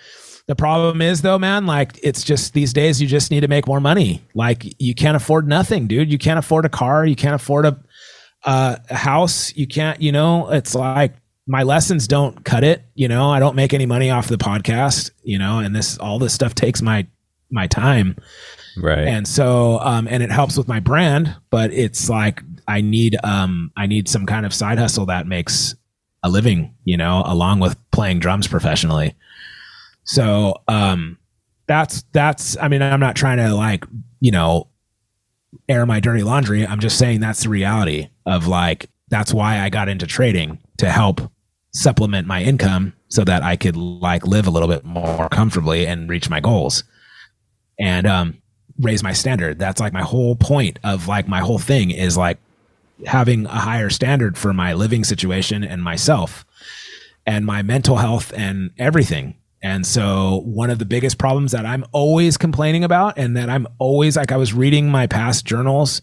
[0.53, 3.67] The problem is though, man, like it's just these days you just need to make
[3.67, 4.23] more money.
[4.35, 6.13] Like you can't afford nothing, dude.
[6.13, 7.83] You can't afford a car, you can't afford a
[8.45, 11.15] uh, a house, you can't, you know, it's like
[11.47, 13.31] my lessons don't cut it, you know.
[13.31, 16.55] I don't make any money off the podcast, you know, and this all this stuff
[16.55, 17.07] takes my
[17.51, 18.15] my time.
[18.77, 19.09] Right.
[19.09, 23.73] And so um and it helps with my brand, but it's like I need um
[23.75, 25.75] I need some kind of side hustle that makes
[26.23, 29.15] a living, you know, along with playing drums professionally.
[30.13, 31.17] So um
[31.67, 33.87] that's that's I mean I'm not trying to like,
[34.21, 34.69] you know,
[35.71, 36.67] air my dirty laundry.
[36.67, 40.91] I'm just saying that's the reality of like that's why I got into trading to
[40.91, 41.23] help
[41.73, 46.11] supplement my income so that I could like live a little bit more comfortably and
[46.11, 46.85] reach my goals.
[47.81, 48.43] And um
[48.81, 49.59] raise my standard.
[49.59, 52.37] That's like my whole point of like my whole thing is like
[53.07, 56.45] having a higher standard for my living situation and myself
[57.25, 59.37] and my mental health and everything.
[59.63, 63.69] And so one of the biggest problems that I'm always complaining about and that I'm
[63.79, 66.03] always like I was reading my past journals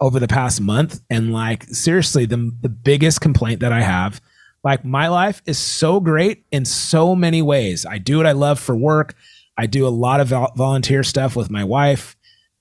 [0.00, 4.20] over the past month and like seriously the the biggest complaint that I have
[4.66, 7.86] like my life is so great in so many ways.
[7.86, 9.14] I do what I love for work.
[9.56, 12.16] I do a lot of volunteer stuff with my wife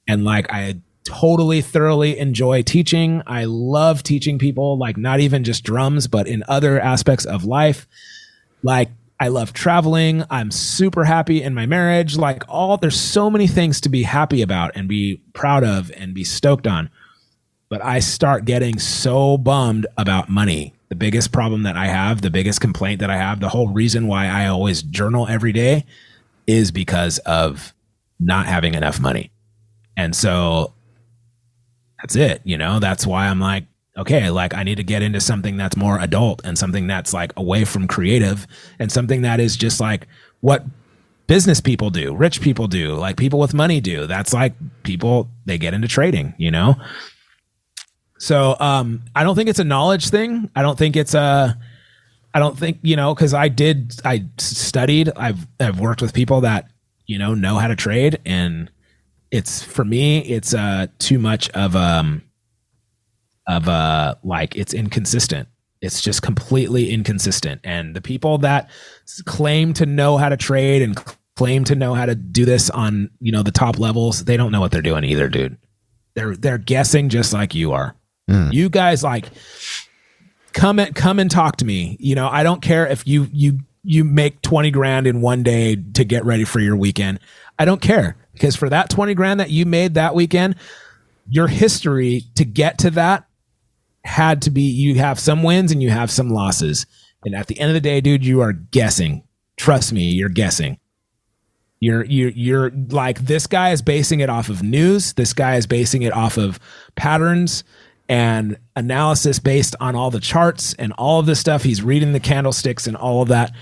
[0.08, 3.24] and like I totally thoroughly enjoy teaching.
[3.26, 7.88] I love teaching people like not even just drums but in other aspects of life.
[8.62, 10.24] Like I love traveling.
[10.30, 12.18] I'm super happy in my marriage.
[12.18, 16.14] Like all there's so many things to be happy about and be proud of and
[16.14, 16.90] be stoked on.
[17.70, 20.74] But I start getting so bummed about money.
[20.90, 24.08] The biggest problem that I have, the biggest complaint that I have, the whole reason
[24.08, 25.86] why I always journal every day
[26.46, 27.74] is because of
[28.20, 29.32] not having enough money.
[29.98, 30.74] And so
[32.00, 33.66] that's it, you know, that's why I'm like,
[33.98, 37.32] okay, like I need to get into something that's more adult and something that's like
[37.38, 38.46] away from creative
[38.80, 40.08] and something that is just like
[40.42, 40.66] what
[41.28, 44.06] business people do, rich people do, like people with money do.
[44.06, 44.54] That's like
[44.84, 46.76] people they get into trading, you know?
[48.20, 50.50] So um I don't think it's a knowledge thing.
[50.56, 51.58] I don't think it's a
[52.34, 56.42] I don't think, you know, cuz I did I studied, I've I've worked with people
[56.42, 56.70] that,
[57.08, 58.70] you know, know how to trade and
[59.32, 62.22] it's for me it's uh too much of um
[63.48, 65.48] of uh like it's inconsistent.
[65.82, 67.62] It's just completely inconsistent.
[67.64, 68.70] And the people that
[69.26, 70.98] claim to know how to trade and
[71.36, 74.52] claim to know how to do this on you know the top levels they don't
[74.52, 75.58] know what they're doing either dude.
[76.16, 77.96] They're they're guessing just like you are.
[78.52, 79.30] You guys like
[80.54, 81.98] come and come and talk to me.
[82.00, 85.76] You know i don't care if you you you make 20 grand in one day
[85.76, 87.20] to get ready for your weekend.
[87.60, 88.18] I don't care.
[88.34, 90.56] Because for that 20 grand that you made that weekend
[91.30, 93.25] your history to get to that
[94.06, 96.86] had to be you have some wins and you have some losses.
[97.24, 99.24] And at the end of the day, dude, you are guessing.
[99.58, 100.78] Trust me, you're guessing.
[101.80, 105.14] You're you're you're like this guy is basing it off of news.
[105.14, 106.60] This guy is basing it off of
[106.96, 107.64] patterns
[108.08, 111.64] and analysis based on all the charts and all of this stuff.
[111.64, 113.54] He's reading the candlesticks and all of that.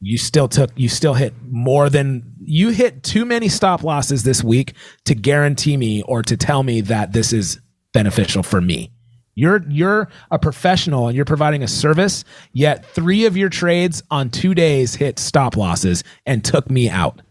[0.00, 4.42] You still took you still hit more than you hit too many stop losses this
[4.42, 4.74] week
[5.04, 7.60] to guarantee me or to tell me that this is
[7.92, 8.92] beneficial for me.
[9.34, 14.28] You're you're a professional and you're providing a service, yet 3 of your trades on
[14.28, 17.22] 2 days hit stop losses and took me out.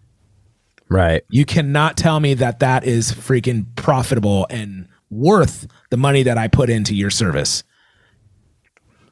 [0.90, 1.24] Right.
[1.30, 6.48] You cannot tell me that that is freaking profitable and worth the money that I
[6.48, 7.64] put into your service.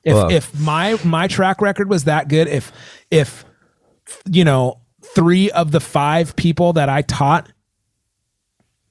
[0.03, 2.71] If Well- if my my track record was that good, if
[3.11, 3.45] if
[4.25, 7.51] you know, 3 of the 5 people that I taught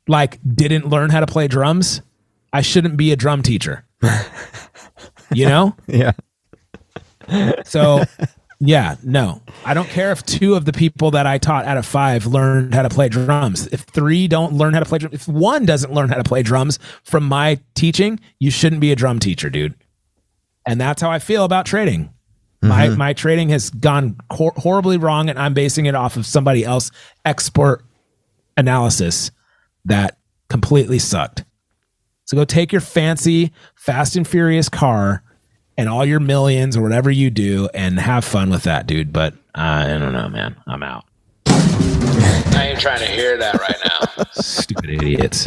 [0.06, 2.02] like didn't learn how to play drums,
[2.52, 3.85] I shouldn't be a drum teacher.
[5.32, 5.74] You know?
[5.88, 6.12] Yeah.
[7.64, 8.04] So,
[8.60, 11.84] yeah, no, I don't care if two of the people that I taught out of
[11.84, 13.66] five learned how to play drums.
[13.66, 16.42] If three don't learn how to play drums, if one doesn't learn how to play
[16.42, 19.74] drums from my teaching, you shouldn't be a drum teacher, dude.
[20.64, 22.10] And that's how I feel about trading.
[22.62, 22.98] My mm-hmm.
[22.98, 26.90] my trading has gone hor- horribly wrong, and I'm basing it off of somebody else
[27.24, 27.84] expert
[28.56, 29.30] analysis
[29.84, 30.18] that
[30.48, 31.44] completely sucked.
[32.26, 35.22] So go take your fancy Fast and Furious car
[35.78, 39.12] and all your millions or whatever you do and have fun with that, dude.
[39.12, 40.56] But uh, I don't know, man.
[40.66, 41.04] I'm out.
[41.46, 44.24] I ain't trying to hear that right now.
[44.32, 45.46] Stupid idiots.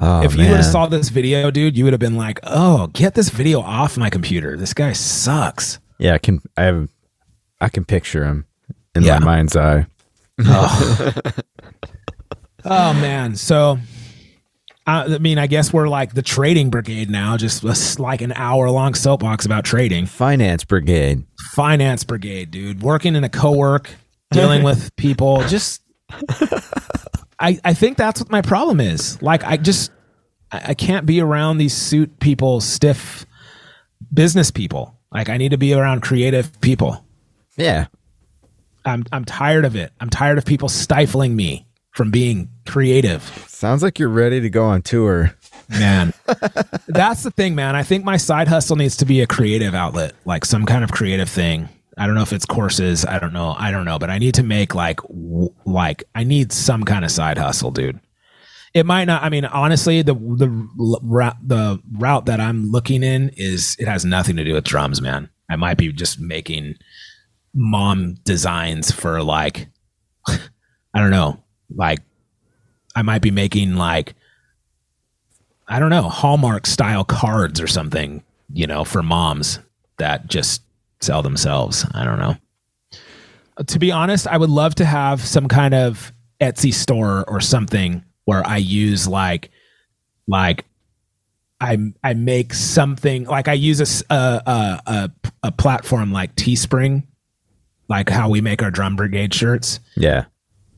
[0.00, 2.88] Oh, if you would have saw this video, dude, you would have been like, "Oh,
[2.88, 4.56] get this video off my computer.
[4.56, 6.88] This guy sucks." yeah, I can I have
[7.60, 8.44] I can picture him
[8.96, 9.20] in Yeah.
[9.20, 9.86] my mind's eye.
[10.44, 11.14] Oh
[12.64, 13.78] Oh, man, so
[14.86, 18.94] I mean, I guess we're like the trading brigade now, just like an hour long
[18.94, 20.06] soapbox about trading.
[20.06, 21.24] Finance brigade.
[21.52, 22.82] Finance brigade, dude.
[22.82, 23.90] Working in a co work,
[24.32, 25.44] dealing with people.
[25.46, 25.82] Just,
[27.38, 29.22] I, I think that's what my problem is.
[29.22, 29.92] Like, I just,
[30.50, 33.24] I, I can't be around these suit people, stiff
[34.12, 34.98] business people.
[35.12, 37.04] Like, I need to be around creative people.
[37.56, 37.86] Yeah.
[38.84, 39.92] I'm, I'm tired of it.
[40.00, 43.22] I'm tired of people stifling me from being creative.
[43.46, 45.34] Sounds like you're ready to go on tour.
[45.68, 46.12] man.
[46.88, 47.76] That's the thing man.
[47.76, 50.90] I think my side hustle needs to be a creative outlet like some kind of
[50.92, 51.68] creative thing.
[51.98, 53.04] I don't know if it's courses.
[53.04, 53.54] I don't know.
[53.58, 53.98] I don't know.
[53.98, 57.70] But i need to make like w- like i need some kind of side hustle
[57.70, 58.00] dude.
[58.74, 60.48] It might not i mean honestly the the
[61.02, 65.00] route the route that i'm looking in is it has nothing to do with drums
[65.02, 65.28] man.
[65.50, 66.76] I might be just making
[67.54, 69.68] mom designs for like
[70.26, 70.38] i
[70.94, 71.41] don't know
[71.76, 72.00] like
[72.94, 74.14] i might be making like
[75.72, 78.22] I don't know, Hallmark style cards or something,
[78.52, 79.58] you know, for moms
[79.96, 80.62] that just
[81.00, 81.86] sell themselves.
[81.94, 82.36] I don't know.
[83.56, 87.40] Uh, to be honest, I would love to have some kind of Etsy store or
[87.40, 89.50] something where I use like
[90.26, 90.66] like
[91.58, 95.10] I I make something like I use a a a,
[95.44, 97.04] a platform like Teespring,
[97.88, 100.26] like how we make our drum brigade shirts Yeah.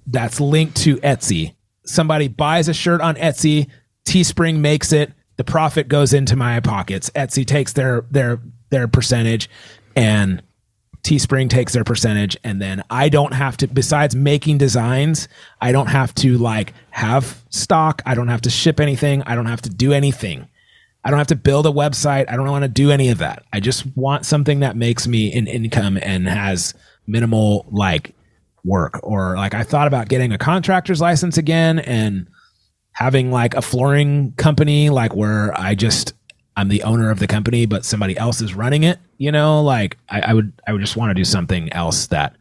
[0.06, 1.54] That's linked to Etsy.
[1.84, 3.68] Somebody buys a shirt on Etsy,
[4.04, 7.10] Teespring makes it, the profit goes into my pockets.
[7.10, 8.40] Etsy takes their their
[8.70, 9.48] their percentage
[9.96, 10.42] and
[11.02, 15.28] Teespring takes their percentage and then I don't have to besides making designs,
[15.60, 19.46] I don't have to like have stock, I don't have to ship anything, I don't
[19.46, 20.48] have to do anything.
[21.06, 22.30] I don't have to build a website.
[22.30, 23.44] I don't want to do any of that.
[23.52, 26.72] I just want something that makes me an income and has
[27.06, 28.14] minimal like
[28.64, 32.26] work or like I thought about getting a contractor's license again and
[32.92, 36.14] having like a flooring company like where I just
[36.56, 39.98] I'm the owner of the company but somebody else is running it, you know, like
[40.08, 42.36] I, I would I would just want to do something else that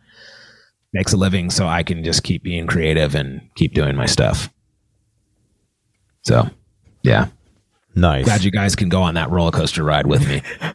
[0.94, 4.50] makes a living so I can just keep being creative and keep doing my stuff.
[6.24, 6.50] So
[7.02, 7.28] yeah.
[7.96, 8.26] Nice.
[8.26, 10.42] Glad you guys can go on that roller coaster ride with me.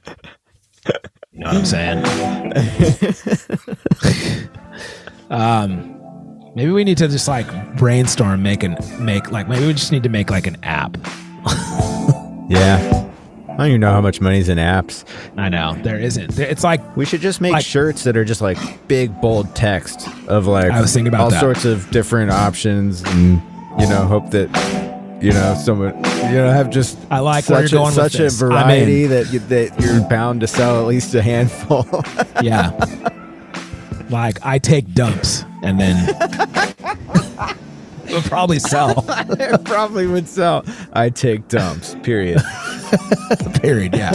[1.38, 2.02] You know what I'm saying?
[5.30, 5.94] um,
[6.55, 7.46] maybe we need to just like
[7.76, 10.96] brainstorm, make an make like maybe we just need to make like an app.
[12.50, 13.05] Yeah.
[13.50, 15.05] I don't even know how much money's in apps.
[15.36, 16.38] I know there isn't.
[16.38, 18.56] It's like We should just make Like- shirts that are just like
[18.88, 21.40] big bold text of like I was thinking about all that.
[21.40, 23.42] sorts of different options and
[23.78, 24.48] you know hope that
[25.22, 29.30] you know someone you know have just I like such a, such a variety that
[29.32, 31.84] you, that you're bound to sell at least a handful.
[32.42, 32.70] yeah,
[34.10, 35.97] like I take dumps and then
[38.09, 39.05] we'll probably sell.
[39.09, 40.64] it probably would sell.
[40.93, 41.97] I take dumps.
[42.02, 42.43] Period.
[43.62, 43.94] Period.
[43.94, 44.12] Yeah.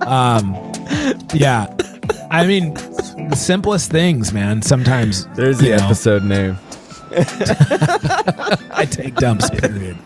[0.00, 0.54] um.
[1.34, 1.74] Yeah.
[2.30, 4.62] I mean, the simplest things, man.
[4.62, 6.58] Sometimes There's the you know, episode name.
[8.74, 9.50] I take dumps.
[9.50, 9.96] Period.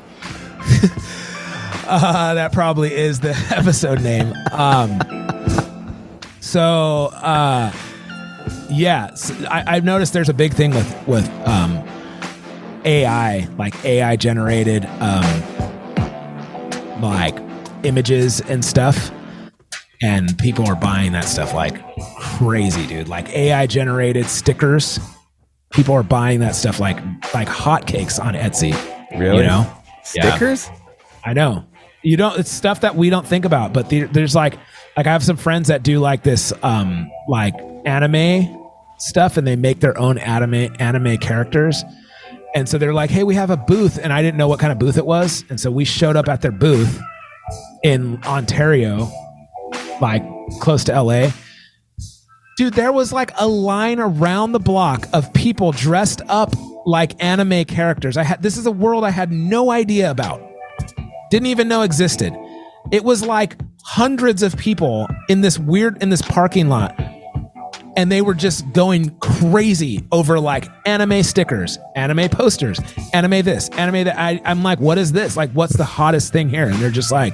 [1.86, 4.32] uh, that probably is the episode name.
[4.52, 4.98] Um.
[6.46, 7.72] So, uh,
[8.70, 9.10] yeah,
[9.50, 11.84] I've noticed there's a big thing with with um,
[12.84, 15.42] AI, like AI generated um,
[17.02, 17.36] like
[17.82, 19.10] images and stuff,
[20.00, 21.82] and people are buying that stuff like
[22.20, 23.08] crazy, dude.
[23.08, 25.00] Like AI generated stickers.
[25.72, 26.98] People are buying that stuff like
[27.34, 28.72] like hotcakes on Etsy.
[29.18, 29.38] Really?
[29.38, 29.72] You know?
[30.14, 30.30] Yeah.
[30.30, 30.70] Stickers?
[31.24, 31.64] I know.
[32.02, 32.38] You don't.
[32.38, 33.72] It's stuff that we don't think about.
[33.72, 34.54] But there, there's like,
[34.96, 37.54] like I have some friends that do like this, um, like
[37.84, 38.68] anime
[38.98, 41.84] stuff, and they make their own anime anime characters.
[42.54, 44.72] And so they're like, "Hey, we have a booth," and I didn't know what kind
[44.72, 47.00] of booth it was, and so we showed up at their booth
[47.82, 49.10] in Ontario,
[50.00, 50.24] like
[50.60, 51.30] close to LA.
[52.56, 56.54] Dude, there was like a line around the block of people dressed up
[56.86, 58.16] like anime characters.
[58.16, 60.40] I had this is a world I had no idea about
[61.30, 62.34] didn't even know existed.
[62.92, 66.92] It was like hundreds of people in this weird in this parking lot
[67.96, 72.78] and they were just going crazy over like anime stickers, anime posters,
[73.14, 74.18] anime this, anime that.
[74.18, 75.36] I, I'm like, what is this?
[75.36, 76.66] Like, what's the hottest thing here?
[76.66, 77.32] And they're just like,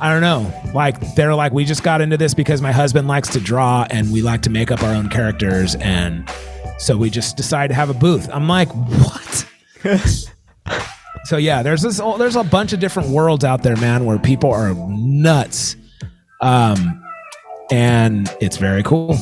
[0.00, 0.50] I don't know.
[0.74, 4.10] Like, they're like, we just got into this because my husband likes to draw and
[4.10, 5.74] we like to make up our own characters.
[5.74, 6.26] And
[6.78, 8.30] so we just decided to have a booth.
[8.32, 9.46] I'm like, what?
[11.24, 11.98] So yeah, there's this.
[12.18, 15.76] There's a bunch of different worlds out there, man, where people are nuts,
[16.40, 17.02] um,
[17.70, 19.16] and it's very cool.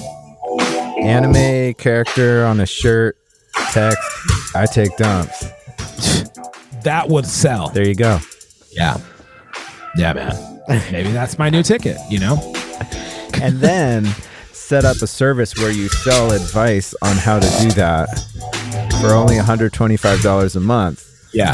[1.03, 3.17] Anime character on a shirt.
[3.73, 3.99] Text.
[4.55, 5.47] I take dumps.
[6.85, 7.69] that would sell.
[7.69, 8.19] There you go.
[8.71, 8.99] Yeah.
[9.97, 10.63] Yeah, man.
[10.93, 12.37] Maybe that's my new ticket, you know?
[13.43, 14.07] And then
[14.53, 18.07] set up a service where you sell advice on how to do that
[19.01, 21.29] for only $125 a month.
[21.33, 21.53] Yeah.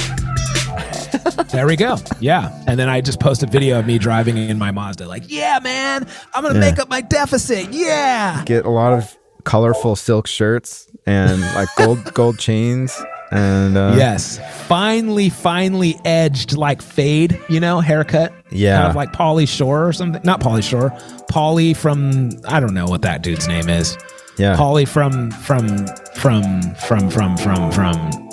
[1.53, 1.97] There we go.
[2.20, 2.51] Yeah.
[2.66, 5.59] And then I just post a video of me driving in my Mazda, like, yeah,
[5.62, 6.70] man, I'm going to Yeah.
[6.70, 7.73] make up my deficit.
[7.73, 8.43] Yeah.
[8.45, 12.99] Get a lot of colorful silk shirts and like gold gold chains
[13.31, 14.39] and uh, Yes.
[14.66, 18.32] Finely, finely edged, like fade, you know, haircut.
[18.51, 18.77] Yeah.
[18.78, 20.20] Kind of like Pauly Shore or something.
[20.24, 20.91] Not Pauly Shore.
[21.31, 23.97] Pauly from, I don't know what that dude's name is.
[24.39, 24.57] yeah.
[24.57, 25.69] Pauly from, from,
[26.16, 28.23] from, from, from, from, from,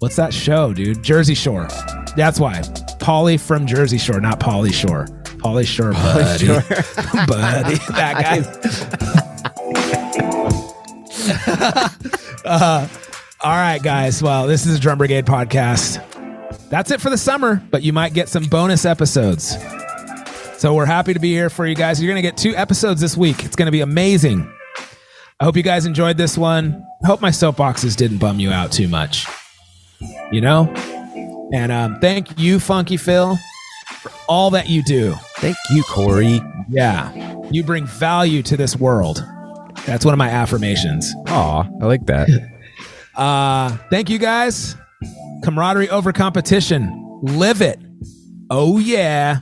[0.00, 1.02] what's that show, dude?
[1.02, 1.68] Jersey Shore.
[2.16, 2.60] That's why.
[2.98, 5.06] Pauly from Jersey Shore, not Pauly Shore.
[5.24, 6.46] Pauly Shore, buddy.
[7.26, 7.76] buddy.
[7.94, 8.40] That guy.
[12.42, 12.88] Uh,
[13.42, 14.22] all right, guys.
[14.22, 16.02] Well, this is a Drum Brigade podcast.
[16.70, 19.56] That's it for the summer, but you might get some bonus episodes.
[20.58, 22.02] So we're happy to be here for you guys.
[22.02, 23.44] You're going to get two episodes this week.
[23.44, 24.50] It's going to be amazing.
[25.38, 26.84] I hope you guys enjoyed this one.
[27.04, 29.26] Hope my soapboxes didn't bum you out too much.
[30.32, 30.72] You know?
[31.52, 33.36] And um, thank you, Funky Phil,
[34.00, 35.14] for all that you do.
[35.38, 36.40] Thank you, Korey.
[36.68, 37.12] Yeah.
[37.50, 39.24] You bring value to this world.
[39.86, 41.12] That's one of my affirmations.
[41.28, 42.28] Aw, I like that.
[43.16, 44.76] Uh, thank you guys.
[45.42, 47.18] Camaraderie over competition.
[47.22, 47.78] Live it.
[48.48, 49.40] Oh, yeah.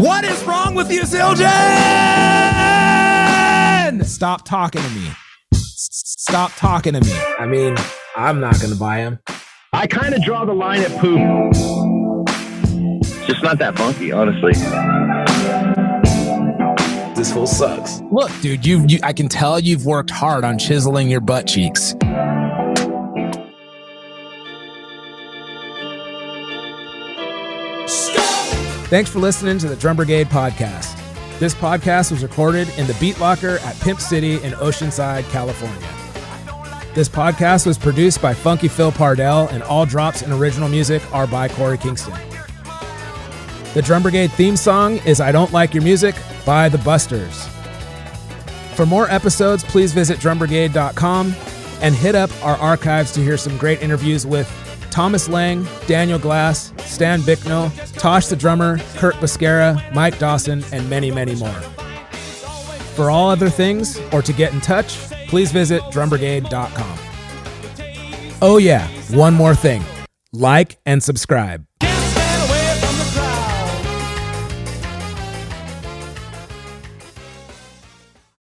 [0.00, 1.46] What is wrong with you, Zildjian?
[4.04, 5.08] Stop talking to me.
[5.54, 7.12] Stop talking to me.
[7.38, 7.76] I mean,
[8.16, 9.18] I'm not going to buy him.
[9.72, 11.20] I kind of draw the line at poop.
[13.00, 14.52] It's just not that funky, honestly.
[17.14, 18.00] This whole sucks.
[18.10, 21.94] Look, dude, you, you I can tell you've worked hard on chiseling your butt cheeks.
[28.88, 31.01] Thanks for listening to the Drum Brigade podcast.
[31.42, 35.76] This podcast was recorded in the Beat Locker at Pimp City in Oceanside, California.
[36.94, 41.26] This podcast was produced by Funky Phil Pardell, and all drops and original music are
[41.26, 42.14] by Korey Kingston.
[43.74, 46.14] The Drum Brigade theme song is I Don't Like Your Music
[46.46, 47.48] by The Busters.
[48.76, 51.34] For more episodes, please visit drumbrigade.com
[51.80, 54.48] and hit up our archives to hear some great interviews with
[54.92, 61.10] Thomas Lang, Daniel Glass, Stan Bicknell, Tosh the drummer, Kurt Bisquera, Mike Dawson, and many,
[61.10, 61.60] many more.
[62.94, 64.96] For all other things or to get in touch,
[65.28, 66.98] please visit drumbrigade.com.
[68.42, 68.86] Oh, yeah,
[69.16, 69.82] one more thing
[70.32, 71.64] like and subscribe.